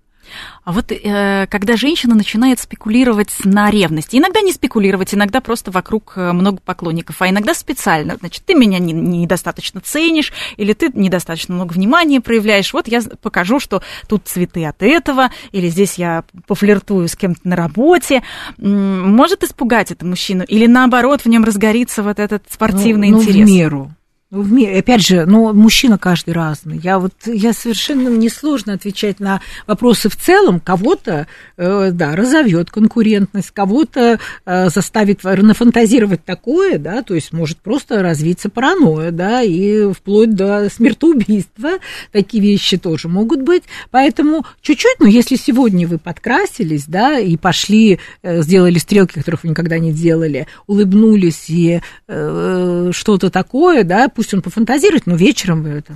А 0.63 0.71
вот 0.71 0.91
э, 0.91 1.47
когда 1.49 1.75
женщина 1.75 2.15
начинает 2.15 2.59
спекулировать 2.59 3.33
на 3.43 3.69
ревности, 3.69 4.17
иногда 4.17 4.41
не 4.41 4.51
спекулировать, 4.51 5.13
иногда 5.13 5.41
просто 5.41 5.71
вокруг 5.71 6.13
э, 6.15 6.31
много 6.31 6.59
поклонников, 6.63 7.21
а 7.21 7.29
иногда 7.29 7.53
специально, 7.53 8.17
значит, 8.17 8.43
ты 8.45 8.53
меня 8.53 8.79
не, 8.79 8.93
недостаточно 8.93 9.81
ценишь, 9.81 10.33
или 10.57 10.73
ты 10.73 10.91
недостаточно 10.93 11.55
много 11.55 11.73
внимания 11.73 12.21
проявляешь, 12.21 12.73
вот 12.73 12.87
я 12.87 13.01
покажу, 13.21 13.59
что 13.59 13.81
тут 14.07 14.27
цветы 14.27 14.65
от 14.65 14.81
этого, 14.81 15.31
или 15.51 15.69
здесь 15.69 15.95
я 15.95 16.23
пофлиртую 16.47 17.07
с 17.07 17.15
кем-то 17.15 17.41
на 17.47 17.55
работе, 17.55 18.23
может 18.57 19.43
испугать 19.43 19.91
это 19.91 20.05
мужчину, 20.05 20.43
или 20.43 20.67
наоборот 20.67 21.21
в 21.21 21.25
нем 21.27 21.43
разгорится 21.43 22.03
вот 22.03 22.19
этот 22.19 22.43
спортивный 22.49 23.09
ну, 23.11 23.21
интерес? 23.21 23.35
Ну, 23.35 23.45
в 23.45 23.49
меру. 23.49 23.91
Ну, 24.31 24.77
опять 24.77 25.07
же, 25.07 25.25
ну, 25.25 25.51
мужчина 25.53 25.97
каждый 25.97 26.35
разный. 26.35 26.79
Я 26.83 26.99
вот, 26.99 27.13
я 27.25 27.51
совершенно 27.51 28.09
несложно 28.09 28.73
отвечать 28.73 29.19
на 29.19 29.41
вопросы 29.65 30.07
в 30.07 30.15
целом. 30.15 30.59
Кого-то, 30.59 31.25
э, 31.57 31.89
да, 31.91 32.15
разовьет 32.15 32.69
конкурентность, 32.69 33.49
кого-то 33.49 34.19
э, 34.45 34.69
заставит 34.69 35.23
нафантазировать 35.23 36.23
такое, 36.25 36.77
да, 36.77 37.01
то 37.01 37.15
есть 37.15 37.33
может 37.33 37.57
просто 37.57 38.03
развиться 38.03 38.51
паранойя, 38.51 39.09
да, 39.09 39.41
и 39.41 39.91
вплоть 39.93 40.35
до 40.35 40.69
смертоубийства. 40.69 41.79
Такие 42.11 42.43
вещи 42.43 42.77
тоже 42.77 43.07
могут 43.07 43.41
быть. 43.41 43.63
Поэтому 43.89 44.45
чуть-чуть, 44.61 44.99
но 44.99 45.07
если 45.07 45.37
сегодня 45.37 45.87
вы 45.87 45.97
подкрасились, 45.97 46.85
да, 46.85 47.17
и 47.17 47.35
пошли, 47.35 47.97
э, 48.21 48.43
сделали 48.43 48.77
стрелки, 48.77 49.15
которых 49.15 49.41
вы 49.41 49.49
никогда 49.49 49.79
не 49.79 49.91
делали, 49.91 50.45
улыбнулись 50.67 51.49
и 51.49 51.81
э, 52.07 52.91
что-то 52.93 53.31
такое, 53.31 53.83
да, 53.83 54.07
пусть 54.19 54.33
он 54.33 54.41
пофантазирует, 54.41 55.05
но 55.07 55.15
вечером 55.15 55.63
вы 55.63 55.81
там, 55.81 55.95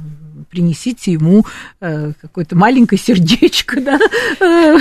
принесите 0.50 1.12
ему 1.12 1.46
э, 1.82 2.14
какое-то 2.22 2.56
маленькое 2.56 2.98
сердечко, 2.98 3.82
да, 3.82 4.00
э, 4.40 4.78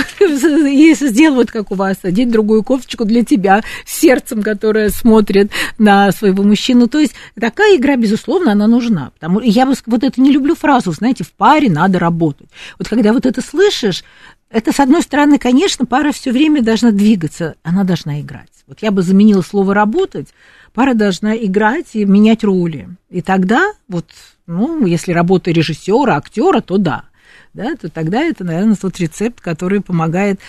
и 0.69 0.95
сделают, 0.95 1.51
как 1.51 1.69
у 1.71 1.75
вас, 1.75 1.97
одеть 2.03 2.31
другую 2.31 2.63
кофточку 2.63 3.03
для 3.03 3.25
тебя 3.25 3.61
сердцем, 3.85 4.43
которое 4.43 4.87
смотрит 4.87 5.51
на 5.77 6.13
своего 6.13 6.41
мужчину. 6.43 6.87
То 6.87 6.99
есть 6.99 7.15
такая 7.37 7.75
игра, 7.75 7.97
безусловно, 7.97 8.53
она 8.53 8.67
нужна. 8.67 9.11
Потому, 9.15 9.41
я 9.41 9.65
вот 9.65 10.03
это 10.05 10.21
не 10.21 10.31
люблю 10.31 10.55
фразу, 10.55 10.93
знаете, 10.93 11.25
в 11.25 11.33
паре 11.33 11.69
надо 11.69 11.99
работать. 11.99 12.47
Вот 12.79 12.87
когда 12.87 13.11
вот 13.11 13.25
это 13.25 13.41
слышишь, 13.41 14.05
это, 14.53 14.71
с 14.71 14.79
одной 14.79 15.01
стороны, 15.01 15.39
конечно, 15.39 15.85
пара 15.85 16.11
все 16.11 16.31
время 16.31 16.61
должна 16.61 16.91
двигаться, 16.91 17.55
она 17.63 17.83
должна 17.83 18.21
играть. 18.21 18.49
Вот 18.67 18.81
я 18.81 18.91
бы 18.91 19.01
заменила 19.01 19.41
слово 19.41 19.73
«работать», 19.73 20.29
пара 20.73 20.93
должна 20.93 21.35
играть 21.35 21.87
и 21.93 22.05
менять 22.05 22.43
роли. 22.43 22.87
И 23.09 23.21
тогда, 23.21 23.73
вот, 23.87 24.05
ну, 24.47 24.85
если 24.85 25.11
работа 25.11 25.51
режиссера, 25.51 26.15
актера, 26.15 26.61
то 26.61 26.77
да 26.77 27.05
да, 27.53 27.75
то 27.75 27.89
тогда 27.89 28.21
это, 28.21 28.43
наверное, 28.43 28.75
тот 28.75 28.99
рецепт, 28.99 29.39
который 29.39 29.81
помогает. 29.81 30.39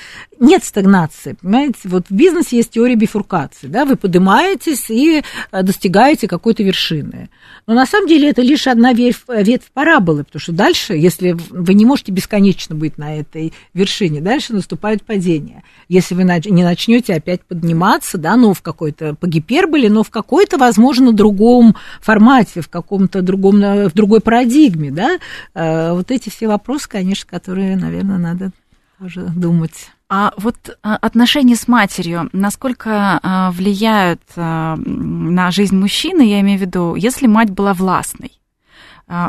Нет 0.40 0.64
стагнации, 0.64 1.36
понимаете? 1.40 1.80
Вот 1.84 2.06
в 2.08 2.14
бизнесе 2.14 2.56
есть 2.56 2.70
теория 2.70 2.94
бифуркации, 2.94 3.66
да, 3.66 3.84
вы 3.84 3.96
поднимаетесь 3.96 4.88
и 4.88 5.22
э, 5.52 5.62
достигаете 5.62 6.28
какой-то 6.28 6.62
вершины. 6.62 7.28
Но 7.66 7.74
на 7.74 7.86
самом 7.86 8.08
деле 8.08 8.30
это 8.30 8.40
лишь 8.40 8.66
одна 8.66 8.92
ветвь, 8.92 9.24
ветвь 9.28 9.70
параболы, 9.72 10.24
потому 10.24 10.40
что 10.40 10.52
дальше, 10.52 10.94
если 10.94 11.36
вы 11.50 11.74
не 11.74 11.84
можете 11.84 12.10
бесконечно 12.10 12.74
быть 12.74 12.96
на 12.96 13.18
этой 13.18 13.52
вершине, 13.74 14.20
дальше 14.20 14.54
наступает 14.54 15.04
падение. 15.04 15.62
Если 15.88 16.14
вы 16.14 16.24
не 16.24 16.64
начнете 16.64 17.14
опять 17.14 17.42
подниматься, 17.42 18.16
да, 18.16 18.36
ну, 18.36 18.54
в 18.54 18.62
какой-то, 18.62 19.14
по 19.14 19.26
гиперболе, 19.26 19.90
но 19.90 20.02
в 20.02 20.10
какой-то, 20.10 20.56
возможно, 20.56 21.12
другом 21.12 21.76
формате, 22.00 22.62
в 22.62 22.68
каком-то 22.68 23.20
другом, 23.20 23.60
в 23.60 23.92
другой 23.92 24.20
парадигме, 24.20 24.90
да, 24.90 25.18
э, 25.54 25.92
вот 25.92 26.10
эти 26.10 26.30
все 26.30 26.48
вопросы, 26.48 26.88
конечно, 26.94 27.28
которые, 27.28 27.74
наверное, 27.76 28.18
надо 28.18 28.52
тоже 29.00 29.22
думать. 29.34 29.90
А 30.08 30.32
вот 30.36 30.78
а, 30.84 30.94
отношения 30.94 31.56
с 31.56 31.66
матерью, 31.66 32.30
насколько 32.32 33.18
а, 33.20 33.50
влияют 33.50 34.22
а, 34.36 34.76
на 34.76 35.50
жизнь 35.50 35.76
мужчины, 35.76 36.22
я 36.22 36.40
имею 36.40 36.60
в 36.60 36.62
виду, 36.62 36.94
если 36.94 37.26
мать 37.26 37.50
была 37.50 37.74
властной, 37.74 38.30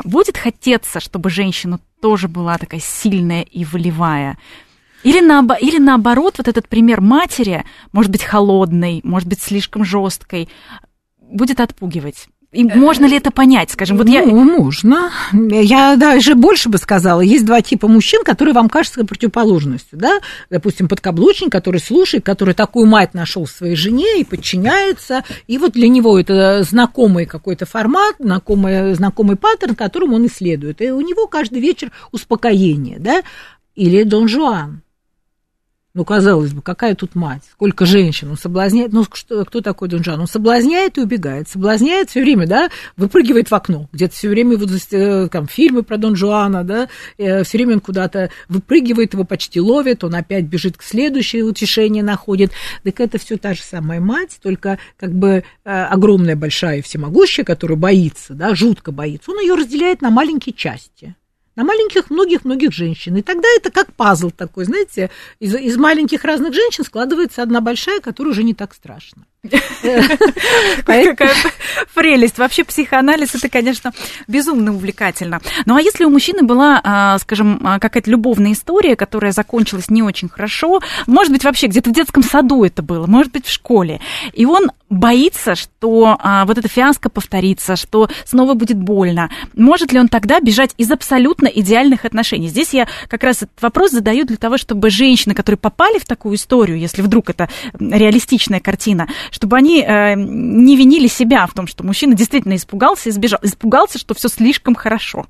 будет 0.04 0.38
хотеться, 0.38 1.00
чтобы 1.00 1.28
женщина 1.28 1.80
тоже 2.00 2.28
была 2.28 2.56
такая 2.56 2.80
сильная 2.80 3.42
и 3.42 3.64
волевая? 3.64 4.38
Или, 5.02 5.20
наобо- 5.20 5.58
или 5.60 5.78
наоборот, 5.78 6.36
вот 6.38 6.46
этот 6.48 6.68
пример 6.68 7.00
матери, 7.00 7.64
может 7.92 8.12
быть, 8.12 8.22
холодной, 8.22 9.00
может 9.02 9.28
быть, 9.28 9.42
слишком 9.42 9.84
жесткой, 9.84 10.48
будет 11.20 11.60
отпугивать? 11.60 12.28
И 12.52 12.64
можно 12.64 13.06
ли 13.06 13.16
это 13.16 13.30
понять, 13.30 13.70
скажем? 13.70 13.96
Вот 13.96 14.06
ну, 14.06 14.12
я... 14.12 14.24
можно. 14.24 15.10
Я 15.32 15.96
даже 15.96 16.34
больше 16.34 16.68
бы 16.68 16.78
сказала. 16.78 17.20
Есть 17.20 17.44
два 17.44 17.60
типа 17.60 17.88
мужчин, 17.88 18.22
которые 18.24 18.54
вам 18.54 18.68
кажутся 18.68 19.04
противоположностью, 19.04 19.98
да? 19.98 20.20
Допустим, 20.48 20.88
подкаблучник, 20.88 21.50
который 21.50 21.80
слушает, 21.80 22.24
который 22.24 22.54
такую 22.54 22.86
мать 22.86 23.14
нашел 23.14 23.46
своей 23.46 23.76
жене 23.76 24.20
и 24.20 24.24
подчиняется, 24.24 25.24
и 25.46 25.58
вот 25.58 25.72
для 25.72 25.88
него 25.88 26.18
это 26.18 26.62
знакомый 26.62 27.26
какой-то 27.26 27.66
формат, 27.66 28.14
знакомый, 28.18 28.94
знакомый 28.94 29.36
паттерн, 29.36 29.74
которым 29.74 30.14
он 30.14 30.26
исследует. 30.26 30.80
И 30.80 30.90
у 30.90 31.00
него 31.00 31.26
каждый 31.26 31.60
вечер 31.60 31.90
успокоение, 32.12 32.98
да? 32.98 33.22
Или 33.74 34.04
Дон 34.04 34.28
Жуан, 34.28 34.82
ну, 35.96 36.04
казалось 36.04 36.52
бы, 36.52 36.60
какая 36.60 36.94
тут 36.94 37.14
мать? 37.14 37.40
Сколько 37.52 37.86
женщин? 37.86 38.30
Он 38.30 38.36
соблазняет. 38.36 38.92
Ну, 38.92 39.04
что, 39.10 39.46
кто 39.46 39.62
такой 39.62 39.88
Дунжан? 39.88 40.20
Он 40.20 40.26
соблазняет 40.26 40.98
и 40.98 41.00
убегает. 41.00 41.48
Соблазняет 41.48 42.10
все 42.10 42.20
время, 42.20 42.46
да, 42.46 42.68
выпрыгивает 42.98 43.50
в 43.50 43.54
окно. 43.54 43.88
Где-то 43.94 44.14
все 44.14 44.28
время 44.28 44.58
вот 44.58 44.68
э, 44.90 45.28
там 45.32 45.48
фильмы 45.48 45.82
про 45.82 45.96
Дон 45.96 46.14
Жуана, 46.14 46.64
да, 46.64 46.88
э, 47.16 47.44
все 47.44 47.56
время 47.56 47.76
он 47.76 47.80
куда-то 47.80 48.28
выпрыгивает, 48.50 49.14
его 49.14 49.24
почти 49.24 49.58
ловит, 49.58 50.04
он 50.04 50.14
опять 50.14 50.44
бежит 50.44 50.76
к 50.76 50.82
следующей, 50.82 51.42
утешение 51.42 52.02
находит. 52.02 52.52
Так 52.84 53.00
это 53.00 53.16
все 53.16 53.38
та 53.38 53.54
же 53.54 53.62
самая 53.62 53.98
мать, 53.98 54.38
только 54.42 54.78
как 54.98 55.14
бы 55.14 55.44
э, 55.64 55.70
огромная, 55.70 56.36
большая, 56.36 56.82
всемогущая, 56.82 57.46
которая 57.46 57.78
боится, 57.78 58.34
да, 58.34 58.54
жутко 58.54 58.92
боится. 58.92 59.30
Он 59.30 59.40
ее 59.40 59.54
разделяет 59.54 60.02
на 60.02 60.10
маленькие 60.10 60.52
части 60.52 61.16
на 61.56 61.64
маленьких 61.64 62.10
многих-многих 62.10 62.72
женщин. 62.72 63.16
И 63.16 63.22
тогда 63.22 63.48
это 63.56 63.70
как 63.70 63.92
пазл 63.94 64.30
такой, 64.30 64.66
знаете, 64.66 65.10
из, 65.40 65.54
из 65.54 65.76
маленьких 65.76 66.22
разных 66.24 66.54
женщин 66.54 66.84
складывается 66.84 67.42
одна 67.42 67.60
большая, 67.60 68.00
которая 68.00 68.32
уже 68.32 68.44
не 68.44 68.54
так 68.54 68.74
страшна. 68.74 69.24
Какая 70.84 71.16
прелесть. 71.94 72.38
Вообще 72.38 72.64
психоанализ 72.64 73.34
это, 73.34 73.48
конечно, 73.48 73.92
безумно 74.26 74.74
увлекательно. 74.74 75.40
Ну 75.64 75.76
а 75.76 75.80
если 75.80 76.04
у 76.04 76.10
мужчины 76.10 76.42
была, 76.42 76.80
а, 76.82 77.18
скажем, 77.18 77.60
а, 77.64 77.78
какая-то 77.78 78.10
любовная 78.10 78.52
история, 78.52 78.96
которая 78.96 79.32
закончилась 79.32 79.88
не 79.88 80.02
очень 80.02 80.28
хорошо, 80.28 80.80
может 81.06 81.32
быть, 81.32 81.44
вообще 81.44 81.66
где-то 81.68 81.90
в 81.90 81.92
детском 81.92 82.22
саду 82.22 82.64
это 82.64 82.82
было, 82.82 83.06
может 83.06 83.32
быть, 83.32 83.46
в 83.46 83.52
школе, 83.52 84.00
и 84.32 84.44
он 84.46 84.70
боится, 84.88 85.54
что 85.54 86.16
а, 86.18 86.44
вот 86.44 86.58
эта 86.58 86.68
фиаско 86.68 87.08
повторится, 87.08 87.76
что 87.76 88.08
снова 88.24 88.54
будет 88.54 88.78
больно, 88.78 89.30
может 89.54 89.92
ли 89.92 89.98
он 89.98 90.08
тогда 90.08 90.40
бежать 90.40 90.74
из 90.76 90.90
абсолютно 90.90 91.45
идеальных 91.48 92.04
отношений? 92.04 92.48
Здесь 92.48 92.72
я 92.72 92.88
как 93.08 93.22
раз 93.22 93.38
этот 93.38 93.60
вопрос 93.60 93.90
задаю 93.90 94.24
для 94.24 94.36
того, 94.36 94.58
чтобы 94.58 94.90
женщины, 94.90 95.34
которые 95.34 95.58
попали 95.58 95.98
в 95.98 96.04
такую 96.04 96.36
историю, 96.36 96.78
если 96.78 97.02
вдруг 97.02 97.30
это 97.30 97.48
реалистичная 97.78 98.60
картина, 98.60 99.08
чтобы 99.30 99.56
они 99.56 99.82
э, 99.82 100.14
не 100.16 100.76
винили 100.76 101.06
себя 101.06 101.46
в 101.46 101.54
том, 101.54 101.66
что 101.66 101.84
мужчина 101.84 102.14
действительно 102.14 102.56
испугался 102.56 103.08
и 103.08 103.12
сбежал, 103.12 103.38
испугался, 103.42 103.98
что 103.98 104.14
все 104.14 104.28
слишком 104.28 104.74
хорошо. 104.74 105.26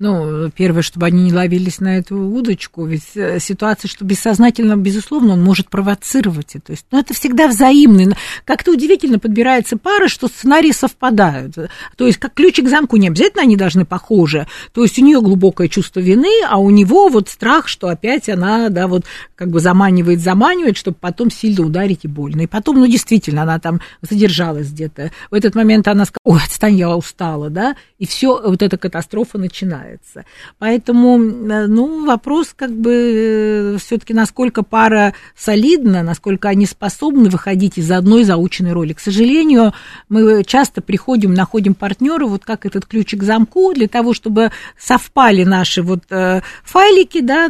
Ну, 0.00 0.48
первое, 0.50 0.82
чтобы 0.82 1.06
они 1.06 1.24
не 1.24 1.32
ловились 1.32 1.80
на 1.80 1.98
эту 1.98 2.16
удочку, 2.16 2.84
ведь 2.84 3.16
э, 3.16 3.40
ситуация, 3.40 3.88
что 3.88 4.04
бессознательно, 4.04 4.76
безусловно, 4.76 5.32
он 5.32 5.42
может 5.42 5.70
провоцировать 5.70 6.54
это. 6.54 6.66
То 6.66 6.72
есть, 6.72 6.86
ну, 6.92 7.00
это 7.00 7.14
всегда 7.14 7.48
взаимно. 7.48 8.16
Как-то 8.44 8.70
удивительно 8.70 9.18
подбирается 9.18 9.76
пара, 9.76 10.06
что 10.06 10.28
сценарии 10.28 10.70
совпадают. 10.70 11.56
То 11.96 12.06
есть, 12.06 12.18
как 12.18 12.34
ключик 12.34 12.66
к 12.66 12.68
замку, 12.68 12.96
не 12.96 13.08
обязательно 13.08 13.42
они 13.42 13.56
должны 13.56 13.84
похожи. 13.84 14.46
То 14.72 14.84
есть, 14.84 15.00
у 15.00 15.04
нее 15.04 15.20
глубокое 15.20 15.66
чувство 15.66 15.98
вины, 15.98 16.30
а 16.48 16.58
у 16.58 16.70
него 16.70 17.08
вот 17.08 17.28
страх, 17.28 17.66
что 17.66 17.88
опять 17.88 18.28
она, 18.28 18.68
да, 18.68 18.86
вот 18.86 19.04
как 19.34 19.50
бы 19.50 19.58
заманивает, 19.58 20.20
заманивает, 20.20 20.76
чтобы 20.76 20.96
потом 21.00 21.28
сильно 21.32 21.66
ударить 21.66 22.04
и 22.04 22.08
больно. 22.08 22.42
И 22.42 22.46
потом, 22.46 22.78
ну, 22.78 22.86
действительно, 22.86 23.42
она 23.42 23.58
там 23.58 23.80
задержалась 24.02 24.70
где-то. 24.70 25.10
В 25.32 25.34
этот 25.34 25.56
момент 25.56 25.88
она 25.88 26.04
сказала, 26.04 26.36
ой, 26.36 26.40
отстань, 26.44 26.76
я 26.76 26.96
устала, 26.96 27.50
да, 27.50 27.74
и 27.98 28.06
все, 28.06 28.40
вот 28.40 28.62
эта 28.62 28.78
катастрофа 28.78 29.38
начинается 29.38 29.87
нравится. 29.88 30.24
Поэтому, 30.58 31.18
э, 31.18 31.66
ну, 31.66 32.06
вопрос 32.06 32.52
как 32.54 32.72
бы 32.72 32.92
э, 32.92 33.76
все-таки, 33.78 34.14
насколько 34.14 34.62
пара 34.62 35.14
солидна, 35.36 36.02
насколько 36.02 36.48
они 36.48 36.66
способны 36.66 37.28
выходить 37.28 37.78
из 37.78 37.90
одной 37.90 38.24
заученной 38.24 38.72
роли. 38.72 38.92
К 38.92 39.00
сожалению, 39.00 39.72
мы 40.08 40.44
часто 40.44 40.80
приходим, 40.80 41.34
находим 41.34 41.74
партнера, 41.74 42.26
вот 42.26 42.44
как 42.44 42.66
этот 42.66 42.86
ключик 42.86 43.20
к 43.20 43.22
замку, 43.24 43.72
для 43.74 43.88
того, 43.88 44.14
чтобы 44.14 44.50
совпали 44.78 45.44
наши 45.44 45.82
вот 45.82 46.04
э, 46.10 46.42
файлики, 46.64 47.20
да, 47.20 47.48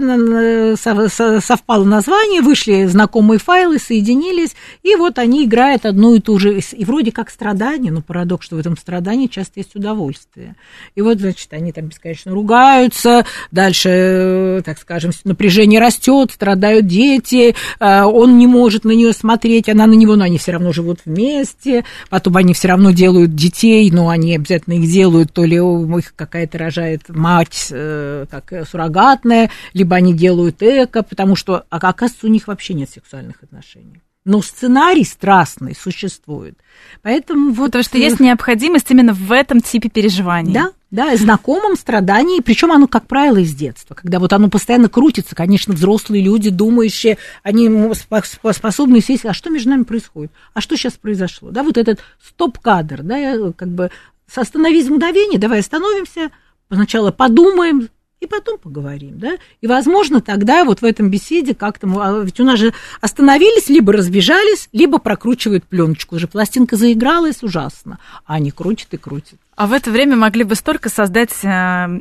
совпало 0.77 1.85
название, 1.85 2.41
вышли 2.41 2.87
знакомые 2.87 3.39
файлы, 3.39 3.79
соединились, 3.79 4.55
и 4.83 4.95
вот 4.95 5.19
они 5.19 5.45
играют 5.45 5.87
одну 5.87 6.15
и 6.15 6.21
ту 6.21 6.39
же, 6.39 6.61
и 6.61 6.85
вроде 6.85 7.13
как 7.13 7.31
страдание, 7.31 7.93
но 7.93 8.03
парадокс, 8.03 8.47
что 8.47 8.57
в 8.57 8.59
этом 8.59 8.77
страдании 8.77 9.27
часто 9.27 9.61
есть 9.61 9.75
удовольствие. 9.75 10.57
И 10.95 11.03
вот, 11.03 11.19
значит, 11.19 11.53
они 11.53 11.73
там 11.73 11.87
бесконечно 11.87 12.28
конечно, 12.29 12.35
ругаются, 12.35 13.25
дальше, 13.51 13.89
э, 13.89 14.63
так 14.65 14.79
скажем, 14.79 15.11
напряжение 15.25 15.81
растет, 15.81 16.33
страдают 16.33 16.87
дети, 16.87 17.55
э, 17.81 18.03
он 18.03 18.39
не 18.39 18.47
может 18.47 18.85
на 18.85 18.93
нее 18.93 19.13
смотреть, 19.13 19.69
она 19.69 19.87
на 19.87 19.95
него, 19.95 20.17
но 20.17 20.25
они 20.25 20.39
все 20.39 20.53
равно 20.53 20.73
живут 20.73 21.01
вместе, 21.05 21.85
потом 22.11 22.37
они 22.37 22.55
все 22.55 22.69
равно 22.69 22.91
делают 22.91 23.35
детей, 23.35 23.91
но 23.91 24.09
они 24.09 24.35
обязательно 24.35 24.75
их 24.75 24.91
делают, 24.91 25.33
то 25.33 25.45
ли 25.45 25.57
их 25.57 26.15
какая-то 26.15 26.59
рожает 26.59 27.09
мать, 27.09 27.69
э, 27.71 28.27
как 28.31 28.53
суррогатная, 28.69 29.51
либо 29.73 29.97
они 29.97 30.15
делают 30.15 30.63
эко, 30.63 31.03
потому 31.03 31.37
что, 31.37 31.65
оказывается, 31.71 32.27
у 32.27 32.31
них 32.31 32.47
вообще 32.49 32.75
нет 32.75 32.91
сексуальных 32.91 33.43
отношений 33.43 34.03
но 34.25 34.43
сценарий 34.43 35.05
страстный 35.05 35.75
существует. 35.75 36.59
Поэтому 37.03 37.53
вот... 37.53 37.67
Потому 37.67 37.85
что 37.85 37.99
есть 37.99 38.21
необходимость 38.21 38.91
именно 38.91 39.13
в 39.13 39.33
этом 39.33 39.61
типе 39.61 39.89
переживаний. 39.89 40.53
Да, 40.53 40.73
да, 40.91 41.17
знакомом 41.17 41.77
страдании, 41.77 42.41
причем 42.41 42.73
оно, 42.73 42.89
как 42.89 43.07
правило, 43.07 43.39
из 43.39 43.55
детства, 43.55 43.95
когда 43.95 44.19
вот 44.19 44.33
оно 44.33 44.49
постоянно 44.49 44.89
крутится, 44.89 45.35
конечно, 45.35 45.75
взрослые 45.75 46.23
люди, 46.23 46.51
думающие, 46.51 47.19
они 47.43 47.71
способны 48.53 49.01
сесть, 49.01 49.27
а 49.27 49.35
что 49.35 49.51
между 49.51 49.71
нами 49.71 49.83
происходит, 49.83 50.33
а 50.55 50.61
что 50.61 50.77
сейчас 50.77 50.95
произошло, 50.95 51.51
да, 51.51 51.63
вот 51.63 51.77
этот 51.77 52.01
стоп-кадр, 52.23 53.03
да, 53.03 53.53
как 53.53 53.69
бы 53.69 53.91
остановись 54.35 54.89
мгновение, 54.89 55.39
давай 55.39 55.61
остановимся, 55.61 56.31
сначала 56.71 57.13
подумаем, 57.13 57.89
и 58.21 58.27
потом 58.27 58.59
поговорим, 58.59 59.19
да, 59.19 59.39
и, 59.61 59.67
возможно, 59.67 60.21
тогда 60.21 60.65
вот 60.65 60.81
в 60.81 60.85
этом 60.85 61.11
беседе 61.11 61.55
как-то, 61.55 61.89
а, 62.01 62.23
ведь 62.25 62.41
у 62.41 62.45
нас 62.45 62.59
же 62.59 62.73
остановились, 63.01 63.69
либо 63.69 63.93
разбежались, 63.93 64.69
либо 64.73 64.99
прокручивают 64.99 65.65
пленочку, 65.65 66.17
уже 66.17 66.27
пластинка 66.27 66.77
заигралась 66.77 67.43
ужасно, 67.43 67.99
а 68.27 68.35
они 68.35 68.51
крутят 68.51 68.93
и 68.95 68.97
крутят. 68.97 69.39
А 69.59 69.67
в 69.67 69.73
это 69.73 69.91
время 69.91 70.15
могли 70.15 70.45
бы 70.45 70.55
столько 70.55 70.89
создать 70.89 71.33
э, 71.43 71.49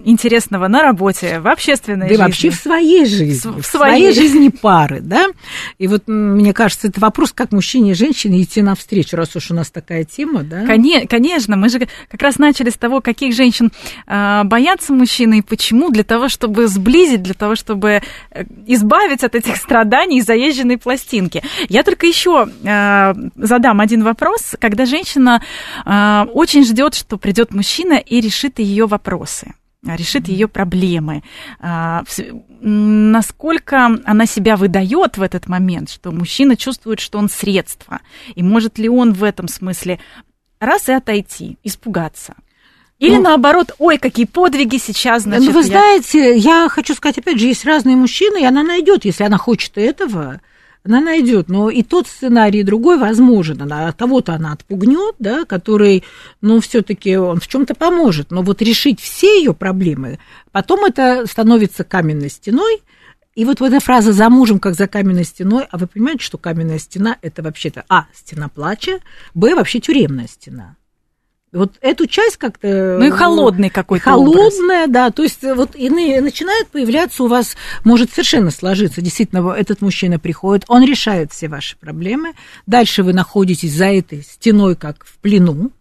интересного 0.06 0.68
на 0.68 0.84
работе, 0.84 1.40
в 1.40 1.48
общественной 1.48 2.02
да 2.02 2.08
жизни. 2.10 2.18
Да 2.18 2.24
вообще 2.26 2.50
в 2.52 2.56
своей 2.56 3.06
жизни. 3.08 3.50
В, 3.50 3.64
в 3.64 3.66
своей. 3.66 4.12
своей 4.12 4.14
жизни 4.30 4.50
пары, 4.50 5.00
да. 5.02 5.26
И 5.80 5.88
вот 5.88 6.04
мне 6.06 6.54
кажется, 6.54 6.90
это 6.90 7.00
вопрос, 7.00 7.32
как 7.34 7.52
мужчине 7.52 7.92
и 7.92 7.94
женщине 7.96 8.44
идти 8.44 8.62
навстречу, 8.62 9.18
раз 9.18 9.36
уж 9.36 9.50
у 9.50 9.56
нас 9.56 9.72
такая 9.72 10.04
тема, 10.04 10.44
да. 10.44 10.68
Конечно, 10.68 11.56
мы 11.56 11.70
же 11.70 11.88
как 12.12 12.22
раз 12.22 12.38
начали 12.38 12.70
с 12.70 12.76
того, 12.76 13.02
каких 13.02 13.34
женщин 13.34 13.72
э, 14.06 14.44
боятся 14.44 14.94
мужчины 14.94 15.40
и 15.40 15.42
почему, 15.42 15.90
для 15.90 16.04
того, 16.04 16.30
чтобы 16.30 16.68
сблизить, 16.68 17.24
для 17.24 17.34
того, 17.34 17.56
чтобы 17.56 18.04
э, 18.30 18.44
избавить 18.68 19.24
от 19.24 19.34
этих 19.34 19.56
страданий 19.56 20.22
заезженной 20.22 20.78
пластинки. 20.78 21.42
Я 21.70 21.82
только 21.82 22.06
еще 22.06 22.50
задам 23.36 23.80
один 23.80 24.04
вопрос. 24.04 24.56
Когда 24.60 24.86
женщина 24.86 25.42
очень 25.86 26.64
ждет, 26.64 26.94
что 26.94 27.18
придет 27.18 27.47
придет 27.48 27.54
мужчина 27.54 27.94
и 27.94 28.22
решит 28.22 28.60
ее 28.60 28.86
вопросы 28.86 29.54
решит 29.84 30.28
ее 30.28 30.50
проблемы. 30.50 31.24
А, 31.62 32.04
насколько 32.60 33.86
она 34.04 34.26
себя 34.26 34.58
выдает 34.58 35.18
в 35.18 35.22
этот 35.22 35.48
момент, 35.48 35.90
что 35.90 36.12
мужчина 36.12 36.58
чувствует, 36.58 37.00
что 37.00 37.20
он 37.20 37.30
средство, 37.30 38.02
и 38.36 38.44
может 38.44 38.80
ли 38.80 38.90
он 38.90 39.14
в 39.14 39.24
этом 39.24 39.48
смысле 39.48 40.00
раз 40.60 40.90
и 40.90 40.92
отойти, 40.92 41.58
испугаться. 41.64 42.34
Или 43.00 43.16
ну, 43.16 43.22
наоборот, 43.22 43.76
ой, 43.80 43.98
какие 43.98 44.26
подвиги 44.26 44.78
сейчас, 44.78 45.24
значит. 45.24 45.46
Ну, 45.46 45.54
вы 45.54 45.60
я... 45.60 45.68
знаете, 45.68 46.36
я 46.36 46.68
хочу 46.68 46.94
сказать, 46.94 47.20
опять 47.20 47.40
же, 47.40 47.46
есть 47.46 47.64
разные 47.64 47.96
мужчины, 47.96 48.42
и 48.42 48.46
она 48.46 48.64
найдет, 48.64 49.06
если 49.06 49.24
она 49.24 49.38
хочет 49.38 49.78
этого, 49.78 50.42
она 50.88 51.02
найдет, 51.02 51.50
но 51.50 51.70
и 51.70 51.84
тот 51.84 52.08
сценарий, 52.08 52.62
и 52.62 52.64
другой 52.64 52.98
возможен. 52.98 53.62
Она, 53.62 53.92
кого-то 53.92 54.34
она 54.34 54.54
отпугнет, 54.54 55.16
да, 55.20 55.46
который, 55.46 56.04
ну, 56.42 56.60
все-таки 56.62 57.18
он 57.18 57.40
в 57.40 57.48
чем-то 57.48 57.76
поможет. 57.76 58.32
Но 58.32 58.42
вот 58.42 58.62
решить 58.62 59.00
все 59.02 59.40
ее 59.40 59.54
проблемы, 59.54 60.18
потом 60.52 60.86
это 60.86 61.26
становится 61.28 61.84
каменной 61.84 62.30
стеной. 62.30 62.82
И 63.36 63.46
вот 63.46 63.62
эта 63.62 63.80
фраза 63.80 64.14
«за 64.14 64.30
мужем, 64.30 64.60
как 64.60 64.74
за 64.74 64.88
каменной 64.88 65.26
стеной», 65.26 65.66
а 65.70 65.78
вы 65.78 65.86
понимаете, 65.86 66.24
что 66.24 66.40
каменная 66.40 66.80
стена– 66.80 67.18
это 67.22 67.44
вообще-то, 67.44 67.84
а, 67.88 68.08
стена 68.14 68.48
плача, 68.48 69.00
б, 69.36 69.54
вообще 69.54 69.80
тюремная 69.80 70.28
стена. 70.28 70.76
Вот 71.54 71.74
эту 71.82 72.08
часть 72.08 72.38
как-то... 72.38 72.98
Ну 73.00 73.06
и 73.06 73.10
холодный 73.10 73.70
какой-то 73.70 74.04
Холодная, 74.04 74.84
образ. 74.84 74.90
да, 74.90 75.12
то 75.12 75.24
есть 75.24 75.42
вот 75.44 75.76
и 75.76 75.90
начинает 75.90 76.68
появляться 76.68 77.24
у 77.24 77.28
вас, 77.28 77.56
может 77.86 78.12
совершенно 78.12 78.52
сложиться, 78.52 79.02
действительно, 79.02 79.54
этот 79.54 79.82
мужчина 79.82 80.20
приходит, 80.20 80.66
он 80.68 80.84
решает 80.84 81.32
все 81.32 81.48
ваши 81.48 81.78
проблемы, 81.78 82.34
дальше 82.66 83.02
вы 83.02 83.14
находитесь 83.14 83.74
за 83.74 83.86
этой 83.86 84.24
стеной, 84.24 84.76
как 84.76 85.06
в 85.06 85.18
плену, 85.20 85.72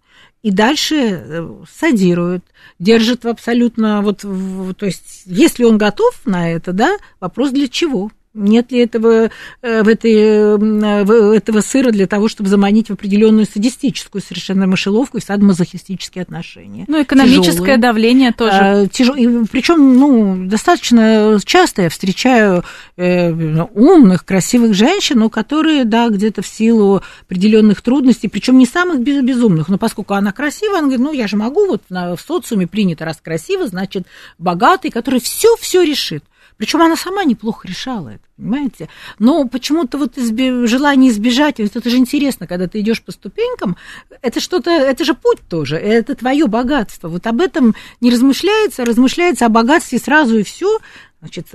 и 0.43 0.53
дальше 0.53 0.95
э, 0.95 1.65
садируют, 1.69 2.45
держит 2.79 3.25
в 3.25 3.29
абсолютно, 3.29 4.03
вот, 4.03 4.21
то 4.21 4.87
есть, 4.87 5.23
если 5.27 5.65
он 5.65 5.79
готов 5.79 6.15
на 6.25 6.53
это, 6.53 6.73
да, 6.73 6.97
вопрос 7.19 7.51
для 7.51 7.67
чего? 7.67 8.13
Нет 8.37 8.71
ли 8.71 8.81
этого, 8.81 9.31
э, 9.63 9.83
в 9.83 9.89
этой, 9.89 10.57
в 10.57 11.33
этого 11.33 11.61
сыра 11.63 11.91
для 11.91 12.07
того, 12.07 12.29
чтобы 12.29 12.51
заманить 12.51 12.89
в 12.89 12.93
определенную 12.93 13.47
садистическую 13.47 14.23
совершенно 14.23 14.67
мышеловку 14.67 15.17
и 15.17 15.21
садомазохистические 15.21 16.23
отношения? 16.23 16.85
Ну, 16.87 17.03
экономическое 17.03 17.53
Тяжелые. 17.53 17.79
давление 17.79 18.33
тоже. 18.33 18.57
А, 18.57 18.87
тяж... 18.87 19.09
Причем, 19.51 19.99
ну, 19.99 20.47
достаточно 20.47 21.39
часто 21.45 21.83
я 21.83 21.89
встречаю 21.89 22.63
э, 22.97 23.31
умных, 23.75 24.25
красивых 24.25 24.75
женщин, 24.75 25.19
ну, 25.21 25.31
которые, 25.31 25.85
да, 25.85 26.09
где-то 26.11 26.43
в 26.43 26.47
силу 26.47 27.03
определенных 27.23 27.81
трудностей, 27.81 28.29
причем 28.29 28.59
не 28.59 28.67
самых 28.67 29.01
безумных, 29.01 29.69
но 29.69 29.79
поскольку 29.79 30.15
она 30.15 30.33
красивая, 30.33 30.79
она 30.79 30.89
говорит, 30.89 31.05
ну, 31.05 31.13
я 31.13 31.27
же 31.27 31.37
могу, 31.37 31.67
вот 31.67 31.83
в 31.89 32.19
социуме 32.19 32.67
принято 32.67 33.05
раз 33.05 33.19
красиво, 33.23 33.67
значит, 33.67 34.07
богатый, 34.39 34.91
который 34.91 35.21
все-все 35.21 35.83
решит. 35.83 36.23
Причем 36.57 36.81
она 36.81 36.97
сама 36.97 37.25
неплохо 37.25 37.69
решала 37.69 38.11
это, 38.11 38.25
понимаете? 38.37 38.89
Но 39.19 39.47
почему-то 39.47 39.99
вот 39.99 40.17
изби... 40.17 40.67
желание 40.67 41.11
избежать, 41.11 41.59
вот 41.59 41.77
это 41.77 41.91
же 41.91 41.99
интересно, 41.99 42.47
когда 42.47 42.67
ты 42.67 42.81
идешь 42.81 43.03
по 43.03 43.13
ступенькам, 43.13 43.77
это 44.23 44.41
что-то, 44.41 44.71
это 44.71 45.05
же 45.05 45.15
путь 45.15 45.41
тоже, 45.49 45.77
это 45.77 46.15
твое 46.15 46.47
богатство. 46.47 47.09
Вот 47.09 47.27
об 47.27 47.41
этом 47.41 47.75
не 48.01 48.11
размышляется, 48.11 48.83
а 48.83 48.87
размышляется 48.87 49.47
о 49.47 49.51
богатстве 49.51 49.99
сразу 49.99 50.39
и 50.39 50.43
все. 50.43 50.79
Значит, 51.21 51.49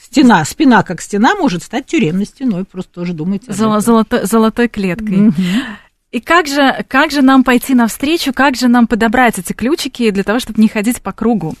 стена, 0.00 0.44
спина 0.44 0.82
как 0.82 1.00
стена 1.00 1.36
может 1.36 1.62
стать 1.62 1.86
тюремной 1.86 2.26
стеной, 2.26 2.64
просто 2.64 2.92
тоже 2.92 3.12
думайте. 3.12 3.52
Золо, 3.52 3.80
золото, 3.80 4.26
золотой 4.26 4.68
клеткой. 4.68 5.28
Угу. 5.28 5.34
И 6.12 6.20
как 6.20 6.46
же, 6.46 6.84
как 6.88 7.10
же 7.10 7.22
нам 7.22 7.44
пойти 7.44 7.74
навстречу, 7.74 8.32
как 8.32 8.56
же 8.56 8.68
нам 8.68 8.86
подобрать 8.86 9.38
эти 9.38 9.52
ключики 9.52 10.10
для 10.10 10.22
того, 10.24 10.38
чтобы 10.38 10.60
не 10.60 10.68
ходить 10.68 11.02
по 11.02 11.12
кругу? 11.12 11.54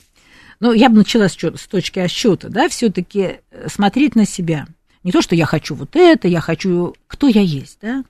Ну, 0.60 0.72
я 0.72 0.88
бы 0.88 0.96
начала 0.96 1.28
с, 1.28 1.34
с 1.34 1.66
точки 1.66 1.98
отсчета, 1.98 2.48
да, 2.48 2.68
все-таки 2.68 3.40
э, 3.50 3.68
смотреть 3.68 4.14
на 4.16 4.26
себя. 4.26 4.66
Не 5.02 5.12
то, 5.12 5.22
что 5.22 5.34
я 5.34 5.46
хочу 5.46 5.74
вот 5.74 5.94
это, 5.94 6.28
я 6.28 6.40
хочу, 6.40 6.94
кто 7.06 7.28
я 7.28 7.40
есть, 7.40 7.78
да, 7.82 8.04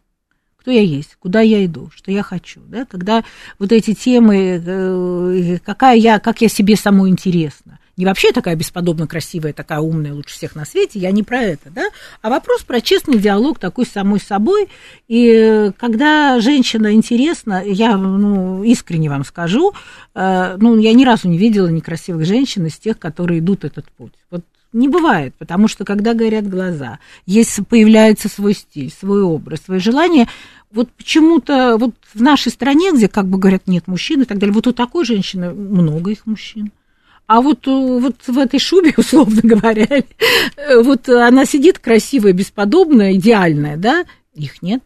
кто 0.57 0.71
я 0.71 0.81
есть, 0.81 1.17
куда 1.21 1.41
я 1.41 1.65
иду, 1.65 1.91
что 1.95 2.11
я 2.11 2.23
хочу, 2.23 2.61
да, 2.69 2.85
когда 2.87 3.25
вот 3.59 3.73
эти 3.73 3.95
темы, 3.95 4.63
э, 4.65 5.59
какая 5.65 5.97
я, 5.97 6.19
как 6.19 6.41
я 6.41 6.49
себе 6.49 6.77
самой 6.77 7.11
интересна. 7.11 7.79
Не 7.97 8.05
вообще 8.05 8.33
такая 8.33 8.57
бесподобно 8.57 9.07
красивая, 9.07 9.53
такая 9.53 9.81
умная, 9.81 10.13
лучше 10.13 10.35
всех 10.35 10.55
на 10.55 10.65
свете, 10.65 10.99
я 10.99 11.11
не 11.11 11.23
про 11.23 11.41
это, 11.41 11.71
да, 11.71 11.89
а 12.23 12.29
вопрос 12.29 12.63
про 12.63 12.81
честный 12.81 13.19
диалог 13.19 13.59
такой 13.59 13.87
с 13.87 13.91
самой 13.91 14.21
собой, 14.21 14.69
и 15.09 15.73
когда 15.79 16.41
женщина 16.41 16.93
интересна, 16.93 17.63
я, 17.65 17.97
ну, 17.97 18.63
искренне 18.63 19.09
вам 19.09 19.25
скажу, 19.25 19.73
э, 20.15 20.57
ну, 20.59 20.79
я 20.79 20.93
ни 20.93 21.05
разу 21.05 21.29
не 21.29 21.39
видела 21.39 21.69
некрасивых 21.69 22.27
женщин 22.27 22.67
из 22.67 22.77
тех, 22.77 22.99
которые 22.99 23.41
идут 23.41 23.65
этот 23.65 23.91
путь. 23.93 24.13
Вот 24.31 24.45
не 24.73 24.89
бывает, 24.89 25.35
потому 25.39 25.69
что 25.69 25.85
когда 25.85 26.13
горят 26.13 26.49
глаза, 26.49 26.99
есть, 27.25 27.67
появляется 27.67 28.29
свой 28.29 28.53
стиль, 28.53 28.93
свой 28.93 29.23
образ, 29.23 29.61
свои 29.65 29.79
желания, 29.79 30.29
вот 30.71 30.91
почему-то 30.93 31.79
вот 31.79 31.95
в 32.13 32.21
нашей 32.21 32.53
стране, 32.53 32.93
где 32.93 33.09
как 33.09 33.27
бы 33.27 33.39
говорят, 33.39 33.67
нет 33.67 33.87
мужчин 33.87 34.23
и 34.23 34.25
так 34.27 34.39
далее, 34.39 34.53
вот 34.53 34.67
у 34.67 34.73
такой 34.73 35.07
женщины 35.07 35.53
много 35.55 36.11
их 36.11 36.27
мужчин. 36.27 36.73
А 37.27 37.41
вот, 37.41 37.67
вот 37.67 38.17
в 38.27 38.39
этой 38.39 38.61
шубе, 38.61 38.95
условно 38.97 39.41
говоря, 39.43 40.03
вот 40.83 41.09
она 41.09 41.45
сидит 41.45 41.79
красивая, 41.79 42.33
бесподобная, 42.33 43.15
идеальная, 43.15 43.77
да, 43.77 44.05
их 44.35 44.63
нет. 44.63 44.83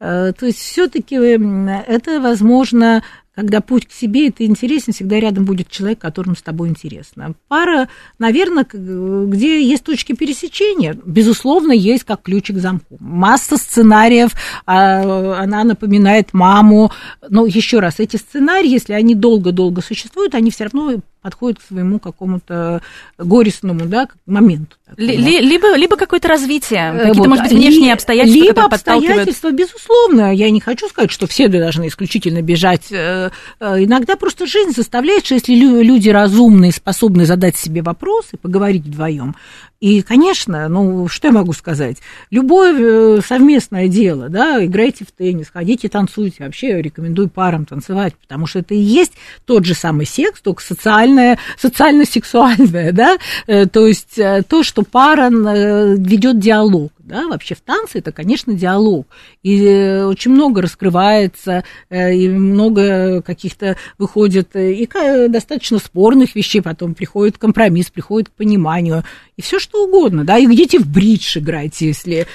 Э, 0.00 0.32
то 0.38 0.46
есть 0.46 0.58
все-таки 0.58 1.16
это, 1.16 2.20
возможно, 2.20 3.02
когда 3.38 3.60
путь 3.60 3.86
к 3.86 3.92
себе 3.92 4.30
это 4.30 4.44
интересен, 4.44 4.92
всегда 4.92 5.20
рядом 5.20 5.44
будет 5.44 5.70
человек, 5.70 6.00
которому 6.00 6.34
с 6.34 6.42
тобой 6.42 6.70
интересно. 6.70 7.34
Пара, 7.46 7.88
наверное, 8.18 8.66
где 8.68 9.62
есть 9.62 9.84
точки 9.84 10.12
пересечения, 10.12 10.98
безусловно, 11.06 11.70
есть 11.70 12.02
как 12.02 12.22
ключик 12.22 12.56
к 12.56 12.58
замку. 12.58 12.96
Масса 12.98 13.56
сценариев, 13.56 14.32
а, 14.66 15.40
она 15.40 15.62
напоминает 15.62 16.34
маму. 16.34 16.90
Но 17.30 17.46
еще 17.46 17.78
раз, 17.78 18.00
эти 18.00 18.16
сценарии, 18.16 18.70
если 18.70 18.92
они 18.92 19.14
долго-долго 19.14 19.82
существуют, 19.82 20.34
они 20.34 20.50
все 20.50 20.64
равно 20.64 21.00
подходит 21.28 21.58
к 21.58 21.62
своему 21.62 21.98
какому-то 21.98 22.80
горестному 23.18 23.84
да, 23.84 24.08
моменту. 24.24 24.76
Либо, 24.96 25.76
либо 25.76 25.96
какое-то 25.96 26.26
развитие, 26.26 26.88
э, 26.88 26.98
какие-то, 26.98 27.18
вот. 27.18 27.28
может 27.28 27.44
быть, 27.44 27.52
внешние 27.52 27.92
обстоятельства, 27.92 28.42
Либо 28.42 28.64
обстоятельства, 28.64 29.50
безусловно. 29.50 30.34
Я 30.34 30.48
не 30.50 30.60
хочу 30.60 30.88
сказать, 30.88 31.10
что 31.10 31.26
все 31.26 31.48
должны 31.48 31.88
исключительно 31.88 32.40
бежать. 32.40 32.90
Э, 32.90 33.28
э, 33.60 33.84
иногда 33.84 34.16
просто 34.16 34.46
жизнь 34.46 34.72
заставляет, 34.74 35.26
что 35.26 35.34
если 35.34 35.54
люди 35.54 36.08
разумные, 36.08 36.72
способны 36.72 37.26
задать 37.26 37.58
себе 37.58 37.82
вопросы, 37.82 38.38
поговорить 38.40 38.84
вдвоем, 38.86 39.36
и, 39.80 40.02
конечно, 40.02 40.68
ну, 40.68 41.06
что 41.06 41.28
я 41.28 41.32
могу 41.32 41.52
сказать? 41.52 41.98
Любое 42.30 43.20
совместное 43.20 43.86
дело, 43.86 44.28
да, 44.28 44.64
играйте 44.64 45.04
в 45.04 45.12
теннис, 45.12 45.50
ходите, 45.52 45.88
танцуйте. 45.88 46.44
Вообще 46.44 46.82
рекомендую 46.82 47.28
парам 47.28 47.64
танцевать, 47.64 48.14
потому 48.16 48.46
что 48.46 48.58
это 48.58 48.74
и 48.74 48.78
есть 48.78 49.12
тот 49.44 49.64
же 49.64 49.74
самый 49.74 50.06
секс, 50.06 50.40
только 50.40 50.62
социальное, 50.62 51.38
социально-сексуальное, 51.56 52.92
да, 52.92 53.18
то 53.66 53.86
есть 53.86 54.18
то, 54.48 54.62
что 54.64 54.82
пара 54.82 55.30
ведет 55.30 56.40
диалог 56.40 56.90
да, 57.08 57.26
вообще 57.26 57.54
в 57.54 57.60
танце 57.60 57.98
это, 57.98 58.12
конечно, 58.12 58.52
диалог, 58.52 59.06
и 59.42 59.64
э, 59.64 60.04
очень 60.04 60.30
много 60.30 60.62
раскрывается, 60.62 61.64
э, 61.90 62.14
и 62.14 62.28
много 62.28 63.22
каких-то 63.22 63.76
выходит, 63.98 64.54
э, 64.54 64.72
и 64.72 64.88
достаточно 65.28 65.78
спорных 65.78 66.36
вещей, 66.36 66.60
потом 66.60 66.94
приходит 66.94 67.38
компромисс, 67.38 67.90
приходит 67.90 68.28
к 68.28 68.32
пониманию, 68.32 69.04
и 69.36 69.42
все 69.42 69.58
что 69.58 69.84
угодно, 69.84 70.24
да, 70.24 70.38
и 70.38 70.44
идите 70.44 70.78
в 70.78 70.86
бридж 70.86 71.38
играйте, 71.38 71.86
если 71.88 72.26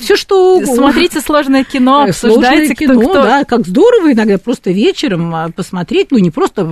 все 0.00 0.16
что 0.16 0.56
угодно. 0.56 0.74
Смотрите 0.74 1.20
сложное 1.20 1.64
кино, 1.64 2.04
обсуждайте, 2.04 2.74
кино, 2.74 2.98
кто, 2.98 3.10
кто... 3.10 3.22
да, 3.22 3.44
как 3.44 3.66
здорово 3.66 4.12
иногда 4.12 4.38
просто 4.38 4.70
вечером 4.70 5.34
а, 5.34 5.50
посмотреть, 5.50 6.10
ну, 6.10 6.18
не 6.18 6.30
просто, 6.30 6.62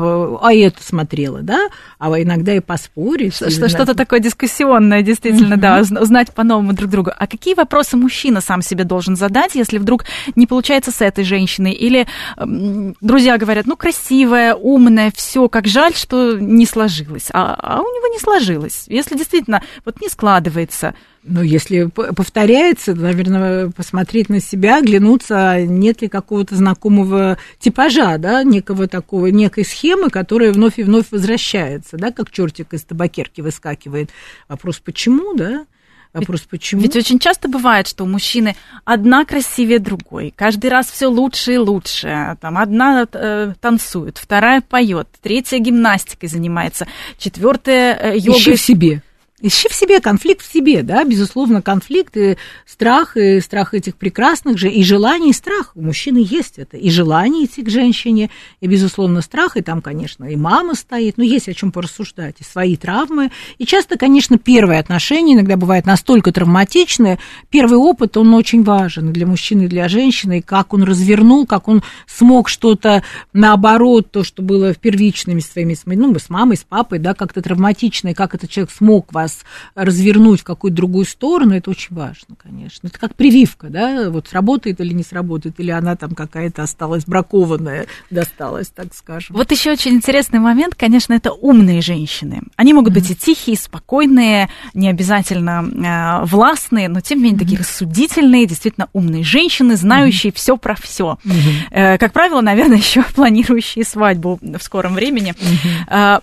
а 0.41 0.53
это 0.53 0.83
смотрела, 0.83 1.43
да, 1.43 1.69
а 1.99 2.11
иногда 2.21 2.55
и 2.55 2.61
поспорить. 2.61 3.35
Что-то 3.35 3.95
такое 3.95 4.21
дискуссионное, 4.21 5.03
действительно, 5.03 5.57
да, 5.57 5.81
узнать 5.81 6.33
по-новому 6.35 6.73
друг 6.73 6.91
друга. 6.91 7.15
А 7.19 7.27
какие 7.27 7.50
какие 7.51 7.65
вопросы 7.65 7.97
мужчина 7.97 8.41
сам 8.41 8.63
себе 8.63 8.85
должен 8.85 9.17
задать, 9.17 9.57
если 9.57 9.79
вдруг 9.79 10.05
не 10.37 10.47
получается 10.47 10.93
с 10.93 11.01
этой 11.01 11.25
женщиной? 11.25 11.73
Или 11.73 12.07
э, 12.37 12.93
друзья 13.01 13.39
говорят, 13.39 13.67
ну, 13.67 13.77
красивая, 13.77 14.55
умная, 14.55 15.11
все, 15.17 15.49
как 15.49 15.67
жаль, 15.67 15.95
что 15.95 16.39
не 16.39 16.65
сложилось. 16.65 17.29
А, 17.33 17.57
а 17.61 17.81
у 17.81 17.85
него 17.85 18.07
не 18.13 18.21
сложилось. 18.21 18.85
Если 18.87 19.17
действительно 19.17 19.65
вот 19.85 20.01
не 20.01 20.09
складывается, 20.09 20.95
ну, 21.25 21.43
если 21.43 21.87
повторяется, 21.87 22.95
наверное, 22.95 23.71
посмотреть 23.71 24.29
на 24.29 24.41
себя, 24.41 24.79
оглянуться, 24.79 25.61
нет 25.67 26.03
ли 26.03 26.09
какого-то 26.09 26.55
знакомого 26.55 27.37
типажа, 27.59 28.17
да, 28.19 28.45
некого 28.45 28.87
такого, 28.87 29.27
некой 29.27 29.65
схемы, 29.65 30.11
которая 30.11 30.53
вновь 30.53 30.79
и 30.79 30.85
вновь 30.85 31.07
возвращается, 31.11 31.97
да, 31.97 32.13
как 32.13 32.31
чертик 32.31 32.75
из 32.75 32.85
табакерки 32.85 33.41
выскакивает. 33.41 34.11
Вопрос, 34.49 34.79
почему, 34.79 35.35
да? 35.35 35.67
Вопрос, 36.13 36.41
почему? 36.41 36.83
Ведь 36.83 36.97
очень 36.97 37.19
часто 37.19 37.49
бывает, 37.49 37.87
что 37.87 38.05
у 38.05 38.07
мужчины 38.07 38.57
одна 38.85 39.25
красивее 39.25 39.79
другой, 39.79 40.35
каждый 40.35 40.69
раз 40.69 40.91
все 40.91 41.07
лучше 41.07 41.55
и 41.55 41.57
лучше. 41.57 42.37
Там 42.41 42.59
одна 42.59 43.07
э, 43.13 43.55
танцует, 43.61 44.19
вторая 44.19 44.61
поет, 44.61 45.09
третья 45.23 45.59
гимнастикой 45.59 46.29
занимается, 46.29 46.89
четвертая 47.17 47.95
э, 47.95 48.19
йогой. 48.19 48.41
Ищи 48.41 48.57
в 48.57 48.61
себе. 48.61 49.03
Ищи 49.43 49.69
в 49.71 49.75
себе 49.75 50.01
конфликт 50.01 50.45
в 50.45 50.53
себе, 50.53 50.83
да, 50.83 51.03
безусловно, 51.05 51.63
конфликт 51.63 52.17
и 52.17 52.37
страх, 52.67 53.17
и 53.17 53.41
страх 53.41 53.73
этих 53.73 53.97
прекрасных 53.97 54.59
же, 54.59 54.71
и 54.71 54.85
желание, 54.85 55.31
и 55.31 55.35
страх. 55.35 55.73
У 55.75 55.83
мужчины 55.83 56.19
есть 56.19 56.59
это, 56.59 56.77
и 56.77 56.91
желание 56.91 57.47
идти 57.47 57.63
к 57.63 57.71
женщине, 57.71 58.31
и, 58.61 58.67
безусловно, 58.67 59.23
страх, 59.23 59.57
и 59.57 59.63
там, 59.63 59.81
конечно, 59.81 60.27
и 60.27 60.37
мама 60.37 60.75
стоит, 60.75 61.17
но 61.17 61.25
есть 61.25 61.49
о 61.49 61.55
чем 61.55 61.73
порассуждать, 61.73 62.37
и 62.41 62.45
свои 62.45 62.77
травмы. 62.77 63.31
И 63.57 63.65
часто, 63.65 63.97
конечно, 63.97 64.37
первые 64.37 64.79
отношения 64.79 65.35
иногда 65.35 65.57
бывают 65.57 65.87
настолько 65.87 66.33
травматичные, 66.33 67.19
первый 67.49 67.79
опыт, 67.79 68.19
он 68.19 68.35
очень 68.35 68.63
важен 68.63 69.13
для 69.13 69.27
мужчины 69.27 69.69
для 69.69 69.89
женщины, 69.89 70.39
и 70.39 70.43
как 70.43 70.75
он 70.75 70.83
развернул, 70.83 71.47
как 71.47 71.69
он 71.69 71.83
смог 72.07 72.51
что-то 72.51 73.03
наоборот, 73.33 74.11
то, 74.11 74.23
что 74.23 74.43
было 74.43 74.75
первичными 74.75 75.41
своими, 75.41 75.77
ну, 75.87 76.15
с 76.19 76.29
мамой, 76.29 76.59
с 76.59 76.65
папой, 76.65 76.99
да, 76.99 77.15
как-то 77.15 77.41
травматичное, 77.41 78.13
как 78.13 78.35
этот 78.35 78.51
человек 78.51 78.71
смог 78.71 79.13
вас 79.15 79.30
вас 79.31 79.45
развернуть 79.75 80.41
в 80.41 80.45
какую-то 80.45 80.77
другую 80.77 81.05
сторону, 81.05 81.55
это 81.55 81.71
очень 81.71 81.95
важно, 81.95 82.37
конечно. 82.37 82.89
Это 82.89 82.99
как 82.99 83.15
прививка, 83.15 83.69
да, 83.69 84.11
вот 84.11 84.29
сработает 84.29 84.81
или 84.81 84.93
не 84.93 85.03
сработает, 85.03 85.59
или 85.61 85.71
она 85.71 85.97
там 85.97 86.15
какая-то 86.15 86.63
осталась 86.63 87.05
бракованная, 87.05 87.87
досталась, 88.11 88.69
так 88.69 88.95
скажем. 88.95 89.37
Вот 89.37 89.51
еще 89.51 89.73
очень 89.73 89.93
интересный 89.93 90.39
момент, 90.39 90.75
конечно, 90.75 91.15
это 91.15 91.33
умные 91.33 91.81
женщины. 91.81 92.43
Они 92.57 92.75
могут 92.75 92.93
быть 92.93 93.09
mm-hmm. 93.11 93.13
и 93.13 93.35
тихие, 93.35 93.55
и 93.55 93.59
спокойные, 93.59 94.49
не 94.75 94.89
обязательно 94.89 96.23
э, 96.23 96.27
властные, 96.27 96.89
но 96.89 97.01
тем 97.01 97.19
не 97.19 97.25
менее 97.25 97.39
mm-hmm. 97.39 97.45
такие 97.45 97.59
рассудительные, 97.59 98.47
действительно 98.47 98.89
умные 98.93 99.23
женщины, 99.23 99.77
знающие 99.77 100.33
mm-hmm. 100.33 100.37
все 100.37 100.57
про 100.57 100.75
все. 100.75 101.19
Mm-hmm. 101.25 101.53
Э, 101.71 101.99
как 101.99 102.13
правило, 102.13 102.41
наверное, 102.41 102.77
еще 102.79 103.03
планирующие 103.03 103.85
свадьбу 103.85 104.39
в 104.41 104.63
скором 104.63 104.95
времени. 104.95 105.35
Mm-hmm. 105.35 106.23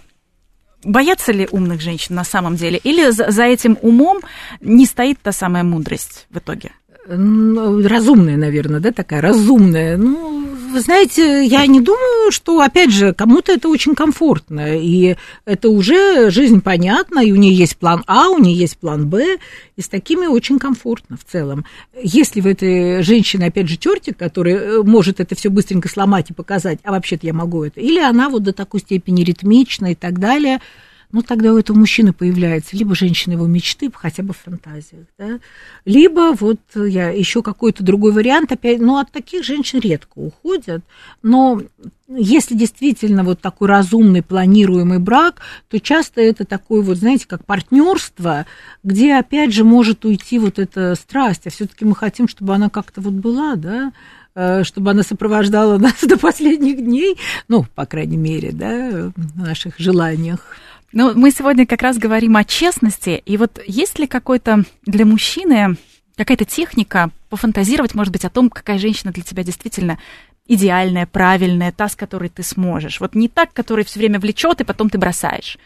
Боятся 0.84 1.32
ли 1.32 1.48
умных 1.52 1.82
женщин 1.82 2.16
на 2.16 2.24
самом 2.24 2.56
деле? 2.56 2.80
Или 2.84 3.10
за, 3.10 3.32
за 3.32 3.44
этим 3.44 3.78
умом 3.82 4.20
не 4.62 4.86
стоит 4.86 5.20
та 5.22 5.32
самая 5.32 5.64
мудрость 5.64 6.28
в 6.30 6.38
итоге? 6.38 6.72
Разумная, 7.08 8.38
наверное, 8.38 8.80
да, 8.80 8.92
такая 8.92 9.22
разумная. 9.22 9.98
Ну, 9.98 10.57
вы 10.78 10.82
знаете, 10.82 11.44
я 11.44 11.66
не 11.66 11.82
думаю, 11.82 12.32
что, 12.32 12.62
опять 12.62 12.92
же, 12.92 13.12
кому-то 13.12 13.52
это 13.52 13.68
очень 13.68 13.96
комфортно, 13.96 14.78
и 14.78 15.16
это 15.44 15.70
уже 15.70 16.30
жизнь 16.30 16.62
понятна, 16.62 17.20
и 17.20 17.32
у 17.32 17.36
нее 17.36 17.56
есть 17.56 17.78
план 17.78 18.04
А, 18.06 18.30
у 18.30 18.38
нее 18.38 18.56
есть 18.56 18.78
план 18.78 19.10
Б, 19.10 19.40
и 19.76 19.82
с 19.82 19.90
такими 19.90 20.28
очень 20.28 20.60
комфортно 20.60 21.18
в 21.18 21.24
целом. 21.24 21.66
Если 22.00 22.42
в 22.42 22.46
этой 22.46 23.02
женщине, 23.02 23.48
опять 23.48 23.68
же, 23.68 23.78
чертик, 23.78 24.18
который 24.18 24.54
э, 24.54 24.84
может 24.84 25.20
это 25.20 25.34
все 25.34 25.50
быстренько 25.50 25.90
сломать 25.90 26.30
и 26.30 26.34
показать, 26.34 26.78
а 26.84 26.92
вообще-то 26.92 27.26
я 27.26 27.34
могу 27.34 27.64
это, 27.64 27.82
или 27.82 28.00
она 28.00 28.30
вот 28.30 28.44
до 28.44 28.54
такой 28.54 28.80
степени 28.80 29.24
ритмична 29.24 29.94
и 29.94 29.96
так 29.96 30.20
далее– 30.20 30.60
ну, 31.12 31.22
тогда 31.22 31.54
у 31.54 31.58
этого 31.58 31.78
мужчины 31.78 32.14
появляется 32.14 32.76
либо 32.76 32.96
женщина 32.96 33.34
его 33.34 33.48
мечты, 33.48 33.90
хотя 33.94 34.24
бы 34.24 34.34
в 34.34 34.38
фантазиях, 34.38 35.06
да, 35.18 35.40
либо 35.86 36.34
вот 36.40 36.60
я 36.76 37.10
еще 37.10 37.42
какой-то 37.42 37.84
другой 37.84 38.12
вариант, 38.12 38.52
опять, 38.52 38.80
ну, 38.80 38.98
от 38.98 39.12
таких 39.12 39.44
женщин 39.44 39.80
редко 39.80 40.14
уходят, 40.16 40.84
но 41.22 41.62
если 42.10 42.56
действительно 42.56 43.24
вот 43.24 43.42
такой 43.42 43.68
разумный 43.68 44.24
планируемый 44.24 45.00
брак, 45.00 45.42
то 45.70 45.80
часто 45.80 46.22
это 46.22 46.46
такое 46.46 46.82
вот, 46.82 46.98
знаете, 46.98 47.28
как 47.28 47.46
партнерство, 47.46 48.46
где 48.84 49.16
опять 49.16 49.54
же 49.54 49.64
может 49.64 50.06
уйти 50.06 50.40
вот 50.40 50.58
эта 50.58 50.96
страсть, 50.96 51.48
а 51.48 51.50
все-таки 51.50 51.84
мы 51.84 51.96
хотим, 51.96 52.28
чтобы 52.28 52.56
она 52.56 52.70
как-то 52.70 53.02
вот 53.02 53.14
была, 53.14 53.56
да, 53.56 53.92
э, 54.36 54.64
чтобы 54.64 54.92
она 54.92 55.04
сопровождала 55.04 55.78
нас 55.80 56.02
до 56.02 56.18
последних 56.18 56.78
дней, 56.78 57.18
ну, 57.48 57.66
по 57.76 57.86
крайней 57.86 58.18
мере, 58.18 58.52
да, 58.54 59.12
в 59.16 59.38
наших 59.38 59.78
желаниях. 59.78 60.56
Ну, 60.94 61.14
мы 61.16 61.32
сегодня 61.32 61.66
как 61.66 61.82
раз 61.82 61.98
говорим 61.98 62.38
о 62.38 62.46
честности, 62.46 63.22
и 63.26 63.38
вот 63.38 63.60
есть 63.68 64.00
ли 64.00 64.08
какой-то 64.08 64.64
для 64.86 65.06
мужчины 65.06 65.76
какая-то 66.16 66.46
техника 66.46 67.12
пофантазировать, 67.30 67.94
может 67.94 68.14
быть, 68.14 68.24
о 68.24 68.30
том, 68.30 68.50
какая 68.50 68.80
женщина 68.80 69.12
для 69.12 69.24
тебя 69.24 69.44
действительно 69.44 70.00
идеальная, 70.48 71.06
правильная, 71.06 71.74
та, 71.74 71.90
с 71.90 71.96
которой 71.96 72.30
ты 72.30 72.42
сможешь. 72.42 73.02
Вот 73.02 73.16
не 73.16 73.28
так, 73.28 73.52
которая 73.54 73.84
все 73.84 74.00
время 74.00 74.20
влечет, 74.20 74.62
и 74.62 74.64
потом 74.64 74.90
ты 74.90 74.98
бросаешь. 74.98 75.58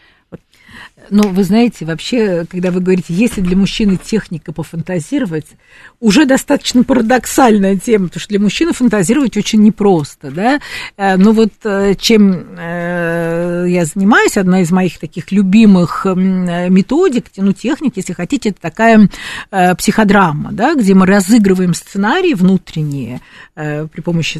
Ну, 1.09 1.23
вы 1.23 1.43
знаете, 1.43 1.85
вообще, 1.85 2.45
когда 2.49 2.71
вы 2.71 2.79
говорите, 2.79 3.13
если 3.13 3.41
для 3.41 3.57
мужчины 3.57 3.97
техника 3.97 4.53
пофантазировать, 4.53 5.47
уже 5.99 6.25
достаточно 6.25 6.83
парадоксальная 6.83 7.77
тема, 7.77 8.07
потому 8.07 8.21
что 8.21 8.29
для 8.29 8.39
мужчины 8.39 8.73
фантазировать 8.73 9.35
очень 9.35 9.61
непросто, 9.61 10.31
да. 10.31 10.61
Э, 10.97 11.17
но 11.17 11.31
вот 11.31 11.51
э, 11.63 11.95
чем 11.99 12.55
э, 12.57 13.65
я 13.67 13.85
занимаюсь, 13.85 14.37
одна 14.37 14.61
из 14.61 14.71
моих 14.71 14.99
таких 14.99 15.31
любимых 15.31 16.05
методик, 16.05 17.25
ну, 17.35 17.53
техник, 17.53 17.97
если 17.97 18.13
хотите, 18.13 18.49
это 18.49 18.61
такая 18.61 19.09
психодрама, 19.77 20.51
да, 20.51 20.75
где 20.75 20.93
мы 20.93 21.05
разыгрываем 21.05 21.73
сценарии 21.73 22.33
внутренние 22.33 23.21
при 23.55 24.01
помощи 24.01 24.37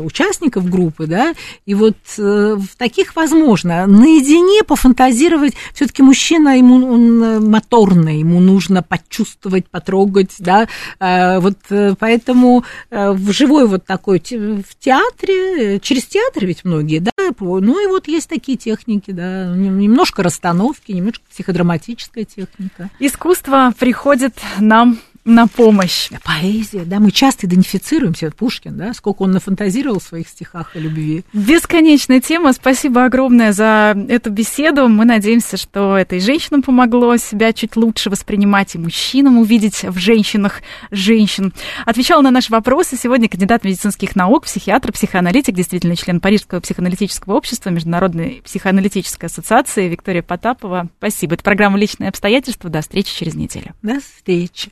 участников 0.00 0.68
группы, 0.68 1.06
да, 1.06 1.34
и 1.64 1.74
вот 1.74 1.96
в 2.16 2.66
таких 2.76 3.14
возможно 3.16 3.86
наедине 3.86 4.64
пофантазировать 4.64 5.51
все-таки 5.74 6.02
мужчина, 6.02 6.56
ему 6.56 6.86
он 6.86 7.22
э, 7.22 7.40
моторный, 7.40 8.20
ему 8.20 8.40
нужно 8.40 8.82
почувствовать, 8.82 9.68
потрогать, 9.68 10.34
да, 10.38 10.68
э, 10.98 11.38
вот 11.38 11.58
э, 11.70 11.94
поэтому 11.98 12.64
в 12.90 13.32
живой 13.32 13.66
вот 13.66 13.84
такой, 13.84 14.18
в 14.20 14.78
театре, 14.78 15.80
через 15.80 16.04
театр 16.04 16.46
ведь 16.46 16.64
многие, 16.64 16.98
да, 16.98 17.12
ну 17.40 17.84
и 17.84 17.86
вот 17.86 18.08
есть 18.08 18.28
такие 18.28 18.58
техники, 18.58 19.10
да, 19.10 19.46
немножко 19.54 20.22
расстановки, 20.22 20.92
немножко 20.92 21.24
психодраматическая 21.30 22.24
техника. 22.24 22.90
Искусство 22.98 23.72
приходит 23.78 24.34
нам 24.58 24.98
на 25.24 25.46
помощь. 25.46 26.10
Поэзия, 26.24 26.84
да, 26.84 26.98
мы 26.98 27.10
часто 27.10 27.46
идентифицируемся, 27.46 28.30
Пушкин, 28.30 28.76
да, 28.76 28.92
сколько 28.94 29.22
он 29.22 29.32
нафантазировал 29.32 30.00
в 30.00 30.02
своих 30.02 30.28
стихах 30.28 30.74
о 30.74 30.78
любви. 30.78 31.24
Бесконечная 31.32 32.20
тема, 32.20 32.52
спасибо 32.52 33.04
огромное 33.04 33.52
за 33.52 33.96
эту 34.08 34.30
беседу. 34.30 34.88
Мы 34.88 35.04
надеемся, 35.04 35.56
что 35.56 35.96
это 35.96 36.16
и 36.16 36.20
женщинам 36.20 36.62
помогло 36.62 37.16
себя 37.16 37.52
чуть 37.52 37.76
лучше 37.76 38.10
воспринимать, 38.10 38.74
и 38.74 38.78
мужчинам 38.78 39.38
увидеть 39.38 39.84
в 39.84 39.98
женщинах 39.98 40.60
женщин. 40.90 41.52
Отвечал 41.86 42.22
на 42.22 42.30
наши 42.30 42.50
вопросы 42.50 42.96
сегодня 42.96 43.28
кандидат 43.28 43.64
медицинских 43.64 44.16
наук, 44.16 44.46
психиатр, 44.46 44.92
психоаналитик, 44.92 45.54
действительно 45.54 45.96
член 45.96 46.20
Парижского 46.20 46.60
психоаналитического 46.60 47.34
общества, 47.34 47.70
Международной 47.70 48.42
психоаналитической 48.44 49.28
ассоциации 49.28 49.88
Виктория 49.88 50.22
Потапова. 50.22 50.88
Спасибо. 50.98 51.34
Это 51.34 51.44
программа 51.44 51.78
«Личные 51.78 52.08
обстоятельства». 52.08 52.70
До 52.70 52.80
встречи 52.80 53.14
через 53.14 53.34
неделю. 53.34 53.74
До 53.82 54.00
встречи. 54.00 54.70